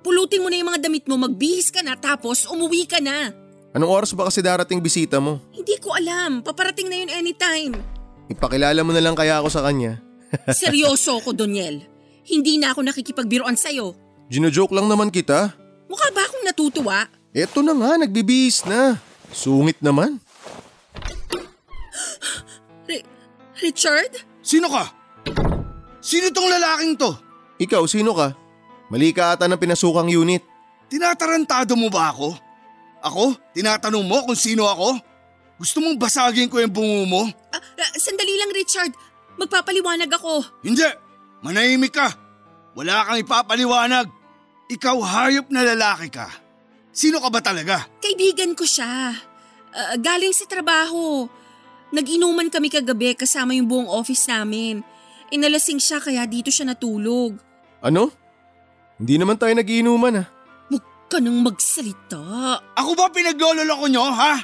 Pulutin 0.00 0.42
mo 0.42 0.48
na 0.48 0.56
yung 0.58 0.72
mga 0.72 0.88
damit 0.88 1.04
mo, 1.06 1.20
magbihis 1.20 1.68
ka 1.68 1.84
na 1.84 1.94
tapos 1.94 2.48
umuwi 2.48 2.88
ka 2.88 2.98
na. 2.98 3.30
Anong 3.72 3.92
oras 3.92 4.10
ba 4.12 4.28
kasi 4.28 4.40
darating 4.40 4.80
bisita 4.80 5.20
mo? 5.20 5.40
Hindi 5.52 5.76
ko 5.78 5.92
alam, 5.92 6.40
paparating 6.44 6.88
na 6.88 6.96
yun 6.98 7.10
anytime. 7.12 7.72
Ipakilala 8.28 8.80
mo 8.84 8.92
na 8.92 9.00
lang 9.00 9.16
kaya 9.16 9.40
ako 9.40 9.48
sa 9.48 9.64
kanya. 9.64 10.00
Seryoso 10.52 11.20
ako, 11.20 11.36
Doniel. 11.36 11.84
Hindi 12.24 12.56
na 12.56 12.72
ako 12.72 12.84
nakikipagbiroan 12.84 13.56
sa'yo. 13.56 13.92
Gino-joke 14.32 14.72
lang 14.72 14.88
naman 14.88 15.12
kita. 15.12 15.52
Mukha 15.88 16.08
ba 16.12 16.24
akong 16.24 16.44
natutuwa? 16.44 16.98
Eto 17.32 17.60
na 17.60 17.72
nga, 17.76 18.00
nagbibihis 18.00 18.64
na. 18.64 18.96
Sungit 19.32 19.80
naman. 19.80 20.20
Ri- 22.88 23.04
Richard? 23.60 24.24
Sino 24.44 24.68
ka? 24.68 25.01
Sino 26.02 26.34
tong 26.34 26.50
lalaking 26.50 26.98
to? 26.98 27.14
Ikaw, 27.62 27.86
sino 27.86 28.10
ka? 28.10 28.34
Mali 28.90 29.14
ka 29.14 29.38
ata 29.38 29.46
ng 29.46 29.56
pinasukang 29.56 30.10
unit. 30.10 30.42
Tinatarantado 30.90 31.78
mo 31.78 31.86
ba 31.86 32.10
ako? 32.10 32.34
Ako? 33.06 33.38
Tinatanong 33.54 34.02
mo 34.02 34.26
kung 34.26 34.36
sino 34.36 34.66
ako? 34.66 34.98
Gusto 35.62 35.78
mong 35.78 35.96
basagin 35.96 36.50
ko 36.50 36.58
yung 36.58 36.74
bungo 36.74 37.06
mo? 37.06 37.22
Ah, 37.54 37.62
ah, 37.62 37.92
sandali 37.94 38.34
lang, 38.34 38.50
Richard. 38.50 38.92
Magpapaliwanag 39.38 40.10
ako. 40.10 40.42
Hindi! 40.66 40.90
Manahimik 41.46 41.94
ka! 41.94 42.10
Wala 42.74 43.06
kang 43.06 43.22
ipapaliwanag! 43.22 44.10
Ikaw 44.74 44.96
hayop 44.98 45.46
na 45.54 45.62
lalaki 45.62 46.10
ka. 46.10 46.26
Sino 46.90 47.22
ka 47.22 47.30
ba 47.30 47.38
talaga? 47.38 47.86
Kaibigan 48.02 48.58
ko 48.58 48.66
siya. 48.66 49.14
Ah, 49.70 49.94
galing 49.96 50.34
sa 50.34 50.50
trabaho. 50.50 51.30
Nag-inuman 51.94 52.50
kami 52.50 52.68
kagabi 52.68 53.14
kasama 53.14 53.54
yung 53.54 53.70
buong 53.70 53.88
office 53.88 54.26
namin. 54.26 54.82
Inalasing 55.32 55.80
siya 55.80 55.98
kaya 55.98 56.28
dito 56.28 56.52
siya 56.52 56.68
natulog. 56.68 57.40
Ano? 57.80 58.12
Hindi 59.00 59.16
naman 59.16 59.40
tayo 59.40 59.56
nagiinuman 59.56 60.20
ah. 60.20 60.26
Huwag 60.68 60.84
ka 61.08 61.18
nang 61.18 61.40
magsalita. 61.40 62.20
Ako 62.76 62.92
ba 62.92 63.08
pinaglololoko 63.08 63.88
nyo, 63.88 64.04
ha? 64.12 64.36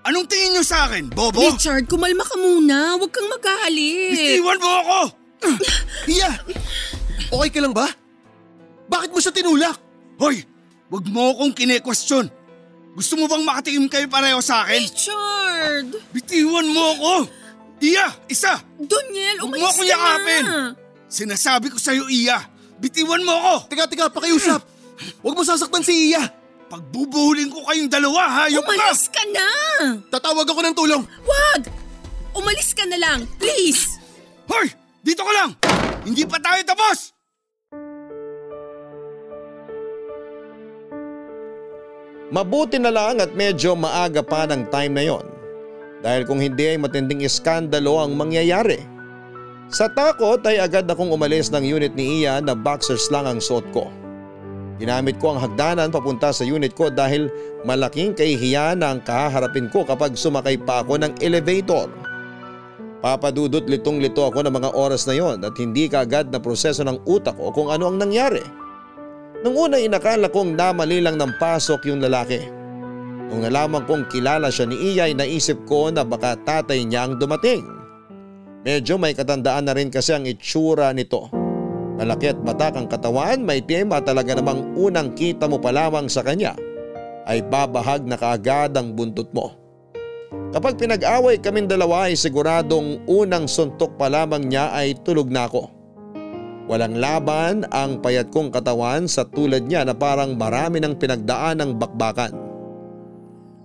Anong 0.00 0.24
tingin 0.24 0.56
nyo 0.56 0.64
sa 0.64 0.88
akin, 0.88 1.12
bobo? 1.12 1.44
Richard, 1.44 1.84
kumalma 1.84 2.24
ka 2.24 2.40
muna. 2.40 2.96
Huwag 2.96 3.12
kang 3.12 3.28
magalit. 3.28 4.40
Iwan 4.40 4.56
mo 4.56 4.70
ako! 4.80 5.00
Iya! 6.08 6.40
Okay 7.28 7.50
ka 7.52 7.60
lang 7.60 7.76
ba? 7.76 7.88
Bakit 8.88 9.12
mo 9.12 9.20
siya 9.20 9.36
tinulak? 9.36 9.76
Hoy! 10.16 10.40
Huwag 10.88 11.04
mo 11.12 11.36
akong 11.36 11.52
kine-question. 11.52 12.32
Gusto 12.96 13.14
mo 13.14 13.30
bang 13.30 13.44
makatikim 13.46 13.86
kayo 13.86 14.08
pareho 14.08 14.40
sa 14.40 14.64
akin? 14.64 14.82
Richard! 14.88 15.86
Bitiwan 16.16 16.66
mo 16.72 16.96
ako! 16.96 17.12
Iya! 17.80 18.12
Isa! 18.28 18.60
Daniel, 18.76 19.48
umalis 19.48 19.72
ka 19.72 19.84
yakapin! 19.88 20.44
na! 20.44 20.76
Sinasabi 21.08 21.72
ko 21.72 21.80
sa'yo, 21.80 22.06
Iya! 22.12 22.44
Bitawan 22.76 23.24
mo 23.24 23.32
ako! 23.32 23.54
Teka, 23.72 23.84
teka, 23.88 24.06
pakiusap! 24.12 24.60
Huwag 25.24 25.34
mo 25.34 25.42
sasaktan 25.42 25.80
si 25.80 26.12
Iya! 26.12 26.28
Pagbubuhulin 26.70 27.50
ko 27.50 27.66
kayong 27.66 27.90
dalawa, 27.90 28.44
hayop 28.44 28.62
ka! 28.62 28.76
Umalis 28.76 29.04
ka 29.08 29.24
na! 29.32 29.48
Tatawag 30.12 30.44
ako 30.44 30.60
ng 30.60 30.76
tulong! 30.76 31.02
Wag! 31.24 31.72
Umalis 32.36 32.76
ka 32.76 32.84
na 32.84 33.00
lang, 33.00 33.24
please! 33.40 33.96
Hoy! 34.46 34.68
Dito 35.00 35.24
ka 35.24 35.32
lang! 35.32 35.50
Hindi 36.04 36.28
pa 36.28 36.36
tayo 36.36 36.60
tapos! 36.68 37.16
Mabuti 42.30 42.78
na 42.78 42.94
lang 42.94 43.18
at 43.18 43.34
medyo 43.34 43.74
maaga 43.74 44.22
pa 44.22 44.46
ng 44.46 44.70
time 44.70 44.94
na 44.94 45.02
yon 45.02 45.29
dahil 46.00 46.24
kung 46.24 46.40
hindi 46.40 46.64
ay 46.74 46.80
matinding 46.80 47.24
iskandalo 47.24 48.00
ang 48.00 48.16
mangyayari. 48.16 48.80
Sa 49.70 49.86
takot 49.86 50.40
ay 50.48 50.58
agad 50.58 50.88
akong 50.88 51.12
umalis 51.12 51.52
ng 51.52 51.62
unit 51.62 51.94
ni 51.94 52.24
Ian 52.24 52.48
na 52.48 52.56
boxers 52.58 53.06
lang 53.12 53.28
ang 53.28 53.38
suot 53.38 53.64
ko. 53.70 53.86
Ginamit 54.80 55.20
ko 55.20 55.36
ang 55.36 55.44
hagdanan 55.44 55.92
papunta 55.92 56.32
sa 56.32 56.40
unit 56.40 56.72
ko 56.72 56.88
dahil 56.88 57.28
malaking 57.68 58.16
kahihiyan 58.16 58.80
ang 58.80 59.04
kahaharapin 59.04 59.68
ko 59.68 59.84
kapag 59.84 60.16
sumakay 60.16 60.56
pa 60.56 60.80
ako 60.80 60.96
ng 61.04 61.12
elevator. 61.20 61.92
Papadudot 63.04 63.64
litong 63.68 64.00
lito 64.00 64.24
ako 64.24 64.40
ng 64.44 64.54
mga 64.56 64.70
oras 64.72 65.04
na 65.04 65.16
yon 65.16 65.44
at 65.44 65.52
hindi 65.60 65.88
kaagad 65.88 66.32
na 66.32 66.40
proseso 66.40 66.80
ng 66.80 67.04
utak 67.04 67.36
ko 67.36 67.52
kung 67.52 67.68
ano 67.68 67.92
ang 67.92 68.00
nangyari. 68.00 68.40
Nung 69.40 69.56
una 69.56 69.80
inakala 69.80 70.32
kong 70.32 70.56
namali 70.56 71.00
lang 71.00 71.16
ng 71.16 71.36
pasok 71.40 71.84
yung 71.88 72.00
lalaki. 72.00 72.59
Nung 73.30 73.46
nalaman 73.46 73.86
kong 73.86 74.10
kilala 74.10 74.50
siya 74.50 74.66
ni 74.66 74.76
Iya 74.94 75.06
ay 75.06 75.14
naisip 75.14 75.62
ko 75.70 75.86
na 75.94 76.02
baka 76.02 76.34
tatay 76.34 76.82
niya 76.82 77.06
ang 77.06 77.14
dumating. 77.14 77.62
Medyo 78.66 78.98
may 78.98 79.14
katandaan 79.14 79.70
na 79.70 79.72
rin 79.72 79.88
kasi 79.88 80.12
ang 80.12 80.26
itsura 80.26 80.90
nito. 80.90 81.30
Malaki 81.96 82.34
at 82.34 82.40
batak 82.42 82.74
ang 82.74 82.90
katawan, 82.90 83.46
may 83.46 83.62
tema 83.62 84.02
talaga 84.02 84.34
namang 84.34 84.74
unang 84.74 85.14
kita 85.14 85.46
mo 85.46 85.62
pa 85.62 85.70
lamang 85.70 86.10
sa 86.10 86.26
kanya 86.26 86.58
ay 87.30 87.46
babahag 87.46 88.02
na 88.02 88.18
kaagad 88.18 88.74
ang 88.74 88.98
buntot 88.98 89.30
mo. 89.30 89.54
Kapag 90.50 90.82
pinag-away 90.82 91.38
kaming 91.38 91.70
dalawa 91.70 92.10
ay 92.10 92.18
siguradong 92.18 93.06
unang 93.06 93.46
suntok 93.46 93.94
pa 93.94 94.10
lamang 94.10 94.50
niya 94.50 94.74
ay 94.74 94.98
tulog 95.06 95.30
na 95.30 95.46
ako. 95.46 95.70
Walang 96.66 96.98
laban 96.98 97.62
ang 97.70 98.02
payat 98.02 98.34
kong 98.34 98.50
katawan 98.50 99.06
sa 99.06 99.22
tulad 99.22 99.70
niya 99.70 99.86
na 99.86 99.94
parang 99.94 100.34
marami 100.34 100.82
ng 100.82 100.98
pinagdaan 100.98 101.62
ng 101.62 101.70
bakbakan. 101.78 102.49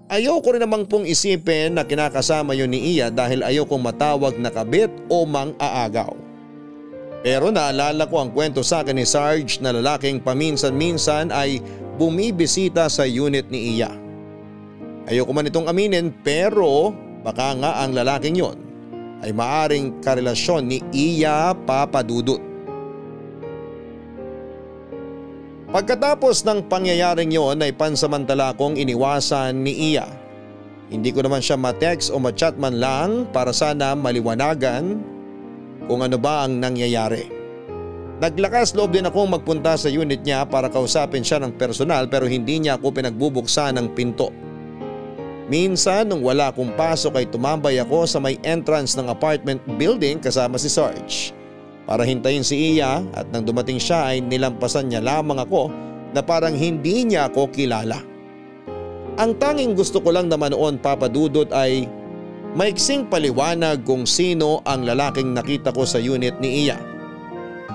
Ayaw 0.05 0.37
ko 0.45 0.53
rin 0.53 0.61
namang 0.61 0.85
pong 0.85 1.09
isipin 1.09 1.73
na 1.73 1.81
kinakasama 1.81 2.53
yun 2.53 2.69
ni 2.69 2.93
Iya 2.93 3.09
dahil 3.09 3.41
ayaw 3.41 3.65
kong 3.65 3.89
matawag 3.89 4.37
na 4.37 4.53
kabit 4.53 4.93
o 5.09 5.25
mang-aagaw. 5.25 6.13
Pero 7.25 7.49
naalala 7.49 8.05
ko 8.05 8.21
ang 8.21 8.29
kwento 8.29 8.61
sa 8.61 8.85
akin 8.85 9.01
ni 9.01 9.05
Sarge 9.05 9.57
na 9.57 9.73
lalaking 9.73 10.21
paminsan-minsan 10.21 11.33
ay 11.33 11.57
bumibisita 11.97 12.85
sa 12.85 13.01
unit 13.01 13.49
ni 13.49 13.81
Iya. 13.81 13.89
Ayoko 15.09 15.33
man 15.33 15.49
itong 15.49 15.65
aminin 15.65 16.13
pero 16.21 16.93
baka 17.25 17.57
nga 17.57 17.81
ang 17.81 17.97
lalaking 17.97 18.37
yon 18.37 18.57
ay 19.25 19.33
maaring 19.33 20.05
karelasyon 20.05 20.69
ni 20.69 20.77
Iya 20.93 21.57
Papadudut. 21.65 22.54
Pagkatapos 25.75 26.47
ng 26.47 26.71
pangyayaring 26.71 27.35
yon 27.35 27.59
ay 27.59 27.75
pansamantala 27.75 28.55
kong 28.55 28.79
iniwasan 28.79 29.59
ni 29.59 29.91
Iya. 29.91 30.07
Hindi 30.87 31.11
ko 31.11 31.19
naman 31.19 31.43
siya 31.43 31.59
ma-text 31.59 32.15
o 32.15 32.21
ma-chat 32.21 32.55
man 32.55 32.79
lang 32.79 33.27
para 33.35 33.51
sana 33.51 33.91
maliwanagan 33.91 35.03
kung 35.83 35.99
ano 35.99 36.15
ba 36.15 36.47
ang 36.47 36.63
nangyayari. 36.63 37.27
Naglakas 38.23 38.71
loob 38.71 38.95
din 38.95 39.03
akong 39.03 39.27
magpunta 39.27 39.75
sa 39.75 39.91
unit 39.91 40.23
niya 40.23 40.47
para 40.47 40.71
kausapin 40.71 41.27
siya 41.27 41.43
ng 41.43 41.59
personal 41.59 42.07
pero 42.07 42.23
hindi 42.23 42.55
niya 42.63 42.79
ako 42.79 42.95
pinagbubuksan 42.95 43.75
ng 43.75 43.91
pinto. 43.91 44.31
Minsan 45.51 46.07
nung 46.07 46.23
wala 46.23 46.55
akong 46.55 46.71
pasok 46.79 47.19
ay 47.19 47.27
tumambay 47.27 47.83
ako 47.83 48.07
sa 48.07 48.23
may 48.23 48.39
entrance 48.47 48.95
ng 48.95 49.11
apartment 49.11 49.59
building 49.75 50.23
kasama 50.23 50.55
si 50.55 50.71
Sarge. 50.71 51.34
Para 51.85 52.01
hintayin 52.01 52.41
si 52.41 52.77
Iya 52.77 53.05
at 53.13 53.29
nang 53.29 53.45
dumating 53.45 53.77
siya 53.77 54.09
ay 54.09 54.25
nilampasan 54.25 54.89
niya 54.89 55.05
lamang 55.05 55.37
ako 55.37 55.69
na 56.17 56.25
parang 56.25 56.57
hindi 56.57 57.05
niya 57.05 57.29
ako 57.29 57.53
kilala. 57.53 58.01
Ang 59.15 59.37
tanging 59.37 59.77
gusto 59.77 60.01
ko 60.01 60.11
lang 60.11 60.27
naman 60.27 60.51
noon 60.51 60.81
papadudot 60.81 61.47
ay 61.53 61.85
maiksing 62.57 63.05
paliwanag 63.07 63.85
kung 63.85 64.03
sino 64.03 64.65
ang 64.65 64.83
lalaking 64.83 65.31
nakita 65.31 65.71
ko 65.71 65.85
sa 65.85 66.01
unit 66.01 66.35
ni 66.41 66.67
Iya. 66.67 66.81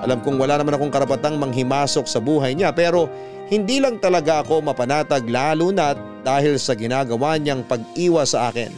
Alam 0.01 0.19
kong 0.25 0.37
wala 0.41 0.59
naman 0.59 0.75
akong 0.75 0.91
karapatang 0.91 1.37
manghimasok 1.37 2.05
sa 2.09 2.19
buhay 2.19 2.57
niya 2.57 2.75
pero 2.75 3.07
hindi 3.47 3.79
lang 3.79 4.01
talaga 4.01 4.43
ako 4.43 4.59
mapanatag 4.59 5.29
lalo 5.29 5.71
na 5.71 5.93
dahil 6.21 6.57
sa 6.57 6.77
ginagawa 6.77 7.37
niyang 7.37 7.65
pag-iwas 7.65 8.33
sa 8.33 8.49
akin. 8.49 8.69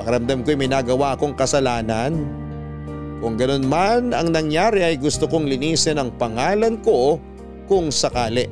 Pakiramdam 0.00 0.40
ko'y 0.44 0.56
may 0.56 0.68
nagawa 0.68 1.12
akong 1.12 1.36
kasalanan. 1.36 2.39
Kung 3.20 3.36
ganun 3.36 3.68
man 3.68 4.16
ang 4.16 4.32
nangyari 4.32 4.80
ay 4.80 4.96
gusto 4.96 5.28
kong 5.28 5.44
linisin 5.44 6.00
ang 6.00 6.08
pangalan 6.16 6.80
ko 6.80 7.20
kung 7.68 7.92
sakali. 7.92 8.48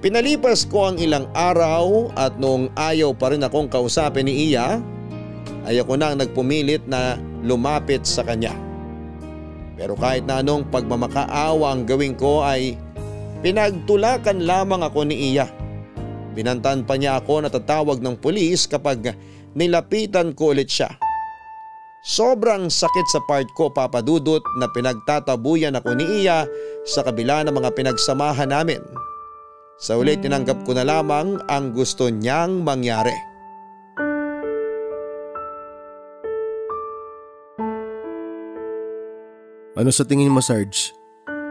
Pinalipas 0.00 0.64
ko 0.68 0.92
ang 0.92 0.96
ilang 1.00 1.28
araw 1.32 2.12
at 2.16 2.36
noong 2.40 2.72
ayaw 2.76 3.12
pa 3.16 3.32
rin 3.32 3.44
akong 3.44 3.68
kausapin 3.68 4.28
ni 4.28 4.52
Iya, 4.52 4.80
ay 5.64 5.80
ako 5.80 5.96
nang 5.96 6.20
nagpumilit 6.20 6.84
na 6.84 7.16
lumapit 7.40 8.04
sa 8.04 8.20
kanya. 8.24 8.52
Pero 9.76 9.96
kahit 9.96 10.28
na 10.28 10.44
anong 10.44 10.68
pagmamakaawa 10.68 11.72
ang 11.72 11.88
gawin 11.88 12.12
ko 12.16 12.44
ay 12.44 12.76
pinagtulakan 13.40 14.44
lamang 14.44 14.84
ako 14.84 15.08
ni 15.08 15.32
Iya. 15.32 15.48
Binantan 16.36 16.84
pa 16.84 17.00
niya 17.00 17.20
ako 17.20 17.44
na 17.44 17.48
tatawag 17.48 18.00
ng 18.00 18.16
pulis 18.20 18.68
kapag 18.68 19.16
nilapitan 19.56 20.36
ko 20.36 20.52
ulit 20.52 20.68
siya. 20.68 20.92
Sobrang 22.04 22.68
sakit 22.68 23.06
sa 23.08 23.24
part 23.24 23.48
ko 23.56 23.72
papadudot 23.72 24.44
na 24.60 24.68
pinagtatabuyan 24.68 25.80
ako 25.80 25.96
ni 25.96 26.04
Iya 26.04 26.44
sa 26.84 27.00
kabila 27.00 27.40
ng 27.40 27.56
mga 27.56 27.72
pinagsamahan 27.72 28.52
namin. 28.52 28.84
Sa 29.80 29.96
ulit 29.96 30.20
tinanggap 30.20 30.68
ko 30.68 30.76
na 30.76 30.84
lamang 30.84 31.40
ang 31.48 31.72
gusto 31.72 32.12
niyang 32.12 32.60
mangyari. 32.60 33.16
Ano 39.72 39.88
sa 39.88 40.04
tingin 40.04 40.28
mo 40.28 40.44
Sarge? 40.44 40.92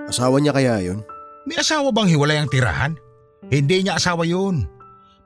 Asawa 0.06 0.38
niya 0.38 0.54
kaya 0.54 0.86
yon? 0.86 1.02
May 1.50 1.58
asawa 1.58 1.90
bang 1.90 2.14
hiwalay 2.14 2.38
ang 2.38 2.54
tirahan? 2.54 2.94
Hindi 3.50 3.90
niya 3.90 3.98
asawa 3.98 4.22
yun. 4.22 4.70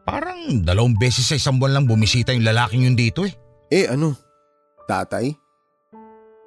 Parang 0.07 0.63
dalawang 0.63 0.95
beses 0.95 1.27
sa 1.27 1.35
isang 1.35 1.59
buwan 1.59 1.83
lang 1.83 1.85
bumisita 1.85 2.31
yung 2.31 2.47
lalaking 2.47 2.87
yun 2.87 2.95
dito 2.95 3.27
eh. 3.27 3.35
Eh 3.67 3.91
ano? 3.91 4.26
Tatay? 4.87 5.35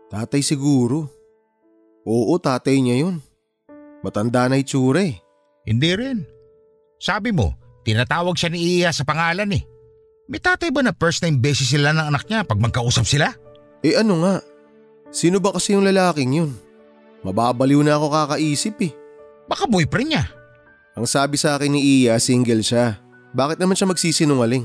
Tatay 0.08 0.40
siguro. 0.40 1.06
Oo, 2.08 2.34
tatay 2.40 2.80
niya 2.80 3.04
yun. 3.04 3.20
Matanda 4.00 4.48
na 4.48 4.56
itsura 4.56 5.04
eh. 5.04 5.20
Hindi 5.68 5.92
rin. 5.92 6.18
Sabi 6.96 7.36
mo, 7.36 7.52
tinatawag 7.84 8.34
siya 8.34 8.48
ni 8.48 8.80
Iya 8.80 8.96
sa 8.96 9.04
pangalan 9.04 9.52
eh. 9.52 9.62
May 10.24 10.40
tatay 10.40 10.72
ba 10.72 10.80
na 10.80 10.96
first 10.96 11.20
time 11.20 11.36
beses 11.36 11.68
sila 11.68 11.92
ng 11.92 12.16
anak 12.16 12.24
niya 12.26 12.48
pag 12.48 12.56
magkausap 12.56 13.04
sila? 13.04 13.28
Eh 13.84 14.00
ano 14.00 14.24
nga? 14.24 14.34
Sino 15.12 15.36
ba 15.36 15.52
kasi 15.52 15.76
yung 15.76 15.84
lalaking 15.84 16.32
yun? 16.32 16.50
Mababaliw 17.20 17.84
na 17.84 18.00
ako 18.00 18.08
kakaisip 18.08 18.80
eh. 18.80 18.92
Baka 19.50 19.68
boyfriend 19.68 20.16
niya. 20.16 20.24
Ang 20.96 21.04
sabi 21.04 21.36
sa 21.36 21.58
akin 21.58 21.76
ni 21.76 21.80
Iya, 22.02 22.16
single 22.16 22.64
siya. 22.64 23.02
Bakit 23.36 23.60
naman 23.60 23.76
siya 23.76 23.90
magsisinungaling? 23.90 24.64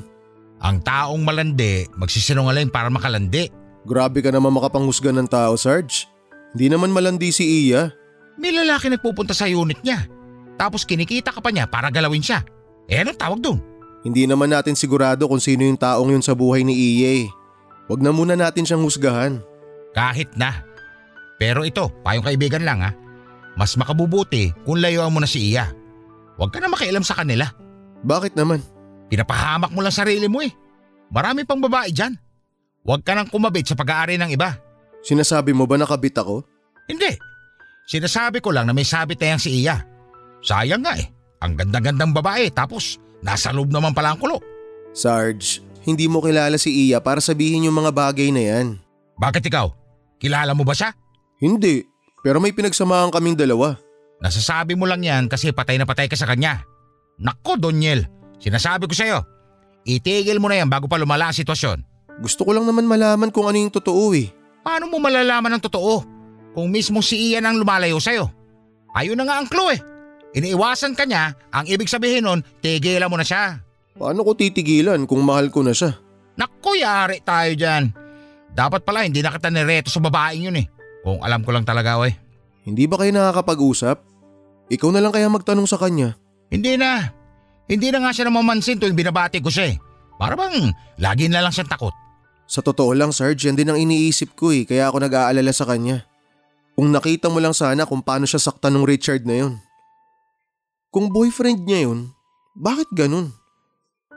Ang 0.63 0.77
taong 0.85 1.21
malandi, 1.25 1.89
magsisinungaling 1.99 2.71
para 2.71 2.87
makalandi. 2.87 3.51
Grabe 3.85 4.19
ka 4.25 4.33
naman 4.33 4.49
makapanghusga 4.49 5.13
ng 5.13 5.29
tao, 5.29 5.53
Sarge. 5.55 6.09
Hindi 6.57 6.73
naman 6.73 6.89
malandi 6.89 7.29
si 7.29 7.69
Iya. 7.69 7.93
May 8.41 8.51
lalaki 8.51 8.89
nagpupunta 8.89 9.31
sa 9.31 9.45
unit 9.45 9.79
niya. 9.85 10.09
Tapos 10.57 10.83
kinikita 10.83 11.29
ka 11.29 11.39
pa 11.39 11.53
niya 11.53 11.69
para 11.69 11.93
galawin 11.93 12.23
siya. 12.23 12.41
Eh 12.89 12.99
anong 12.99 13.19
tawag 13.19 13.39
doon? 13.43 13.59
Hindi 14.01 14.25
naman 14.25 14.53
natin 14.53 14.73
sigurado 14.73 15.29
kung 15.29 15.41
sino 15.41 15.65
yung 15.65 15.77
taong 15.77 16.13
yun 16.13 16.23
sa 16.25 16.33
buhay 16.33 16.65
ni 16.65 16.73
Iya 16.73 17.25
eh. 17.25 17.27
Huwag 17.85 18.01
na 18.01 18.09
muna 18.09 18.33
natin 18.33 18.65
siyang 18.65 18.81
husgahan. 18.81 19.41
Kahit 19.93 20.33
na. 20.33 20.65
Pero 21.37 21.61
ito, 21.61 21.93
payong 22.01 22.25
kaibigan 22.25 22.65
lang 22.65 22.81
ha. 22.81 22.91
Mas 23.55 23.77
makabubuti 23.77 24.51
kung 24.65 24.81
layuan 24.81 25.13
mo 25.13 25.21
na 25.21 25.29
si 25.29 25.53
Iya. 25.53 25.69
Huwag 26.35 26.51
ka 26.51 26.59
na 26.59 26.71
makialam 26.71 27.05
sa 27.05 27.15
kanila. 27.21 27.47
Bakit 28.01 28.33
naman? 28.35 28.59
Pinapahamak 29.07 29.71
mo 29.71 29.85
lang 29.85 29.93
sarili 29.93 30.25
mo 30.25 30.41
eh. 30.41 30.51
Marami 31.13 31.45
pang 31.45 31.61
babae 31.61 31.93
dyan. 31.93 32.17
Huwag 32.85 33.01
ka 33.01 33.17
nang 33.17 33.27
kumabit 33.27 33.65
sa 33.65 33.75
pag-aari 33.75 34.21
ng 34.21 34.29
iba. 34.29 34.53
Sinasabi 35.01 35.57
mo 35.57 35.65
ba 35.65 35.75
nakabit 35.75 36.21
ako? 36.21 36.45
Hindi. 36.85 37.17
Sinasabi 37.89 38.41
ko 38.41 38.53
lang 38.53 38.69
na 38.69 38.73
may 38.77 38.85
sabit 38.85 39.17
na 39.21 39.33
yan 39.33 39.41
si 39.41 39.65
Iya. 39.65 39.81
Sayang 40.45 40.85
nga 40.85 40.93
eh. 40.97 41.09
Ang 41.41 41.57
ganda-gandang 41.57 42.13
babae 42.13 42.53
tapos 42.53 43.01
nasa 43.25 43.49
loob 43.49 43.73
naman 43.73 43.97
pala 43.97 44.13
ang 44.13 44.21
kulo. 44.21 44.37
Sarge, 44.93 45.65
hindi 45.85 46.05
mo 46.05 46.21
kilala 46.21 46.57
si 46.61 46.89
Iya 46.89 47.01
para 47.01 47.21
sabihin 47.21 47.65
yung 47.65 47.77
mga 47.77 47.91
bagay 47.93 48.29
na 48.29 48.41
yan. 48.41 48.67
Bakit 49.17 49.49
ikaw? 49.49 49.73
Kilala 50.21 50.53
mo 50.53 50.61
ba 50.61 50.77
siya? 50.77 50.93
Hindi, 51.41 51.83
pero 52.21 52.37
may 52.41 52.53
pinagsamahan 52.53 53.13
kaming 53.13 53.37
dalawa. 53.37 53.77
Nasasabi 54.21 54.73
mo 54.73 54.89
lang 54.89 55.05
yan 55.05 55.29
kasi 55.29 55.53
patay 55.53 55.77
na 55.77 55.85
patay 55.85 56.09
ka 56.09 56.17
sa 56.17 56.25
kanya. 56.25 56.65
Nako, 57.21 57.59
Doniel. 57.59 58.07
Sinasabi 58.41 58.89
ko 58.89 58.95
sa'yo. 58.95 59.19
Itigil 59.85 60.41
mo 60.41 60.49
na 60.49 60.57
yan 60.61 60.69
bago 60.71 60.89
pa 60.89 60.97
lumala 60.97 61.29
ang 61.29 61.37
sitwasyon. 61.37 61.94
Gusto 62.19 62.47
ko 62.47 62.55
lang 62.55 62.63
naman 62.63 62.87
malaman 62.87 63.29
kung 63.31 63.47
ano 63.47 63.59
yung 63.59 63.73
totoo 63.73 64.15
eh. 64.15 64.31
Paano 64.63 64.87
mo 64.87 64.97
malalaman 64.97 65.55
ang 65.55 65.63
totoo? 65.63 66.01
Kung 66.55 66.71
mismo 66.71 67.03
si 67.03 67.31
Ian 67.31 67.43
ang 67.43 67.59
lumalayo 67.59 67.99
sa'yo. 67.99 68.31
Ayun 68.95 69.19
na 69.19 69.27
nga 69.27 69.35
ang 69.43 69.47
clue 69.51 69.75
eh. 69.75 69.79
iniiwasan 70.35 70.95
ka 70.95 71.07
niya, 71.07 71.35
ang 71.51 71.63
ibig 71.67 71.87
sabihin 71.87 72.27
nun, 72.27 72.43
tigilan 72.59 73.07
mo 73.11 73.15
na 73.15 73.27
siya. 73.27 73.59
Paano 73.95 74.27
ko 74.27 74.35
titigilan 74.35 75.07
kung 75.07 75.23
mahal 75.23 75.47
ko 75.47 75.63
na 75.63 75.71
siya? 75.71 75.95
Naku, 76.35 76.79
yari 76.79 77.23
tayo 77.23 77.51
dyan. 77.55 77.95
Dapat 78.51 78.83
pala 78.83 79.07
hindi 79.07 79.23
na 79.23 79.31
kita 79.31 79.47
nireto 79.47 79.87
sa 79.87 80.03
babaeng 80.03 80.51
yun 80.51 80.59
eh. 80.59 80.67
Kung 81.03 81.23
alam 81.23 81.43
ko 81.43 81.55
lang 81.55 81.63
talaga, 81.63 81.99
oy. 81.99 82.11
Hindi 82.67 82.87
ba 82.87 82.99
kayo 82.99 83.15
nakakapag-usap? 83.15 83.97
Ikaw 84.71 84.89
na 84.91 84.99
lang 84.99 85.15
kaya 85.15 85.31
magtanong 85.31 85.67
sa 85.69 85.79
kanya. 85.79 86.19
Hindi 86.51 86.75
na. 86.75 87.11
Hindi 87.71 87.91
na 87.91 88.03
nga 88.03 88.11
siya 88.11 88.27
namamansin 88.27 88.79
tuwing 88.79 88.97
binabati 88.97 89.39
ko 89.39 89.47
siya 89.47 89.71
eh. 89.71 89.77
Para 90.15 90.35
bang 90.35 90.71
lagi 90.99 91.27
na 91.27 91.43
lang 91.43 91.51
siyang 91.51 91.69
takot. 91.71 91.93
Sa 92.45 92.61
totoo 92.61 92.93
lang, 92.93 93.09
Sarge, 93.09 93.49
yan 93.49 93.57
din 93.57 93.69
ang 93.73 93.77
iniisip 93.77 94.37
ko 94.37 94.53
eh, 94.53 94.69
kaya 94.69 94.89
ako 94.89 95.01
nag-aalala 95.01 95.49
sa 95.49 95.65
kanya. 95.65 96.05
Kung 96.77 96.93
nakita 96.93 97.31
mo 97.31 97.41
lang 97.41 97.55
sana 97.55 97.87
kung 97.89 98.05
paano 98.05 98.29
siya 98.29 98.37
saktan 98.37 98.77
ng 98.77 98.85
Richard 98.85 99.25
na 99.25 99.35
yun. 99.45 99.53
Kung 100.93 101.09
boyfriend 101.09 101.65
niya 101.65 101.89
yun, 101.89 102.11
bakit 102.55 102.87
ganun? 102.93 103.33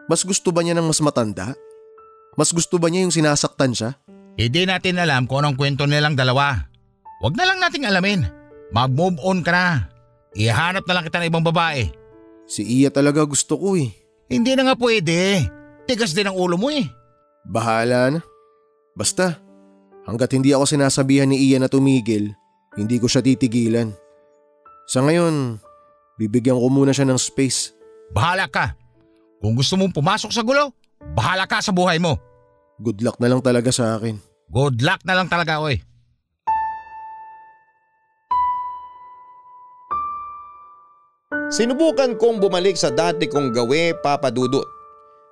Mas 0.06 0.22
gusto 0.22 0.52
ba 0.52 0.60
niya 0.60 0.76
ng 0.76 0.86
mas 0.86 1.00
matanda? 1.00 1.56
Mas 2.38 2.52
gusto 2.54 2.76
ba 2.76 2.86
niya 2.92 3.06
yung 3.06 3.14
sinasaktan 3.14 3.72
siya? 3.74 3.90
Hindi 4.38 4.62
natin 4.68 5.02
alam 5.02 5.26
kung 5.26 5.42
anong 5.42 5.58
kwento 5.58 5.84
nilang 5.88 6.14
dalawa. 6.14 6.70
Huwag 7.18 7.34
na 7.34 7.44
lang 7.48 7.58
nating 7.58 7.88
alamin. 7.88 8.22
Mag-move 8.70 9.18
on 9.24 9.42
ka 9.42 9.50
na. 9.50 9.66
Ihanap 10.38 10.86
na 10.86 10.94
lang 10.94 11.04
kita 11.08 11.18
ng 11.18 11.30
ibang 11.34 11.42
babae. 11.42 11.90
Si 12.46 12.62
Iya 12.62 12.94
talaga 12.94 13.26
gusto 13.26 13.58
ko 13.58 13.74
eh. 13.74 13.90
Hindi 14.30 14.54
na 14.54 14.70
nga 14.70 14.76
pwede. 14.78 15.44
Tigas 15.88 16.14
din 16.14 16.30
ang 16.30 16.38
ulo 16.38 16.54
mo 16.54 16.70
eh. 16.70 16.86
Bahala 17.48 18.12
na. 18.12 18.20
Basta, 18.92 19.40
hanggat 20.04 20.36
hindi 20.36 20.52
ako 20.52 20.68
sinasabihan 20.68 21.24
ni 21.24 21.48
Iya 21.48 21.64
na 21.64 21.72
tumigil, 21.72 22.36
hindi 22.76 22.96
ko 23.00 23.08
siya 23.08 23.24
titigilan. 23.24 23.96
Sa 24.84 25.00
ngayon, 25.00 25.56
bibigyan 26.20 26.60
ko 26.60 26.68
muna 26.68 26.92
siya 26.92 27.08
ng 27.08 27.16
space. 27.16 27.72
Bahala 28.12 28.48
ka. 28.52 28.76
Kung 29.40 29.56
gusto 29.56 29.80
mong 29.80 29.96
pumasok 29.96 30.28
sa 30.28 30.44
gulo, 30.44 30.76
bahala 31.16 31.48
ka 31.48 31.64
sa 31.64 31.72
buhay 31.72 31.96
mo. 31.96 32.20
Good 32.78 33.00
luck 33.00 33.16
na 33.16 33.32
lang 33.32 33.40
talaga 33.40 33.72
sa 33.72 33.96
akin. 33.96 34.20
Good 34.52 34.84
luck 34.84 35.02
na 35.08 35.16
lang 35.16 35.28
talaga, 35.32 35.60
oy. 35.64 35.80
Sinubukan 41.48 42.12
kong 42.20 42.44
bumalik 42.44 42.76
sa 42.76 42.92
dati 42.92 43.24
kong 43.24 43.56
gawe 43.56 43.96
papadudot. 44.04 44.77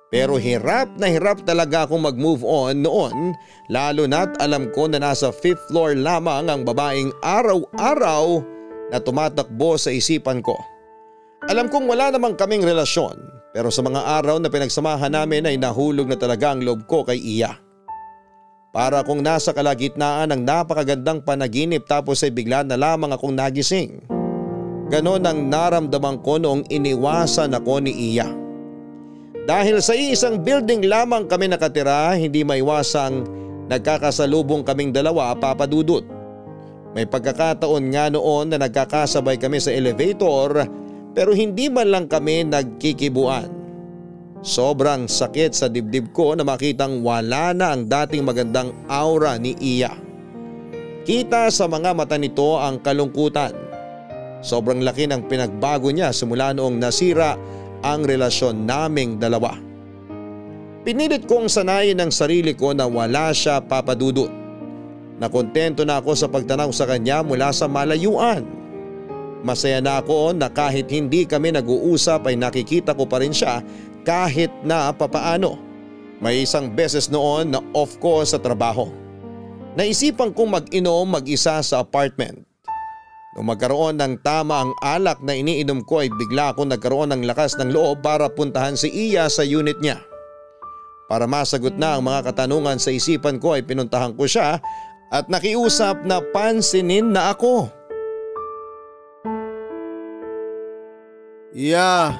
Pero 0.07 0.39
hirap 0.39 0.87
na 0.95 1.11
hirap 1.11 1.43
talaga 1.43 1.83
akong 1.83 1.99
mag-move 1.99 2.39
on 2.47 2.79
noon 2.79 3.35
lalo 3.67 4.07
na't 4.07 4.39
alam 4.39 4.71
ko 4.71 4.87
na 4.87 5.03
nasa 5.03 5.35
5th 5.35 5.67
floor 5.67 5.99
lamang 5.99 6.47
ang 6.47 6.63
babaeng 6.63 7.11
araw-araw 7.19 8.39
na 8.87 9.03
tumatakbo 9.03 9.75
sa 9.75 9.91
isipan 9.91 10.39
ko. 10.39 10.55
Alam 11.51 11.67
kong 11.67 11.91
wala 11.91 12.07
namang 12.07 12.39
kaming 12.39 12.63
relasyon 12.63 13.19
pero 13.51 13.67
sa 13.67 13.83
mga 13.83 13.99
araw 14.23 14.39
na 14.39 14.47
pinagsamahan 14.47 15.11
namin 15.11 15.43
ay 15.43 15.59
nahulog 15.59 16.07
na 16.07 16.15
talaga 16.15 16.55
ang 16.55 16.63
loob 16.63 16.87
ko 16.87 17.03
kay 17.03 17.19
Iya. 17.19 17.59
Para 18.71 19.03
kung 19.03 19.19
nasa 19.19 19.51
kalagitnaan 19.51 20.31
ng 20.31 20.41
napakagandang 20.45 21.25
panaginip 21.25 21.83
tapos 21.83 22.23
ay 22.23 22.31
bigla 22.31 22.63
na 22.63 22.79
lamang 22.79 23.11
akong 23.11 23.35
nagising. 23.35 24.07
Ganon 24.87 25.25
ang 25.27 25.51
naramdaman 25.51 26.23
ko 26.23 26.39
noong 26.39 26.63
iniwasan 26.71 27.51
ako 27.59 27.83
ni 27.83 28.15
Iya. 28.15 28.46
Dahil 29.47 29.79
sa 29.79 29.95
isang 29.95 30.43
building 30.43 30.91
lamang 30.91 31.23
kami 31.23 31.47
nakatira, 31.47 32.11
hindi 32.19 32.43
maiwasang 32.43 33.23
nagkakasalubong 33.71 34.67
kaming 34.67 34.91
dalawa 34.91 35.31
papadudot. 35.39 36.03
May 36.91 37.07
pagkakataon 37.07 37.83
nga 37.95 38.11
noon 38.11 38.51
na 38.51 38.59
nagkakasabay 38.59 39.39
kami 39.39 39.63
sa 39.63 39.71
elevator 39.71 40.67
pero 41.15 41.31
hindi 41.31 41.71
man 41.71 41.87
lang 41.87 42.05
kami 42.11 42.43
nagkikibuan. 42.43 43.47
Sobrang 44.43 45.07
sakit 45.07 45.55
sa 45.55 45.71
dibdib 45.71 46.11
ko 46.11 46.35
na 46.35 46.43
makitang 46.43 46.99
wala 46.99 47.55
na 47.55 47.71
ang 47.71 47.87
dating 47.87 48.27
magandang 48.27 48.75
aura 48.91 49.39
ni 49.39 49.55
Iya. 49.63 49.95
Kita 51.07 51.47
sa 51.55 51.71
mga 51.71 51.95
mata 51.95 52.19
nito 52.19 52.59
ang 52.59 52.83
kalungkutan. 52.83 53.55
Sobrang 54.43 54.83
laki 54.83 55.07
ng 55.07 55.23
pinagbago 55.31 55.87
niya 55.87 56.11
simula 56.11 56.51
noong 56.51 56.83
nasira 56.83 57.39
ang 57.95 58.03
relasyon 58.03 58.67
naming 58.67 59.15
dalawa. 59.15 59.55
Pinilit 60.87 61.27
kong 61.27 61.51
sanayin 61.51 61.99
ang 61.99 62.11
sarili 62.15 62.55
ko 62.55 62.71
na 62.71 62.87
wala 62.87 63.35
siya 63.35 63.59
papadudot. 63.59 64.31
Nakontento 65.19 65.83
na 65.83 65.99
ako 65.99 66.15
sa 66.15 66.31
pagtanaw 66.31 66.71
sa 66.71 66.87
kanya 66.87 67.19
mula 67.27 67.51
sa 67.51 67.67
malayuan. 67.67 68.47
Masaya 69.43 69.83
na 69.83 69.99
ako 69.99 70.31
na 70.31 70.47
kahit 70.47 70.87
hindi 70.87 71.27
kami 71.27 71.51
nag-uusap 71.51 72.31
ay 72.31 72.39
nakikita 72.39 72.95
ko 72.95 73.03
pa 73.03 73.19
rin 73.19 73.35
siya 73.35 73.59
kahit 74.07 74.49
na 74.63 74.95
papaano. 74.95 75.59
May 76.23 76.47
isang 76.47 76.71
beses 76.71 77.11
noon 77.11 77.51
na 77.51 77.59
off 77.75 77.99
ko 77.99 78.23
sa 78.23 78.39
trabaho. 78.39 78.89
Naisipan 79.75 80.31
kong 80.33 80.57
mag-inom 80.57 81.05
mag-isa 81.05 81.59
sa 81.61 81.83
apartment. 81.83 82.46
Nung 83.37 83.53
magkaroon 83.53 84.01
ng 84.01 84.25
tama 84.25 84.65
ang 84.65 84.73
alak 84.81 85.21
na 85.21 85.37
iniinom 85.37 85.85
ko 85.85 86.01
ay 86.01 86.09
bigla 86.09 86.57
akong 86.57 86.73
nagkaroon 86.73 87.13
ng 87.13 87.29
lakas 87.29 87.53
ng 87.61 87.69
loob 87.69 88.01
para 88.01 88.25
puntahan 88.33 88.73
si 88.73 88.89
Iya 88.89 89.29
sa 89.29 89.45
unit 89.45 89.77
niya. 89.77 90.01
Para 91.05 91.29
masagot 91.29 91.77
na 91.77 91.95
ang 91.95 92.03
mga 92.09 92.33
katanungan 92.33 92.81
sa 92.81 92.89
isipan 92.89 93.37
ko 93.37 93.53
ay 93.53 93.61
pinuntahan 93.61 94.17
ko 94.17 94.25
siya 94.25 94.57
at 95.13 95.29
nakiusap 95.29 96.01
na 96.01 96.17
pansinin 96.33 97.13
na 97.13 97.29
ako. 97.37 97.69
Iya! 101.53 102.17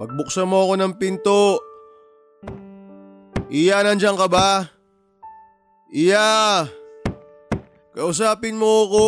Pagbuksan 0.00 0.48
mo 0.48 0.64
ako 0.64 0.74
ng 0.80 0.92
pinto. 0.96 1.60
Iya, 3.52 3.84
nandiyan 3.84 4.16
ka 4.16 4.26
ba? 4.32 4.64
Iya! 5.92 6.64
Kausapin 8.00 8.56
mo 8.56 8.88
ako! 8.88 9.04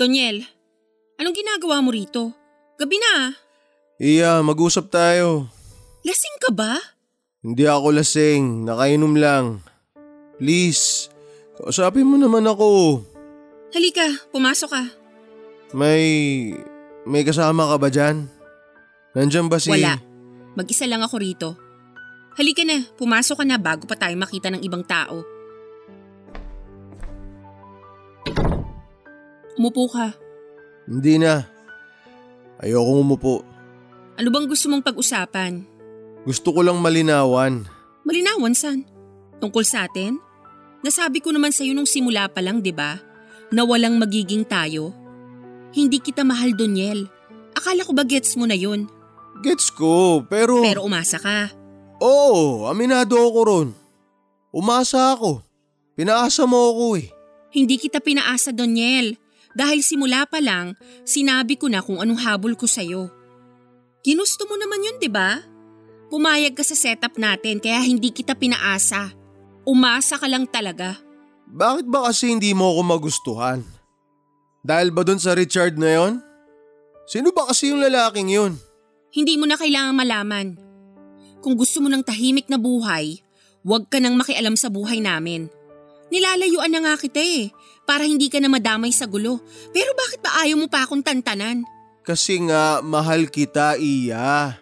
Doniel, 0.00 0.40
anong 1.20 1.36
ginagawa 1.36 1.84
mo 1.84 1.92
rito? 1.92 2.32
Gabi 2.80 2.96
na 2.96 3.10
ah. 3.12 3.30
Iya, 4.00 4.40
mag-usap 4.40 4.88
tayo. 4.88 5.52
Lasing 6.08 6.40
ka 6.40 6.56
ba? 6.56 6.80
Hindi 7.44 7.68
ako 7.68 8.00
lasing, 8.00 8.64
nakainom 8.64 9.12
lang. 9.12 9.60
Please, 10.40 11.12
kausapin 11.60 12.08
mo 12.08 12.16
naman 12.16 12.48
ako. 12.48 13.04
Halika, 13.76 14.08
pumasok 14.32 14.72
ka. 14.72 14.88
May... 15.76 16.08
may 17.04 17.28
kasama 17.28 17.68
ka 17.68 17.76
ba 17.76 17.92
dyan? 17.92 18.24
Nandyan 19.12 19.52
ba 19.52 19.60
si... 19.60 19.68
Wala. 19.68 20.00
Mag-isa 20.56 20.88
lang 20.88 21.04
ako 21.04 21.20
rito. 21.20 21.65
Halika 22.36 22.68
na, 22.68 22.84
pumasok 23.00 23.40
ka 23.40 23.44
na 23.48 23.56
bago 23.56 23.88
pa 23.88 23.96
tayo 23.96 24.12
makita 24.20 24.52
ng 24.52 24.60
ibang 24.60 24.84
tao. 24.84 25.24
Umupo 29.56 29.88
ka. 29.88 30.12
Hindi 30.84 31.16
na. 31.16 31.48
Ayokong 32.60 33.00
umupo. 33.00 33.40
Ano 34.20 34.28
bang 34.28 34.44
gusto 34.44 34.68
mong 34.68 34.84
pag-usapan? 34.84 35.64
Gusto 36.28 36.52
ko 36.52 36.60
lang 36.60 36.76
malinawan. 36.76 37.64
Malinawan 38.04 38.52
san? 38.52 38.84
Tungkol 39.40 39.64
sa 39.64 39.88
atin? 39.88 40.20
Nasabi 40.84 41.24
ko 41.24 41.32
naman 41.32 41.56
sa'yo 41.56 41.72
nung 41.72 41.88
simula 41.88 42.28
pa 42.28 42.44
lang, 42.44 42.60
di 42.60 42.70
ba? 42.70 43.00
Na 43.48 43.64
walang 43.64 43.96
magiging 43.96 44.44
tayo. 44.44 44.92
Hindi 45.72 46.04
kita 46.04 46.20
mahal, 46.20 46.52
Doniel. 46.52 47.08
Akala 47.56 47.80
ko 47.80 47.96
ba 47.96 48.04
gets 48.04 48.36
mo 48.36 48.44
na 48.44 48.56
yun? 48.56 48.92
Gets 49.40 49.72
ko, 49.72 50.20
pero... 50.28 50.60
Pero 50.60 50.84
umasa 50.84 51.16
ka. 51.16 51.48
Oo, 52.00 52.68
aminado 52.68 53.16
ako 53.16 53.40
ron. 53.44 53.68
Umasa 54.52 55.16
ako. 55.16 55.40
Pinaasa 55.96 56.44
mo 56.44 56.72
ako 56.72 56.84
eh. 57.00 57.08
Hindi 57.52 57.80
kita 57.80 58.04
pinaasa, 58.04 58.52
Doniel. 58.52 59.16
Dahil 59.56 59.80
simula 59.80 60.28
pa 60.28 60.36
lang, 60.44 60.76
sinabi 61.08 61.56
ko 61.56 61.72
na 61.72 61.80
kung 61.80 61.96
anong 61.96 62.20
habol 62.20 62.52
ko 62.52 62.68
sa'yo. 62.68 63.08
Ginusto 64.04 64.44
mo 64.44 64.60
naman 64.60 64.84
yun, 64.84 65.00
di 65.00 65.08
ba? 65.08 65.40
Pumayag 66.12 66.52
ka 66.52 66.62
sa 66.62 66.76
setup 66.76 67.16
natin 67.16 67.58
kaya 67.58 67.80
hindi 67.80 68.12
kita 68.12 68.36
pinaasa. 68.36 69.16
Umasa 69.64 70.20
ka 70.20 70.28
lang 70.28 70.44
talaga. 70.44 71.00
Bakit 71.48 71.88
ba 71.88 72.12
kasi 72.12 72.30
hindi 72.30 72.52
mo 72.52 72.76
ako 72.76 72.80
magustuhan? 72.84 73.60
Dahil 74.60 74.92
ba 74.92 75.02
dun 75.02 75.18
sa 75.18 75.32
Richard 75.32 75.80
na 75.80 75.90
yon? 75.96 76.12
Sino 77.08 77.32
ba 77.32 77.48
kasi 77.48 77.72
yung 77.72 77.80
lalaking 77.80 78.28
yun? 78.30 78.52
Hindi 79.14 79.40
mo 79.40 79.48
na 79.48 79.56
kailangan 79.56 79.96
malaman. 79.96 80.65
Kung 81.46 81.54
gusto 81.54 81.78
mo 81.78 81.86
ng 81.86 82.02
tahimik 82.02 82.50
na 82.50 82.58
buhay, 82.58 83.22
huwag 83.62 83.86
ka 83.86 84.02
nang 84.02 84.18
makialam 84.18 84.58
sa 84.58 84.66
buhay 84.66 84.98
namin. 84.98 85.46
Nilalayuan 86.10 86.74
na 86.74 86.82
nga 86.82 86.94
kita 86.98 87.22
eh, 87.22 87.54
para 87.86 88.02
hindi 88.02 88.26
ka 88.26 88.42
na 88.42 88.50
madamay 88.50 88.90
sa 88.90 89.06
gulo. 89.06 89.38
Pero 89.70 89.94
bakit 89.94 90.18
ba 90.26 90.42
ayaw 90.42 90.58
mo 90.58 90.66
pa 90.66 90.82
akong 90.82 91.06
tantanan? 91.06 91.62
Kasi 92.02 92.42
nga, 92.50 92.82
mahal 92.82 93.30
kita, 93.30 93.78
Iya. 93.78 94.58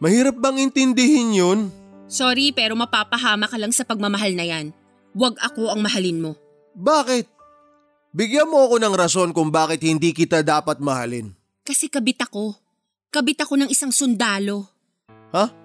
Mahirap 0.00 0.40
bang 0.40 0.64
intindihin 0.64 1.36
yun? 1.36 1.60
Sorry 2.08 2.56
pero 2.56 2.72
mapapahama 2.72 3.44
ka 3.44 3.60
lang 3.60 3.76
sa 3.76 3.84
pagmamahal 3.84 4.32
na 4.32 4.48
yan. 4.48 4.72
Huwag 5.12 5.36
ako 5.44 5.76
ang 5.76 5.84
mahalin 5.84 6.24
mo. 6.24 6.32
Bakit? 6.72 7.28
Bigyan 8.16 8.48
mo 8.48 8.64
ako 8.64 8.80
ng 8.80 8.94
rason 8.96 9.30
kung 9.36 9.52
bakit 9.52 9.84
hindi 9.84 10.16
kita 10.16 10.40
dapat 10.40 10.80
mahalin. 10.80 11.36
Kasi 11.68 11.92
kabit 11.92 12.24
ako. 12.24 12.56
Kabit 13.12 13.44
ako 13.44 13.60
ng 13.60 13.68
isang 13.68 13.92
sundalo. 13.92 14.72
Ha? 15.36 15.63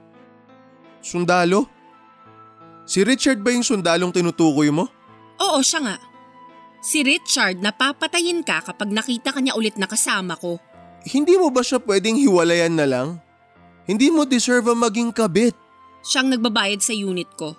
Sundalo? 1.00 1.68
Si 2.90 3.06
Richard 3.06 3.40
ba 3.46 3.54
yung 3.54 3.64
sundalong 3.64 4.10
tinutukoy 4.10 4.74
mo? 4.74 4.90
Oo, 5.40 5.62
siya 5.62 5.80
nga. 5.86 5.96
Si 6.80 7.04
Richard 7.04 7.60
napapatayin 7.60 8.42
ka 8.42 8.64
kapag 8.64 8.90
nakita 8.90 9.36
ka 9.36 9.40
niya 9.44 9.56
ulit 9.56 9.76
na 9.76 9.86
kasama 9.86 10.40
ko. 10.40 10.58
Hindi 11.04 11.36
mo 11.36 11.52
ba 11.52 11.64
siya 11.64 11.80
pwedeng 11.84 12.20
hiwalayan 12.20 12.76
na 12.76 12.88
lang? 12.88 13.10
Hindi 13.88 14.12
mo 14.12 14.24
deserve 14.24 14.72
ang 14.72 14.80
maging 14.84 15.12
kabit. 15.12 15.56
Siyang 16.04 16.32
nagbabayad 16.32 16.80
sa 16.80 16.96
unit 16.96 17.28
ko. 17.36 17.56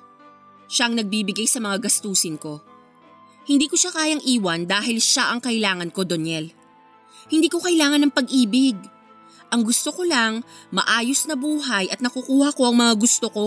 Siyang 0.70 0.96
nagbibigay 0.96 1.44
sa 1.44 1.60
mga 1.60 1.84
gastusin 1.84 2.40
ko. 2.40 2.62
Hindi 3.48 3.66
ko 3.66 3.74
siya 3.74 3.90
kayang 3.90 4.22
iwan 4.22 4.68
dahil 4.68 5.02
siya 5.02 5.32
ang 5.32 5.40
kailangan 5.42 5.90
ko, 5.90 6.06
Doniel. 6.06 6.52
Hindi 7.28 7.48
ko 7.50 7.58
kailangan 7.58 8.06
ng 8.06 8.12
pag-ibig. 8.14 8.78
Ang 9.50 9.66
gusto 9.66 9.90
ko 9.90 10.06
lang, 10.06 10.46
maayos 10.70 11.26
na 11.26 11.34
buhay 11.34 11.90
at 11.90 11.98
nakukuha 11.98 12.54
ko 12.54 12.70
ang 12.70 12.76
mga 12.78 12.94
gusto 12.94 13.26
ko. 13.30 13.46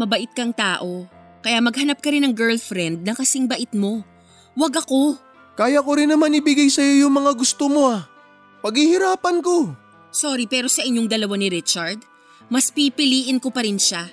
Mabait 0.00 0.30
kang 0.32 0.56
tao, 0.56 1.04
kaya 1.44 1.60
maghanap 1.60 2.00
ka 2.00 2.08
rin 2.08 2.24
ng 2.24 2.32
girlfriend 2.32 3.04
na 3.04 3.12
kasing 3.12 3.44
bait 3.44 3.68
mo. 3.76 4.00
Huwag 4.56 4.80
ako. 4.80 5.20
Kaya 5.60 5.84
ko 5.84 5.90
rin 5.92 6.08
naman 6.08 6.32
ibigay 6.32 6.72
sa'yo 6.72 7.06
yung 7.06 7.14
mga 7.20 7.36
gusto 7.36 7.68
mo 7.68 7.92
ah. 7.92 8.08
Paghihirapan 8.64 9.44
ko. 9.44 9.76
Sorry 10.08 10.48
pero 10.48 10.72
sa 10.72 10.82
inyong 10.82 11.06
dalawa 11.06 11.36
ni 11.36 11.52
Richard, 11.52 12.00
mas 12.48 12.72
pipiliin 12.72 13.38
ko 13.38 13.52
pa 13.52 13.62
rin 13.62 13.76
siya. 13.76 14.08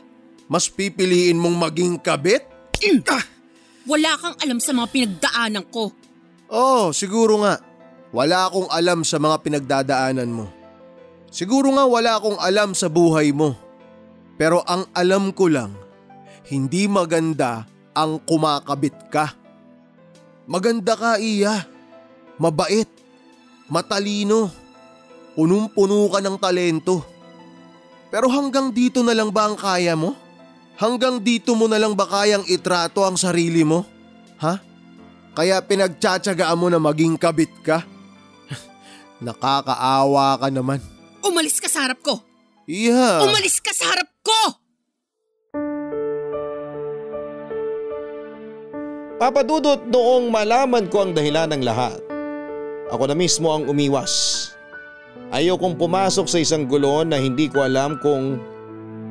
Mas 0.51 0.67
pipiliin 0.69 1.39
mong 1.39 1.57
maging 1.57 1.95
kabit? 2.03 2.45
Ah! 3.09 3.25
Wala 3.85 4.17
kang 4.17 4.37
alam 4.41 4.59
sa 4.59 4.73
mga 4.73 4.87
pinagdaanan 4.91 5.65
ko. 5.69 5.93
Oo, 6.49 6.89
oh, 6.89 6.93
siguro 6.93 7.41
nga. 7.41 7.61
Wala 8.13 8.49
akong 8.49 8.69
alam 8.69 9.01
sa 9.01 9.17
mga 9.17 9.37
pinagdadaanan 9.41 10.29
mo. 10.29 10.45
Siguro 11.35 11.67
nga 11.75 11.83
wala 11.83 12.15
akong 12.15 12.39
alam 12.39 12.71
sa 12.71 12.87
buhay 12.87 13.35
mo. 13.35 13.59
Pero 14.39 14.63
ang 14.63 14.87
alam 14.95 15.35
ko 15.35 15.51
lang, 15.51 15.75
hindi 16.47 16.87
maganda 16.87 17.67
ang 17.91 18.23
kumakabit 18.23 19.11
ka. 19.11 19.35
Maganda 20.47 20.95
ka 20.95 21.19
iya. 21.19 21.67
Mabait. 22.39 22.87
Matalino. 23.67 24.47
Punong-puno 25.35 26.07
ka 26.07 26.23
ng 26.23 26.39
talento. 26.39 27.03
Pero 28.07 28.31
hanggang 28.31 28.71
dito 28.71 29.03
na 29.03 29.11
lang 29.11 29.27
ba 29.27 29.51
ang 29.51 29.59
kaya 29.59 29.91
mo? 29.91 30.15
Hanggang 30.79 31.19
dito 31.19 31.51
mo 31.51 31.67
na 31.67 31.75
lang 31.75 31.99
ba 31.99 32.07
kayang 32.07 32.47
itrato 32.47 33.03
ang 33.03 33.19
sarili 33.19 33.67
mo? 33.67 33.83
Ha? 34.39 34.63
Kaya 35.35 35.59
pinagtsatsagaan 35.59 36.55
mo 36.55 36.71
na 36.71 36.79
maging 36.79 37.19
kabit 37.19 37.51
ka? 37.59 37.83
Nakakaawa 39.25 40.39
ka 40.39 40.47
naman. 40.47 40.94
Umalis 41.25 41.57
ka 41.57 41.65
sa 41.65 41.89
harap 41.89 42.05
ko! 42.05 42.21
Iya. 42.69 43.25
Umalis 43.25 43.57
ka 43.57 43.73
sa 43.73 43.89
harap 43.89 44.09
ko! 44.21 44.39
Papadudot 49.17 49.89
noong 49.89 50.29
malaman 50.29 50.85
ko 50.91 51.07
ang 51.07 51.17
dahilan 51.17 51.49
ng 51.49 51.63
lahat. 51.65 51.97
Ako 52.93 53.09
na 53.09 53.17
mismo 53.17 53.49
ang 53.49 53.65
umiwas. 53.65 54.53
Ayaw 55.33 55.57
kong 55.57 55.81
pumasok 55.81 56.29
sa 56.29 56.37
isang 56.37 56.69
gulon 56.69 57.09
na 57.09 57.17
hindi 57.17 57.49
ko 57.49 57.65
alam 57.65 57.97
kung 57.97 58.37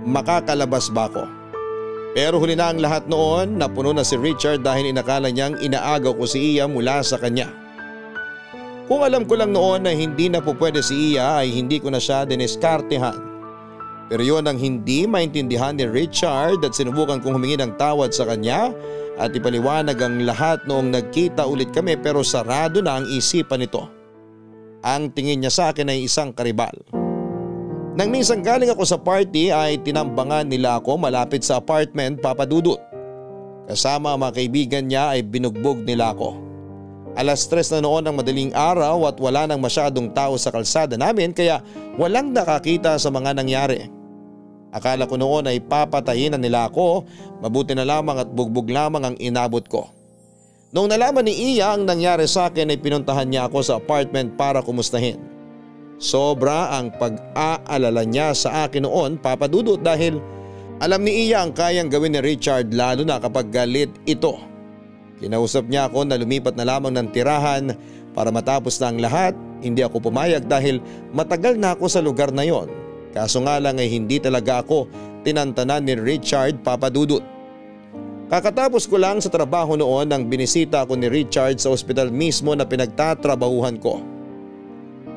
makakalabas 0.07 0.93
ba 0.95 1.11
ako. 1.11 1.27
Pero 2.15 2.39
huli 2.39 2.55
na 2.55 2.71
ang 2.71 2.79
lahat 2.79 3.11
noon 3.11 3.59
na 3.59 3.67
puno 3.67 3.91
na 3.91 4.07
si 4.07 4.15
Richard 4.15 4.63
dahil 4.63 4.95
inakala 4.95 5.35
niyang 5.35 5.59
inaagaw 5.59 6.15
ko 6.15 6.31
si 6.31 6.55
Iya 6.55 6.71
mula 6.71 7.03
sa 7.03 7.19
kanya. 7.19 7.64
Kung 8.85 9.01
alam 9.01 9.25
ko 9.25 9.41
lang 9.41 9.57
noon 9.57 9.89
na 9.89 9.97
hindi 9.97 10.29
na 10.29 10.45
po 10.45 10.53
pwede 10.53 10.85
si 10.85 11.17
Iya 11.17 11.41
ay 11.41 11.49
hindi 11.49 11.81
ko 11.81 11.89
na 11.89 11.97
siya 11.97 12.29
diniskartehan. 12.29 13.17
Pero 14.13 14.21
yon 14.21 14.45
ang 14.45 14.61
hindi 14.61 15.09
maintindihan 15.09 15.73
ni 15.73 15.89
Richard 15.89 16.61
at 16.61 16.77
sinubukan 16.77 17.25
kong 17.25 17.41
humingi 17.41 17.57
ng 17.57 17.81
tawad 17.81 18.13
sa 18.13 18.29
kanya 18.29 18.69
at 19.17 19.33
ipaliwanag 19.33 19.97
ang 19.97 20.29
lahat 20.29 20.61
noong 20.69 20.93
nagkita 20.93 21.49
ulit 21.49 21.73
kami 21.73 21.97
pero 21.97 22.21
sarado 22.21 22.85
na 22.85 23.01
ang 23.01 23.09
isipan 23.09 23.65
nito. 23.65 23.89
Ang 24.85 25.17
tingin 25.17 25.41
niya 25.41 25.53
sa 25.53 25.65
akin 25.73 25.89
ay 25.89 26.05
isang 26.05 26.37
karibal. 26.37 26.77
Nang 27.97 28.13
minsan 28.13 28.45
galing 28.45 28.69
ako 28.69 28.85
sa 28.85 29.01
party 29.01 29.49
ay 29.49 29.81
tinambangan 29.81 30.45
nila 30.45 30.77
ako 30.77 31.01
malapit 31.01 31.41
sa 31.41 31.57
apartment 31.57 32.21
papadudot. 32.21 32.77
Kasama 33.65 34.13
ang 34.13 34.21
mga 34.29 34.45
kaibigan 34.45 34.85
niya 34.85 35.17
ay 35.17 35.25
binugbog 35.25 35.81
nila 35.89 36.13
ako. 36.13 36.37
Alas 37.15 37.47
tres 37.47 37.71
na 37.71 37.79
noon 37.79 38.03
ang 38.03 38.19
madaling 38.19 38.51
araw 38.51 39.07
at 39.07 39.17
wala 39.23 39.47
nang 39.47 39.63
masyadong 39.63 40.11
tao 40.11 40.35
sa 40.35 40.51
kalsada 40.51 40.99
namin 40.99 41.31
kaya 41.31 41.63
walang 41.95 42.35
nakakita 42.35 42.99
sa 42.99 43.07
mga 43.15 43.39
nangyari. 43.39 43.87
Akala 44.75 45.07
ko 45.07 45.15
noon 45.15 45.47
ay 45.47 45.63
papatayin 45.63 46.35
na 46.35 46.41
nila 46.43 46.67
ako, 46.67 47.07
mabuti 47.39 47.79
na 47.79 47.87
lamang 47.87 48.19
at 48.19 48.27
bugbog 48.27 48.67
lamang 48.67 49.07
ang 49.07 49.17
inabot 49.23 49.63
ko. 49.71 49.87
Noong 50.75 50.91
nalaman 50.91 51.23
ni 51.23 51.55
Iya 51.55 51.79
ang 51.79 51.87
nangyari 51.87 52.27
sa 52.27 52.51
akin 52.51 52.75
ay 52.75 52.83
pinuntahan 52.83 53.31
niya 53.31 53.47
ako 53.47 53.63
sa 53.63 53.79
apartment 53.79 54.35
para 54.35 54.59
kumustahin. 54.59 55.23
Sobra 56.03 56.75
ang 56.75 56.91
pag-aalala 56.99 58.03
niya 58.03 58.35
sa 58.35 58.67
akin 58.67 58.83
noon 58.83 59.23
papadudot 59.23 59.79
dahil 59.79 60.19
alam 60.83 61.07
ni 61.07 61.31
Iya 61.31 61.47
ang 61.47 61.55
kayang 61.55 61.87
gawin 61.87 62.19
ni 62.19 62.21
Richard 62.27 62.75
lalo 62.75 63.07
na 63.07 63.23
kapag 63.23 63.55
galit 63.55 63.95
ito. 64.03 64.35
Kinausap 65.25 65.73
niya 65.73 65.89
ako 65.89 66.05
na 66.05 66.21
lumipat 66.21 66.53
na 66.53 66.69
lamang 66.69 66.93
ng 66.93 67.09
tirahan 67.09 67.73
para 68.13 68.29
matapos 68.29 68.77
na 68.77 68.93
ang 68.93 69.01
lahat. 69.01 69.33
Hindi 69.65 69.81
ako 69.81 70.13
pumayag 70.13 70.45
dahil 70.45 70.85
matagal 71.17 71.57
na 71.57 71.73
ako 71.73 71.89
sa 71.89 72.05
lugar 72.05 72.29
na 72.29 72.45
yon. 72.45 72.69
Kaso 73.17 73.41
nga 73.41 73.57
lang 73.57 73.81
ay 73.81 73.89
hindi 73.89 74.21
talaga 74.21 74.61
ako 74.61 74.85
tinantanan 75.25 75.89
ni 75.89 75.97
Richard 75.97 76.61
papadudot. 76.61 77.25
Kakatapos 78.29 78.85
ko 78.85 79.01
lang 79.01 79.25
sa 79.25 79.33
trabaho 79.33 79.81
noon 79.81 80.13
nang 80.13 80.29
binisita 80.29 80.85
ako 80.85 81.01
ni 81.01 81.09
Richard 81.09 81.57
sa 81.57 81.73
ospital 81.73 82.13
mismo 82.13 82.53
na 82.53 82.69
pinagtatrabahuhan 82.69 83.81
ko. 83.81 84.05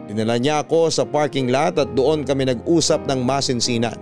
Dinala 0.08 0.40
niya 0.40 0.64
ako 0.64 0.88
sa 0.88 1.04
parking 1.04 1.52
lot 1.52 1.76
at 1.76 1.92
doon 1.92 2.24
kami 2.24 2.48
nag-usap 2.48 3.04
ng 3.12 3.20
masinsinan. 3.28 4.00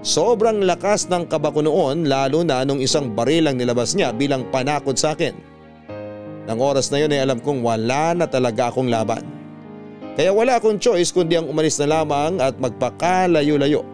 Sobrang 0.00 0.64
lakas 0.64 1.12
ng 1.12 1.28
kaba 1.28 1.52
ko 1.52 1.60
noon 1.60 2.08
lalo 2.08 2.40
na 2.40 2.64
nung 2.64 2.80
isang 2.80 3.12
baril 3.12 3.44
ang 3.44 3.60
nilabas 3.60 3.92
niya 3.92 4.16
bilang 4.16 4.48
panakot 4.48 4.96
sa 4.96 5.12
akin. 5.12 5.36
Nang 6.48 6.56
oras 6.56 6.88
na 6.88 7.04
yun 7.04 7.12
ay 7.12 7.20
alam 7.20 7.36
kong 7.36 7.60
wala 7.60 8.16
na 8.16 8.24
talaga 8.24 8.72
akong 8.72 8.88
laban. 8.88 9.20
Kaya 10.16 10.32
wala 10.32 10.56
akong 10.56 10.80
choice 10.80 11.12
kundi 11.12 11.36
ang 11.36 11.52
umalis 11.52 11.76
na 11.84 12.00
lamang 12.00 12.40
at 12.40 12.56
magpakalayo-layo. 12.56 13.84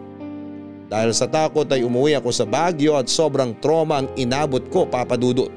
Dahil 0.87 1.11
sa 1.11 1.27
takot 1.27 1.67
ay 1.67 1.83
umuwi 1.83 2.15
ako 2.15 2.31
sa 2.31 2.47
Baguio 2.47 2.95
at 2.95 3.11
sobrang 3.11 3.59
trauma 3.59 3.99
ang 3.99 4.07
inabot 4.15 4.63
ko 4.71 4.87
papadudot. 4.87 5.51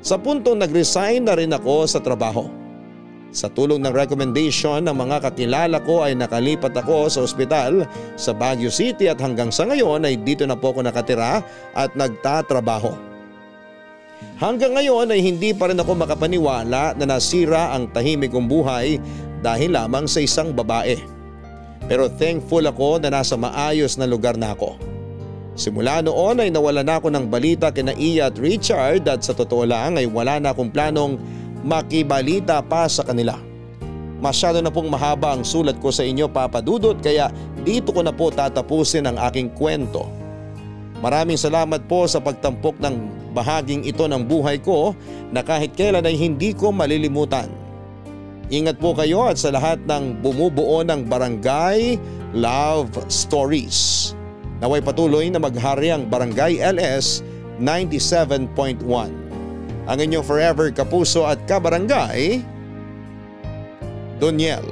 Sa 0.00 0.16
puntong 0.16 0.56
nag-resign 0.56 1.28
na 1.28 1.36
rin 1.36 1.52
ako 1.52 1.84
sa 1.84 2.00
trabaho. 2.00 2.48
Sa 3.32 3.48
tulong 3.48 3.80
ng 3.80 3.96
recommendation 3.96 4.84
ng 4.84 4.92
mga 4.92 5.24
kakilala 5.24 5.80
ko 5.80 6.04
ay 6.04 6.12
nakalipat 6.12 6.76
ako 6.76 7.08
sa 7.08 7.24
ospital 7.24 7.88
sa 8.12 8.36
Baguio 8.36 8.68
City 8.68 9.08
at 9.08 9.16
hanggang 9.24 9.48
sa 9.48 9.64
ngayon 9.64 10.04
ay 10.04 10.20
dito 10.20 10.44
na 10.44 10.52
po 10.52 10.76
ako 10.76 10.84
nakatira 10.84 11.40
at 11.72 11.96
nagtatrabaho. 11.96 12.92
Hanggang 14.36 14.76
ngayon 14.76 15.16
ay 15.16 15.24
hindi 15.24 15.56
pa 15.56 15.72
rin 15.72 15.80
ako 15.80 15.96
makapaniwala 16.04 16.92
na 16.92 17.04
nasira 17.08 17.72
ang 17.72 17.88
tahimik 17.88 18.36
kong 18.36 18.52
buhay 18.52 19.00
dahil 19.40 19.72
lamang 19.80 20.04
sa 20.04 20.20
isang 20.20 20.52
babae. 20.52 21.00
Pero 21.88 22.12
thankful 22.12 22.68
ako 22.68 23.00
na 23.00 23.16
nasa 23.16 23.40
maayos 23.40 23.96
na 23.96 24.04
lugar 24.04 24.36
na 24.36 24.52
ako. 24.52 24.76
Simula 25.56 26.04
noon 26.04 26.40
ay 26.40 26.48
nawala 26.52 26.84
na 26.84 27.00
ako 27.00 27.08
ng 27.12 27.32
balita 27.32 27.72
kina 27.72 27.96
Iya 27.96 28.28
at 28.28 28.36
Richard 28.36 29.08
at 29.08 29.24
sa 29.24 29.32
totoo 29.32 29.64
lang 29.64 29.96
ay 29.96 30.04
wala 30.04 30.36
na 30.36 30.52
akong 30.52 30.72
planong 30.72 31.16
makibalita 31.62 32.58
pa 32.62 32.90
sa 32.90 33.06
kanila. 33.06 33.38
Masyado 34.22 34.62
na 34.62 34.70
pong 34.70 34.86
mahaba 34.86 35.34
ang 35.34 35.42
sulat 35.42 35.82
ko 35.82 35.90
sa 35.90 36.06
inyo 36.06 36.30
papadudot 36.30 36.94
kaya 37.02 37.30
dito 37.66 37.90
ko 37.90 38.06
na 38.06 38.14
po 38.14 38.30
tatapusin 38.30 39.10
ang 39.10 39.18
aking 39.18 39.50
kwento. 39.50 40.06
Maraming 41.02 41.34
salamat 41.34 41.90
po 41.90 42.06
sa 42.06 42.22
pagtampok 42.22 42.78
ng 42.78 42.94
bahaging 43.34 43.82
ito 43.82 44.06
ng 44.06 44.22
buhay 44.22 44.62
ko 44.62 44.94
na 45.34 45.42
kahit 45.42 45.74
kailan 45.74 46.06
ay 46.06 46.14
hindi 46.14 46.54
ko 46.54 46.70
malilimutan. 46.70 47.50
Ingat 48.52 48.78
po 48.78 48.94
kayo 48.94 49.26
at 49.26 49.40
sa 49.40 49.50
lahat 49.50 49.82
ng 49.82 50.22
bumubuo 50.22 50.86
ng 50.86 51.10
Barangay 51.10 51.98
Love 52.36 52.94
Stories. 53.10 54.12
Naway 54.62 54.78
patuloy 54.78 55.26
na 55.26 55.42
maghari 55.42 55.90
ang 55.90 56.06
Barangay 56.06 56.62
LS 56.62 57.26
97.1. 57.58 59.31
Ang 59.90 59.98
inyong 59.98 60.26
forever 60.26 60.70
kapuso 60.70 61.26
at 61.26 61.42
kabarangay, 61.46 62.42
Doniel. 64.22 64.62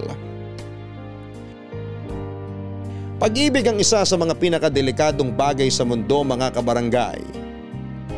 Pag-ibig 3.21 3.67
ang 3.69 3.77
isa 3.77 4.01
sa 4.07 4.17
mga 4.17 4.33
pinakadelikadong 4.39 5.35
bagay 5.35 5.69
sa 5.69 5.85
mundo 5.85 6.23
mga 6.25 6.55
kabarangay. 6.55 7.21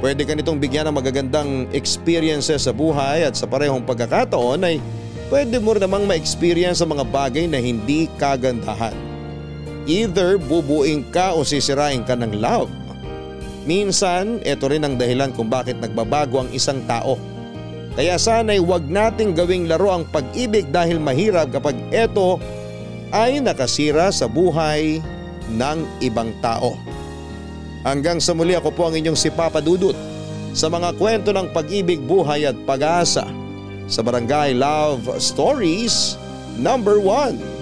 pwede 0.03 0.27
ka 0.27 0.35
nitong 0.35 0.59
bigyan 0.59 0.91
ng 0.91 0.99
magagandang 0.99 1.51
experiences 1.71 2.67
sa 2.67 2.75
buhay 2.75 3.23
at 3.23 3.39
sa 3.39 3.47
parehong 3.47 3.87
pagkakataon 3.87 4.59
ay 4.67 4.83
pwede 5.31 5.63
mo 5.63 5.79
namang 5.79 6.11
ma-experience 6.11 6.83
ang 6.83 6.99
mga 6.99 7.07
bagay 7.07 7.47
na 7.47 7.63
hindi 7.63 8.11
kagandahan. 8.19 8.95
Either 9.87 10.43
bubuing 10.43 11.07
ka 11.15 11.39
o 11.39 11.47
sisirain 11.47 12.03
ka 12.03 12.19
ng 12.19 12.35
love. 12.43 12.71
Minsan, 13.63 14.43
ito 14.43 14.67
rin 14.67 14.83
ang 14.83 14.99
dahilan 14.99 15.31
kung 15.31 15.47
bakit 15.47 15.79
nagbabago 15.79 16.43
ang 16.43 16.51
isang 16.51 16.83
tao. 16.91 17.15
Kaya 17.93 18.17
sana'y 18.17 18.59
wag 18.59 18.89
nating 18.89 19.37
gawing 19.37 19.69
laro 19.69 19.93
ang 19.93 20.05
pag-ibig 20.09 20.73
dahil 20.73 20.97
mahirap 20.99 21.53
kapag 21.53 21.77
ito 21.93 22.41
ay 23.13 23.39
nakasira 23.45 24.09
sa 24.09 24.25
buhay 24.27 24.99
ng 25.53 25.79
ibang 26.01 26.33
tao. 26.41 26.75
Hanggang 27.85 28.19
sa 28.19 28.33
muli 28.33 28.57
ako 28.57 28.73
po 28.73 28.83
ang 28.89 28.97
inyong 28.97 29.19
si 29.19 29.29
Papa 29.29 29.61
Dudut 29.61 29.95
sa 30.57 30.73
mga 30.73 30.97
kwento 30.97 31.31
ng 31.31 31.53
pag-ibig, 31.53 32.01
buhay 32.01 32.49
at 32.49 32.57
pag-asa 32.65 33.29
sa 33.87 34.01
Barangay 34.01 34.57
Love 34.57 35.13
Stories 35.21 36.17
number 36.57 36.97
1. 36.97 37.62